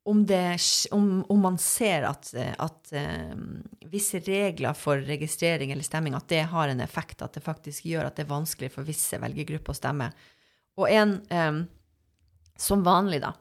om, 0.03 0.25
det, 0.25 0.57
om, 0.91 1.25
om 1.29 1.39
man 1.39 1.57
ser 1.61 2.07
at, 2.09 2.31
at 2.35 2.93
uh, 2.95 3.35
visse 3.91 4.21
regler 4.25 4.73
for 4.77 5.01
registrering 5.05 5.71
eller 5.71 5.85
stemming 5.85 6.15
at 6.17 6.27
det 6.31 6.41
har 6.49 6.71
en 6.71 6.81
effekt, 6.81 7.21
at 7.21 7.37
det 7.37 7.43
faktisk 7.45 7.85
gjør 7.85 8.09
at 8.09 8.17
det 8.17 8.25
er 8.25 8.31
vanskelig 8.33 8.71
for 8.73 8.87
visse 8.87 9.19
velgergrupper 9.21 9.75
å 9.75 9.77
stemme. 9.77 10.09
Og 10.79 10.89
en 10.89 11.19
um, 11.29 11.61
Som 12.61 12.83
vanlig, 12.85 13.21
da. 13.23 13.33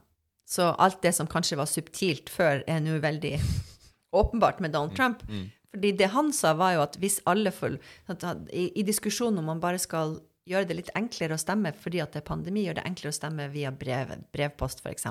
Så 0.48 0.70
alt 0.80 1.02
det 1.02 1.12
som 1.12 1.28
kanskje 1.28 1.58
var 1.60 1.68
subtilt 1.68 2.30
før, 2.32 2.62
er 2.66 2.80
nå 2.80 2.98
veldig 3.02 3.34
åpenbart 4.16 4.60
med 4.60 4.72
Donald 4.72 4.96
Trump. 4.96 5.22
Fordi 5.70 5.92
det 5.92 6.08
han 6.10 6.32
sa, 6.32 6.54
var 6.58 6.72
jo 6.74 6.80
at 6.82 6.96
hvis 6.98 7.20
alle 7.30 7.52
får 7.54 7.76
i, 8.50 8.72
I 8.80 8.82
diskusjonen 8.82 9.38
om 9.38 9.52
man 9.52 9.60
bare 9.62 9.78
skal 9.78 10.16
gjøre 10.50 10.66
det 10.66 10.76
litt 10.80 10.90
enklere 10.98 11.36
å 11.36 11.40
stemme 11.40 11.70
fordi 11.76 12.00
at 12.02 12.12
det 12.16 12.22
er 12.24 12.26
pandemi, 12.26 12.64
gjør 12.66 12.80
det 12.80 12.86
enklere 12.88 13.12
å 13.12 13.18
stemme 13.20 13.46
via 13.52 13.70
brev, 13.70 14.16
brevpost, 14.34 14.82
f.eks. 14.82 15.06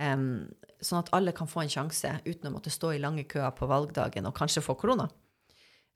Um, 0.00 0.48
sånn 0.80 1.02
at 1.02 1.10
alle 1.16 1.34
kan 1.36 1.48
få 1.50 1.64
en 1.64 1.72
sjanse 1.72 2.12
uten 2.24 2.48
å 2.48 2.54
måtte 2.54 2.72
stå 2.72 2.94
i 2.96 3.00
lange 3.02 3.26
køer 3.28 3.52
på 3.56 3.68
valgdagen 3.68 4.28
og 4.28 4.36
kanskje 4.36 4.62
få 4.64 4.76
korona. 4.80 5.10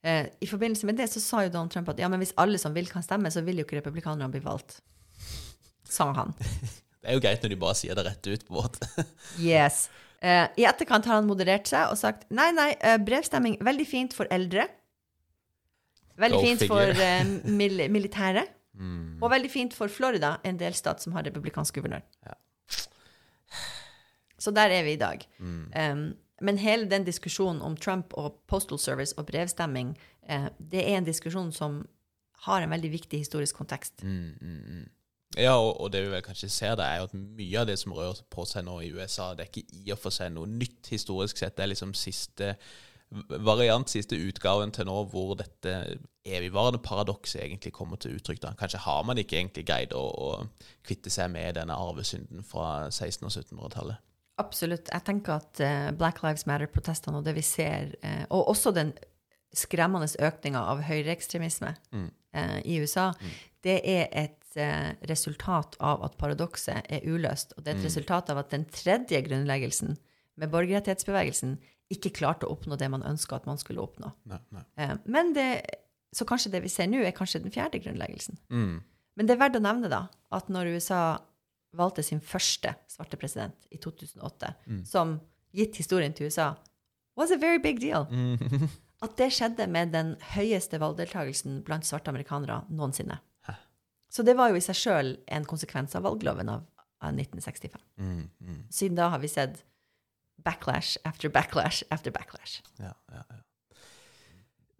Uh, 0.04 0.28
I 0.44 0.48
forbindelse 0.48 0.88
med 0.88 0.98
det 1.00 1.08
så 1.12 1.22
sa 1.24 1.44
jo 1.46 1.52
Donald 1.54 1.72
Trump 1.72 1.88
at 1.88 2.00
ja, 2.02 2.10
men 2.12 2.20
hvis 2.20 2.34
alle 2.40 2.60
som 2.60 2.74
vil, 2.76 2.90
kan 2.90 3.04
stemme, 3.04 3.32
så 3.32 3.40
vil 3.46 3.62
jo 3.62 3.64
ikke 3.64 3.78
republikanerne 3.80 4.28
bli 4.32 4.42
valgt. 4.44 4.82
Sa 5.88 6.10
han. 6.16 6.34
Det 7.04 7.12
er 7.12 7.18
jo 7.18 7.20
greit 7.20 7.42
når 7.44 7.52
de 7.52 7.56
bare 7.60 7.76
sier 7.76 7.96
det 7.98 8.02
rett 8.06 8.26
ut. 8.30 8.44
på 8.48 8.54
en 8.54 8.62
måte. 8.62 9.04
Yes. 9.52 9.88
Uh, 10.24 10.48
I 10.56 10.64
etterkant 10.64 11.04
har 11.04 11.18
han 11.18 11.26
moderert 11.28 11.68
seg 11.68 11.90
og 11.92 11.98
sagt 12.00 12.24
nei, 12.32 12.46
nei, 12.56 12.70
uh, 12.80 12.96
brevstemming 12.96 13.58
veldig 13.64 13.84
fint 13.84 14.16
for 14.16 14.30
eldre. 14.32 14.64
Veldig 16.16 16.38
Go 16.38 16.46
fint 16.46 16.62
figure. 16.64 16.94
for 16.96 17.52
mil 17.60 17.86
militære. 17.92 18.46
Mm. 18.74 19.20
Og 19.22 19.30
veldig 19.30 19.46
fint 19.52 19.70
for 19.70 19.86
Florida, 19.86 20.32
en 20.42 20.56
delstat 20.58 20.98
som 20.98 21.12
har 21.14 21.22
republikansk 21.22 21.76
guvernør. 21.78 22.00
Ja. 22.26 22.32
Så 24.44 24.52
der 24.52 24.72
er 24.74 24.84
vi 24.84 24.94
i 24.98 25.00
dag. 25.00 25.24
Mm. 25.38 25.64
Um, 25.72 26.04
men 26.44 26.58
hele 26.60 26.90
den 26.90 27.06
diskusjonen 27.06 27.62
om 27.62 27.76
Trump 27.76 28.12
og 28.20 28.40
Postal 28.50 28.78
Service 28.78 29.14
og 29.16 29.26
brevstemming, 29.26 29.94
eh, 30.28 30.50
det 30.58 30.82
er 30.82 30.98
en 30.98 31.06
diskusjon 31.06 31.52
som 31.52 31.84
har 32.44 32.62
en 32.62 32.70
veldig 32.74 32.90
viktig 32.92 33.18
historisk 33.22 33.56
kontekst. 33.56 34.02
Mm, 34.02 34.34
mm, 34.40 34.60
mm. 34.68 34.88
Ja, 35.38 35.56
og, 35.56 35.80
og 35.80 35.92
det 35.92 36.02
vi 36.04 36.10
vel 36.12 36.22
kanskje 36.22 36.50
ser, 36.52 36.74
det 36.78 36.84
er 36.84 37.00
jo 37.00 37.06
at 37.08 37.14
mye 37.14 37.60
av 37.60 37.66
det 37.66 37.78
som 37.80 37.94
rører 37.96 38.20
på 38.30 38.44
seg 38.46 38.66
nå 38.66 38.80
i 38.84 38.90
USA, 38.94 39.32
det 39.34 39.46
er 39.46 39.50
ikke 39.50 39.78
i 39.80 39.94
og 39.94 40.02
for 40.02 40.14
seg 40.14 40.34
noe 40.34 40.50
nytt 40.50 40.90
historisk 40.92 41.40
sett. 41.40 41.56
Det 41.56 41.64
er 41.64 41.72
liksom 41.72 41.94
siste 41.98 42.54
variant, 43.46 43.90
siste 43.90 44.18
utgaven 44.18 44.72
til 44.74 44.88
nå, 44.88 44.96
hvor 45.10 45.34
dette 45.38 45.74
evigvarende 46.24 46.80
paradokset 46.82 47.42
egentlig 47.42 47.72
kommer 47.72 47.96
til 48.00 48.16
uttrykk. 48.18 48.42
da. 48.42 48.54
Kanskje 48.58 48.82
har 48.84 49.02
man 49.06 49.18
ikke 49.18 49.38
egentlig 49.38 49.66
greid 49.66 49.94
å, 49.94 50.02
å 50.02 50.30
kvitte 50.86 51.10
seg 51.10 51.30
med 51.34 51.54
denne 51.58 51.76
arvesynden 51.78 52.46
fra 52.46 52.88
1600- 52.88 53.28
og 53.28 53.34
1700-tallet. 53.44 54.10
Absolutt. 54.40 54.88
Jeg 54.90 55.04
tenker 55.06 55.36
at 55.38 55.60
eh, 55.62 55.90
Black 55.94 56.22
Lives 56.24 56.46
Matter-protestene 56.50 57.20
og 57.20 57.26
det 57.26 57.34
vi 57.36 57.42
ser, 57.46 57.92
eh, 58.02 58.24
og 58.34 58.48
også 58.50 58.72
den 58.74 58.92
skremmende 59.54 60.08
økninga 60.18 60.58
av 60.72 60.80
høyreekstremisme 60.88 61.74
Mm. 61.94 62.08
eh, 62.34 62.56
i 62.64 62.80
USA, 62.82 63.12
det 63.62 63.80
er 63.86 64.08
et 64.12 64.40
resultat 65.10 65.74
av 65.80 66.04
at 66.06 66.16
paradokset 66.16 66.86
er 66.88 67.00
uløst. 67.10 67.54
Og 67.56 67.64
det 67.64 67.72
er 67.72 67.78
et 67.80 67.84
resultat 67.88 68.28
av 68.30 68.38
at 68.38 68.50
den 68.50 68.64
tredje 68.70 69.18
grunnleggelsen 69.26 69.96
med 70.38 70.50
borgerrettighetsbevegelsen 70.52 71.56
ikke 71.90 72.12
klarte 72.14 72.46
å 72.46 72.52
oppnå 72.54 72.78
det 72.78 72.86
man 72.90 73.02
ønska 73.02 73.34
at 73.34 73.46
man 73.46 73.58
skulle 73.58 73.82
oppnå. 73.82 74.12
Nei, 74.30 74.38
nei. 74.54 74.96
Men 75.10 75.32
det, 75.34 75.48
så 76.14 76.24
kanskje 76.24 76.52
det 76.54 76.62
vi 76.62 76.70
ser 76.70 76.86
nå, 76.86 77.02
er 77.02 77.10
kanskje 77.16 77.42
den 77.42 77.50
fjerde 77.50 77.80
grunnleggelsen. 77.82 78.38
Mm. 78.50 78.76
Men 79.16 79.26
det 79.26 79.34
er 79.34 79.42
verdt 79.42 79.58
å 79.58 79.64
nevne 79.66 79.90
da, 79.90 80.04
at 80.30 80.48
når 80.48 80.70
USA 80.76 81.18
valgte 81.76 82.04
sin 82.06 82.22
første 82.22 82.74
svarte 82.90 83.18
president 83.20 83.68
i 83.70 83.78
2008, 83.82 84.52
som 84.88 85.18
gitt 85.54 85.76
historien 85.78 86.14
til 86.14 86.30
USA, 86.30 86.54
was 87.16 87.30
a 87.30 87.38
very 87.38 87.60
big 87.62 87.80
deal. 87.80 88.06
Mm. 88.10 88.68
At 89.04 89.18
det 89.18 89.30
skjedde 89.36 89.66
med 89.68 89.92
den 89.92 90.14
høyeste 90.34 90.80
valgdeltakelsen 90.80 91.60
blant 91.66 91.86
svarte 91.86 92.10
amerikanere 92.10 92.62
noensinne. 92.72 93.18
Hæ. 93.46 93.56
Så 94.10 94.24
det 94.26 94.36
var 94.38 94.50
jo 94.50 94.58
i 94.58 94.64
seg 94.64 94.78
sjøl 94.78 95.14
en 95.28 95.46
konsekvens 95.48 95.96
av 95.98 96.06
valgloven 96.06 96.50
av, 96.50 96.64
av 97.04 97.12
1965. 97.12 97.80
Mm, 98.00 98.22
mm. 98.40 98.60
Siden 98.72 98.98
da 98.98 99.10
har 99.12 99.22
vi 99.22 99.30
sett 99.30 99.60
backlash 100.44 100.96
after 101.04 101.30
backlash 101.30 101.84
after 101.94 102.14
backlash. 102.14 102.62
Ja, 102.78 102.94
ja, 103.12 103.24
ja. 103.30 103.42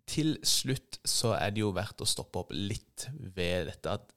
Til 0.08 0.36
slutt 0.44 0.98
så 1.08 1.32
er 1.36 1.54
det 1.54 1.62
jo 1.62 1.70
verdt 1.74 2.02
å 2.04 2.08
stoppe 2.08 2.42
opp 2.42 2.52
litt 2.52 3.06
ved 3.34 3.70
dette 3.70 3.94
at 3.98 4.10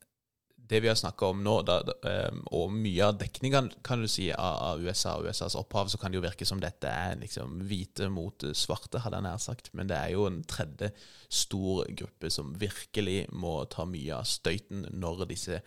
det 0.70 0.82
vi 0.84 0.89
har 0.89 0.97
snakka 0.99 1.32
om 1.32 1.43
nå, 1.43 1.55
da, 1.68 1.78
da, 1.88 1.95
eh, 2.09 2.39
og 2.55 2.72
mye 2.76 3.05
av 3.07 3.18
dekninga 3.22 3.61
kan 3.86 4.03
du 4.03 4.07
si, 4.11 4.28
av 4.34 4.82
USA 4.84 5.15
og 5.18 5.30
USAs 5.30 5.55
opphav, 5.59 5.91
så 5.91 5.99
kan 6.01 6.11
det 6.11 6.20
jo 6.20 6.26
virke 6.26 6.47
som 6.47 6.61
dette 6.61 6.91
er 6.91 7.20
liksom 7.22 7.61
hvite 7.70 8.09
mot 8.13 8.47
svarte, 8.57 9.01
hadde 9.03 9.22
jeg 9.22 9.28
nær 9.28 9.43
sagt. 9.43 9.72
Men 9.78 9.91
det 9.91 9.97
er 9.99 10.15
jo 10.15 10.28
en 10.28 10.41
tredje 10.47 10.91
stor 11.30 11.88
gruppe 11.97 12.32
som 12.34 12.55
virkelig 12.59 13.26
må 13.32 13.59
ta 13.72 13.88
mye 13.88 14.20
av 14.20 14.28
støyten 14.28 14.88
når 14.91 15.28
disse 15.32 15.61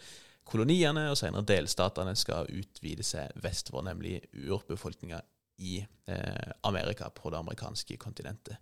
koloniene 0.51 1.09
og 1.13 1.19
senere 1.19 1.47
delstatene 1.47 2.15
skal 2.19 2.49
utvide 2.51 3.07
seg 3.07 3.35
vestover, 3.43 3.87
nemlig 3.87 4.19
urbefolkninga 4.35 5.21
i 5.61 5.79
eh, 5.81 6.51
Amerika, 6.67 7.11
på 7.15 7.31
det 7.31 7.39
amerikanske 7.41 7.97
kontinentet. 8.01 8.57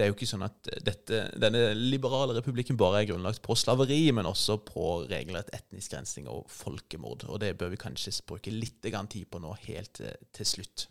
Det 0.00 0.06
er 0.06 0.14
jo 0.14 0.16
ikke 0.16 0.30
sånn 0.30 0.46
at 0.46 0.68
dette, 0.80 1.18
denne 1.36 1.74
liberale 1.76 2.32
republikken 2.32 2.78
bare 2.80 3.02
er 3.02 3.10
grunnlagt 3.10 3.42
på 3.44 3.52
slaveri, 3.58 3.98
men 4.16 4.24
også 4.24 4.56
på 4.64 4.84
regelrett 5.10 5.50
etnisk 5.52 5.92
rensing 5.92 6.30
og 6.32 6.46
folkemord. 6.48 7.26
Og 7.28 7.42
det 7.42 7.50
bør 7.60 7.74
vi 7.74 7.80
kanskje 7.82 8.14
bruke 8.24 8.54
litt 8.54 8.80
tid 8.80 9.26
på 9.28 9.42
nå, 9.44 9.52
helt 9.66 9.92
til, 10.00 10.16
til 10.32 10.48
slutt. 10.48 10.86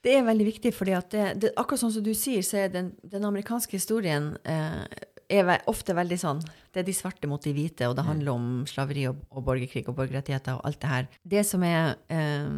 Det 0.00 0.14
er 0.16 0.24
veldig 0.24 0.46
viktig, 0.46 0.72
fordi 0.72 0.94
at 0.96 1.12
det, 1.12 1.26
det, 1.42 1.52
akkurat 1.60 1.82
sånn 1.82 1.92
som 1.98 2.06
du 2.06 2.14
sier, 2.16 2.40
så 2.46 2.62
er 2.62 2.72
den, 2.72 2.94
den 3.04 3.28
amerikanske 3.28 3.76
historien 3.76 4.30
eh, 4.48 4.80
er 5.28 5.52
ofte 5.68 5.92
veldig 5.92 6.18
sånn 6.22 6.40
Det 6.72 6.80
er 6.80 6.88
de 6.88 6.96
svarte 6.96 7.28
mot 7.28 7.44
de 7.44 7.52
hvite, 7.52 7.84
og 7.90 7.98
det 7.98 8.06
handler 8.06 8.32
om 8.32 8.48
slaveri 8.70 9.04
og, 9.10 9.20
og 9.28 9.44
borgerkrig 9.44 9.84
og 9.90 9.98
borgerrettigheter 10.00 10.56
og 10.56 10.64
alt 10.70 10.80
det 10.80 10.94
her. 10.94 11.12
Det 11.36 11.44
som 11.44 11.68
er 11.68 11.98
eh, 12.08 12.48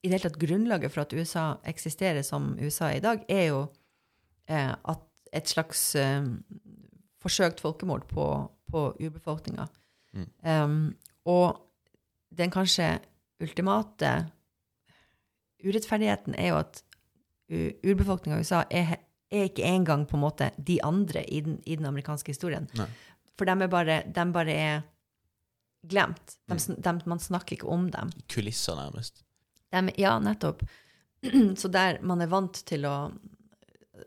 i 0.00 0.08
det 0.08 0.14
hele 0.14 0.24
tatt 0.28 0.40
grunnlaget 0.40 0.92
for 0.92 1.02
at 1.02 1.12
USA 1.16 1.44
eksisterer 1.68 2.22
som 2.24 2.54
USA 2.60 2.94
i 2.94 3.02
dag, 3.04 3.24
er 3.28 3.46
jo 3.50 3.60
eh, 3.64 3.79
at 4.50 5.06
et 5.36 5.48
slags 5.48 5.94
eh, 5.98 6.24
forsøkt 7.22 7.60
folkemord 7.62 8.06
på, 8.10 8.26
på 8.70 8.84
urbefolkninga. 8.98 9.66
Mm. 10.16 10.28
Um, 10.42 10.78
og 11.30 11.60
den 12.34 12.50
kanskje 12.50 12.96
ultimate 13.40 14.10
urettferdigheten 15.60 16.34
er 16.38 16.52
jo 16.52 16.60
at 16.60 16.82
urbefolkninga 17.50 18.38
i 18.38 18.44
USA 18.44 18.62
er, 18.70 18.94
er 19.30 19.48
ikke 19.48 19.66
engang 19.66 20.06
på 20.08 20.16
en 20.16 20.24
måte 20.24 20.50
de 20.56 20.78
andre 20.86 21.24
i 21.26 21.40
den, 21.44 21.58
i 21.66 21.76
den 21.76 21.88
amerikanske 21.88 22.32
historien. 22.32 22.68
Nei. 22.78 22.88
For 23.38 23.48
de 23.48 23.56
er 23.64 23.72
bare, 23.72 24.02
de 24.06 24.24
bare 24.34 24.54
er 24.54 24.82
glemt. 25.88 26.36
De, 26.48 26.56
mm. 26.56 26.78
de, 26.82 26.94
man 27.10 27.22
snakker 27.22 27.56
ikke 27.56 27.68
om 27.70 27.88
dem. 27.92 28.12
Kulisser, 28.32 28.76
nærmest. 28.78 29.24
De, 29.72 29.82
ja, 29.98 30.18
nettopp. 30.22 30.62
Så 31.60 31.68
der 31.68 32.00
man 32.06 32.22
er 32.22 32.30
vant 32.32 32.62
til 32.68 32.86
å 32.88 33.10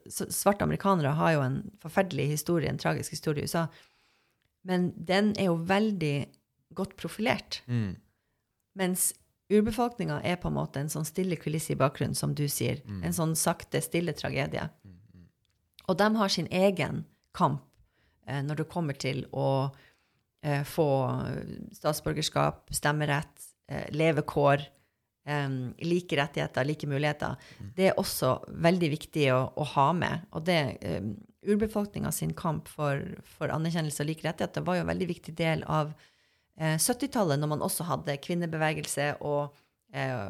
Svarte 0.09 0.65
amerikanere 0.65 1.15
har 1.17 1.33
jo 1.35 1.41
en 1.45 1.57
forferdelig 1.81 2.29
historie, 2.33 2.69
en 2.69 2.81
tragisk 2.81 3.15
historie 3.15 3.43
i 3.43 3.49
USA. 3.49 3.67
Men 4.67 4.91
den 4.95 5.33
er 5.39 5.49
jo 5.51 5.57
veldig 5.67 6.15
godt 6.77 6.95
profilert. 6.99 7.61
Mm. 7.67 7.95
Mens 8.79 9.11
urbefolkninga 9.53 10.21
er 10.25 10.39
på 10.41 10.49
en 10.49 10.57
måte 10.57 10.81
en 10.81 10.91
sånn 10.91 11.05
stille 11.05 11.37
kulisse 11.37 11.75
i 11.75 11.79
bakgrunnen, 11.79 12.17
som 12.17 12.33
du 12.35 12.45
sier. 12.49 12.81
En 13.05 13.13
sånn 13.13 13.35
sakte, 13.37 13.81
stille 13.83 14.15
tragedie. 14.17 14.65
Og 15.87 15.97
de 15.99 16.07
har 16.15 16.31
sin 16.31 16.47
egen 16.47 17.03
kamp 17.35 17.65
eh, 18.27 18.41
når 18.45 18.61
det 18.61 18.69
kommer 18.71 18.97
til 18.97 19.25
å 19.35 19.67
eh, 20.45 20.63
få 20.67 20.87
statsborgerskap, 21.75 22.71
stemmerett, 22.73 23.49
eh, 23.67 23.89
levekår, 23.91 24.63
eh, 25.25 25.49
like 25.77 26.17
rettigheter, 26.17 26.65
like 26.65 26.87
muligheter. 26.87 27.35
Det 27.75 27.89
er 27.89 27.99
også 27.99 28.37
veldig 28.47 28.89
viktig 28.95 29.27
å, 29.33 29.43
å 29.55 29.67
ha 29.75 29.87
med. 29.97 30.25
Og 30.31 30.45
det 30.47 30.59
um, 30.83 31.13
urbefolkninga 31.43 32.11
sin 32.11 32.33
kamp 32.33 32.69
for, 32.71 33.01
for 33.37 33.53
anerkjennelse 33.53 34.03
og 34.03 34.09
like 34.09 34.27
rettigheter 34.27 34.65
var 34.65 34.79
jo 34.79 34.85
en 34.85 34.91
veldig 34.93 35.09
viktig 35.09 35.35
del 35.39 35.65
av 35.67 35.93
uh, 35.93 36.77
70-tallet, 36.77 37.39
når 37.39 37.55
man 37.55 37.65
også 37.65 37.87
hadde 37.89 38.19
kvinnebevegelse 38.23 39.09
og 39.21 39.55
uh, 39.95 40.29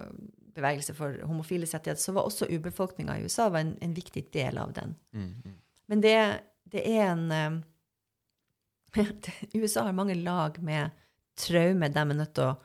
bevegelse 0.53 0.93
for 0.97 1.17
homofiles 1.25 1.73
rettigheter, 1.73 2.01
så 2.01 2.13
var 2.15 2.29
også 2.29 2.49
urbefolkninga 2.51 3.17
i 3.17 3.27
USA 3.27 3.49
en, 3.57 3.75
en, 3.81 3.93
viktig 3.93 4.27
del 4.33 4.57
av 4.61 4.73
den. 4.73 4.95
Mm, 5.13 5.29
mm. 5.45 5.55
Men 5.89 6.03
det, 6.03 6.17
det 6.69 6.83
er 6.89 7.07
en 7.11 7.31
um, 7.31 7.61
USA 9.57 9.87
har 9.87 9.97
mange 9.97 10.15
lag 10.21 10.59
med 10.61 10.93
traume 11.39 11.89
de 11.89 11.99
er 11.99 12.13
nødt 12.13 12.35
til 12.37 12.51
å 12.51 12.57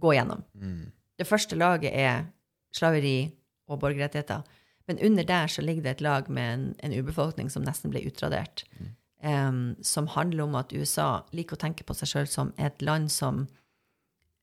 gå 0.00 0.14
gjennom. 0.14 0.42
Mm. 0.54 0.90
Det 1.20 1.28
første 1.28 1.58
laget 1.58 1.92
er 1.92 2.24
slaveri 2.72 3.28
og 3.68 3.82
borgerrettigheter. 3.82 4.46
Men 4.88 4.98
under 5.06 5.26
der 5.26 5.46
så 5.46 5.62
ligger 5.62 5.84
det 5.84 5.90
et 5.90 6.00
lag 6.00 6.30
med 6.30 6.54
en, 6.54 6.64
en 6.82 6.94
urbefolkning 6.98 7.50
som 7.52 7.62
nesten 7.62 7.92
ble 7.92 8.02
utradert. 8.08 8.64
Mm. 8.78 8.88
Um, 9.20 9.76
som 9.84 10.08
handler 10.08 10.46
om 10.48 10.56
at 10.56 10.72
USA 10.72 11.20
liker 11.36 11.58
å 11.58 11.60
tenke 11.60 11.84
på 11.84 11.94
seg 11.94 12.08
sjøl 12.08 12.30
som 12.30 12.54
et 12.56 12.80
land 12.82 13.10
som 13.12 13.44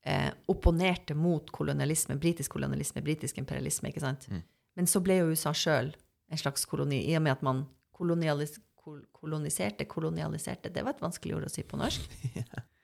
eh, 0.05 0.29
opponerte 0.47 1.17
mot 1.17 1.49
kolonialisme, 1.51 2.15
britisk 2.21 2.53
kolonialisme, 2.53 3.01
britisk 3.01 3.41
imperialisme. 3.41 3.89
ikke 3.89 4.05
sant? 4.05 4.29
Mm. 4.29 4.45
Men 4.77 4.87
så 4.87 5.01
ble 5.01 5.17
jo 5.17 5.33
USA 5.33 5.55
sjøl 5.57 5.91
en 6.29 6.39
slags 6.39 6.67
koloni, 6.69 7.01
i 7.09 7.17
og 7.17 7.25
med 7.25 7.37
at 7.39 7.43
man 7.45 7.65
kolonialis 7.97 8.59
kol 8.77 9.01
koloniserte 9.11 9.87
Kolonialiserte, 9.89 10.69
det 10.71 10.83
var 10.85 10.95
et 10.95 11.03
vanskelig 11.03 11.35
ord 11.35 11.49
å 11.49 11.51
si 11.51 11.65
på 11.67 11.79
norsk. 11.79 12.05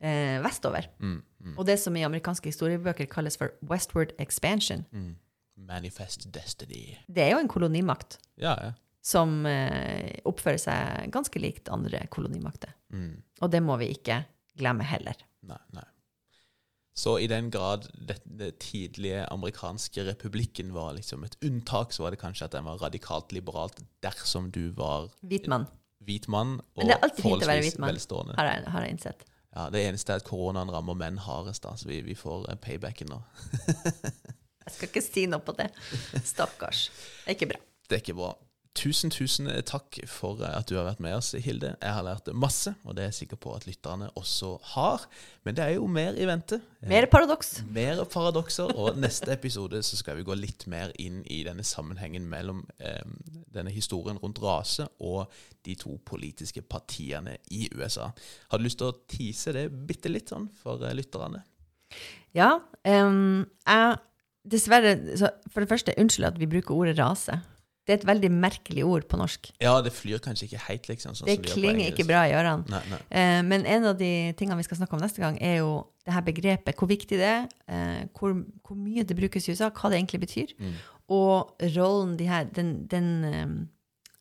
eh, 0.00 0.38
vestover. 0.44 0.88
Mm, 0.98 1.22
mm, 1.40 1.54
Og 1.58 1.66
det 1.68 1.78
som 1.80 1.96
i 1.96 2.04
amerikanske 2.06 2.50
historiebøker 2.52 3.08
kalles 3.10 3.36
for 3.40 3.52
westward 3.70 4.12
expansion, 4.18 4.86
mm. 4.92 5.16
Manifest 5.60 6.30
destiny. 6.32 6.96
det 7.06 7.22
er 7.26 7.34
jo 7.34 7.38
en 7.42 7.48
kolonimakt 7.48 8.16
Ja, 8.40 8.54
ja. 8.62 8.70
som 9.04 9.44
eh, 9.46 10.16
oppfører 10.24 10.58
seg 10.62 11.10
ganske 11.12 11.38
likt 11.42 11.68
andre 11.68 12.06
kolonimakter. 12.08 12.72
Mm. 12.92 13.22
Og 13.42 13.50
det 13.52 13.60
må 13.62 13.76
vi 13.76 13.90
ikke 13.92 14.22
glemme 14.56 14.86
heller. 14.88 15.14
Nei, 15.42 15.60
nei. 15.76 15.84
Så 17.00 17.18
i 17.22 17.28
den 17.30 17.50
grad 17.52 17.86
det, 17.94 18.18
det 18.24 18.58
tidlige 18.60 19.22
amerikanske 19.32 20.02
republikken 20.08 20.72
var 20.74 20.94
liksom 20.96 21.22
et 21.24 21.36
unntak, 21.46 21.92
så 21.94 22.02
var 22.02 22.10
det 22.16 22.20
kanskje 22.20 22.48
at 22.48 22.56
den 22.56 22.66
var 22.66 22.80
radikalt 22.82 23.32
liberalt 23.32 23.78
dersom 24.04 24.50
du 24.52 24.72
var 24.76 25.08
Hvit 25.22 25.46
mann, 25.48 25.68
hvit 26.04 26.26
mann 26.28 26.58
og 26.60 26.82
Men 26.82 26.90
det 26.90 26.96
er 26.96 27.06
alltid 27.06 27.22
fint 27.24 27.44
å 27.44 27.50
være 27.52 27.64
hvit 27.64 27.78
mann. 27.78 28.00
har 28.36 28.50
jeg, 28.50 28.64
har 28.74 28.84
jeg 28.84 28.96
innsett. 28.96 29.24
Ja, 29.56 29.66
Det 29.70 29.82
eneste 29.82 30.14
er 30.14 30.22
at 30.22 30.28
koronaen 30.28 30.70
rammer 30.70 30.94
menn 30.98 31.18
hardest, 31.18 31.64
da, 31.64 31.74
så 31.76 31.88
vi, 31.90 32.00
vi 32.06 32.14
får 32.18 32.46
eh, 32.52 32.58
paybacken 32.62 33.10
nå. 33.10 33.18
Jeg 34.66 34.76
skal 34.76 34.90
ikke 34.90 35.02
si 35.02 35.24
noe 35.26 35.42
på 35.42 35.56
det. 35.58 35.66
Stakkars. 36.22 36.84
Det 37.24 37.32
er 37.32 37.38
ikke 37.38 37.50
bra. 37.54 37.60
Det 37.88 37.96
er 37.96 38.02
ikke 38.04 38.18
bra. 38.20 38.30
Tusen, 38.78 39.10
tusen 39.10 39.48
takk 39.66 39.96
for 40.06 40.38
eh, 40.46 40.52
at 40.54 40.68
du 40.70 40.76
har 40.78 40.86
vært 40.86 41.00
med 41.02 41.16
oss, 41.16 41.32
Hilde. 41.42 41.72
Jeg 41.82 41.94
har 41.96 42.04
lært 42.06 42.28
masse, 42.38 42.70
og 42.86 42.94
det 42.94 43.02
er 43.02 43.08
jeg 43.08 43.16
sikker 43.24 43.40
på 43.42 43.54
at 43.56 43.66
lytterne 43.66 44.06
også 44.14 44.52
har. 44.76 45.08
Men 45.44 45.56
det 45.58 45.64
er 45.64 45.74
jo 45.74 45.88
mer 45.90 46.14
i 46.14 46.28
vente. 46.28 46.60
Mer 46.86 47.08
paradoks. 47.10 47.64
Mer 47.74 48.04
paradokser, 48.06 48.70
og 48.78 49.00
neste 49.02 49.34
episode 49.34 49.82
så 49.82 49.98
skal 49.98 50.20
vi 50.20 50.26
gå 50.28 50.38
litt 50.38 50.68
mer 50.70 50.94
inn 51.02 51.18
i 51.26 51.40
denne 51.48 51.66
sammenhengen 51.66 52.28
mellom 52.30 52.62
eh, 52.78 53.02
denne 53.50 53.74
historien 53.74 54.20
rundt 54.22 54.38
rase 54.44 54.86
og 55.02 55.26
de 55.66 55.74
to 55.74 55.96
politiske 56.06 56.62
partiene 56.62 57.40
i 57.50 57.66
USA. 57.74 58.12
Har 58.52 58.62
du 58.62 58.68
lyst 58.68 58.78
til 58.78 58.92
å 58.92 58.98
tease 59.10 59.56
det 59.56 59.66
bitte 59.90 60.14
litt 60.14 60.30
sånn 60.30 60.46
for 60.62 60.86
eh, 60.86 60.94
lytterne? 60.94 61.42
Ja. 62.38 62.60
Um, 62.86 63.50
jeg 63.66 63.98
Dessverre 64.50 64.94
så 65.20 65.28
For 65.52 65.60
det 65.60 65.68
første, 65.68 65.92
unnskyld 66.00 66.30
at 66.30 66.38
vi 66.40 66.48
bruker 66.48 66.72
ordet 66.74 66.96
rase. 66.96 67.34
Det 67.90 67.96
er 67.96 68.02
et 68.04 68.06
veldig 68.06 68.28
merkelig 68.30 68.84
ord 68.86 69.06
på 69.10 69.18
norsk. 69.18 69.48
Ja, 69.58 69.72
det 69.82 69.90
flyr 69.90 70.20
kanskje 70.22 70.46
ikke 70.46 70.60
helt, 70.68 70.84
liksom. 70.86 71.16
Sånn 71.18 71.26
Det 71.26 71.34
som 71.34 71.42
de 71.42 71.48
gjør 71.48 71.56
på 71.56 71.58
klinger 71.58 71.88
ikke 71.90 72.06
bra 72.06 72.20
i 72.28 72.34
ørene. 72.38 72.70
Nei, 72.70 72.82
nei. 72.92 73.00
Eh, 73.18 73.38
men 73.48 73.66
en 73.66 73.88
av 73.90 73.96
de 73.98 74.10
tingene 74.38 74.60
vi 74.60 74.66
skal 74.68 74.78
snakke 74.78 74.94
om 74.94 75.02
neste 75.02 75.18
gang, 75.18 75.40
er 75.42 75.56
jo 75.58 75.72
det 76.06 76.14
her 76.14 76.22
begrepet. 76.28 76.78
Hvor 76.78 76.90
viktig 76.92 77.18
det 77.18 77.26
er, 77.26 77.48
eh, 77.66 78.04
hvor, 78.14 78.36
hvor 78.62 78.78
mye 78.78 79.02
det 79.02 79.18
brukes 79.18 79.48
i 79.48 79.56
USA, 79.56 79.72
hva 79.74 79.90
det 79.90 79.98
egentlig 79.98 80.22
betyr. 80.22 80.54
Mm. 80.60 80.78
Og 81.10 81.66
rollen 81.74 82.14
de 82.20 82.30
her, 82.30 82.46
den, 82.54 82.72
den 82.86 83.10
um, 83.26 83.58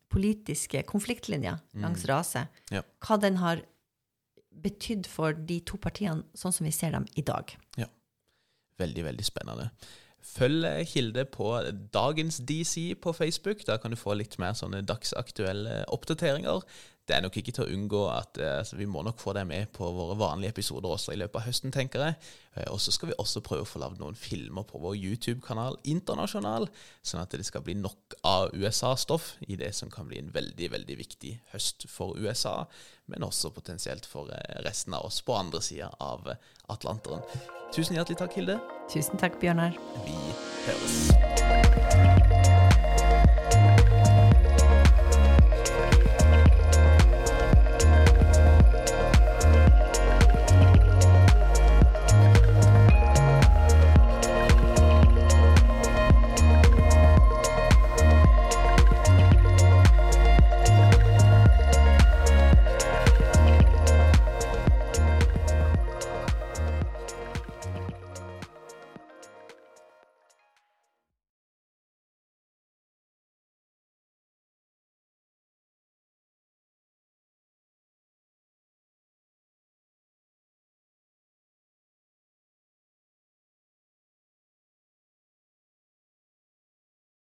politiske 0.10 0.82
konfliktlinja 0.90 1.60
langs 1.78 2.10
rase, 2.10 2.48
Ja. 2.74 2.82
hva 3.06 3.22
den 3.22 3.38
har 3.38 3.62
betydd 4.50 5.06
for 5.06 5.38
de 5.38 5.60
to 5.62 5.78
partiene 5.78 6.26
sånn 6.34 6.56
som 6.58 6.66
vi 6.66 6.74
ser 6.74 6.98
dem 6.98 7.06
i 7.14 7.22
dag. 7.22 7.54
Ja. 7.78 7.86
Veldig, 8.82 9.06
veldig 9.12 9.26
spennende. 9.28 9.70
Følg 10.26 10.66
Kilde 10.90 11.26
på 11.26 11.52
Dagens 11.94 12.42
DC 12.48 12.94
på 13.02 13.14
Facebook. 13.16 13.66
Da 13.68 13.78
kan 13.82 13.92
du 13.92 14.00
få 14.00 14.18
litt 14.20 14.38
mer 14.42 14.58
sånne 14.58 14.84
dagsaktuelle 14.88 15.84
oppdateringer. 15.92 16.66
Det 17.10 17.16
er 17.18 17.24
nok 17.26 17.40
ikke 17.42 17.50
til 17.58 17.64
å 17.66 17.72
unngå 17.74 18.04
at 18.14 18.38
eh, 18.38 18.62
vi 18.78 18.86
må 18.86 19.02
nok 19.02 19.18
få 19.18 19.34
deg 19.34 19.48
med 19.50 19.72
på 19.74 19.88
våre 19.96 20.14
vanlige 20.20 20.52
episoder 20.54 20.92
også 20.94 21.16
i 21.16 21.18
løpet 21.18 21.40
av 21.40 21.48
høsten, 21.48 21.72
tenker 21.74 22.04
jeg. 22.06 22.14
Eh, 22.54 22.68
Og 22.70 22.78
så 22.84 22.94
skal 22.94 23.10
vi 23.10 23.16
også 23.18 23.42
prøve 23.46 23.66
å 23.66 23.70
få 23.70 23.82
lagd 23.82 23.98
noen 23.98 24.14
filmer 24.20 24.62
på 24.70 24.78
vår 24.84 24.94
YouTube-kanal 25.00 25.80
internasjonal, 25.90 26.68
sånn 27.02 27.24
at 27.24 27.34
det 27.34 27.48
skal 27.50 27.66
bli 27.66 27.74
nok 27.82 28.14
av 28.30 28.54
USA-stoff 28.54 29.32
i 29.50 29.58
det 29.58 29.72
som 29.74 29.90
kan 29.90 30.06
bli 30.12 30.22
en 30.22 30.30
veldig, 30.36 30.70
veldig 30.76 31.00
viktig 31.02 31.34
høst 31.56 31.88
for 31.90 32.14
USA, 32.22 32.60
men 33.10 33.26
også 33.26 33.50
potensielt 33.58 34.06
for 34.06 34.30
eh, 34.30 34.62
resten 34.68 34.94
av 34.94 35.10
oss 35.10 35.24
på 35.26 35.34
andre 35.34 35.66
sida 35.66 35.90
av 35.98 36.30
Atlanteren. 36.70 37.26
Tusen 37.74 37.98
hjertelig 37.98 38.22
takk, 38.22 38.38
Hilde. 38.38 38.62
Tusen 38.94 39.18
takk, 39.18 39.42
Bjørnar. 39.42 39.74
Vi 40.06 40.14
høres. 40.70 41.10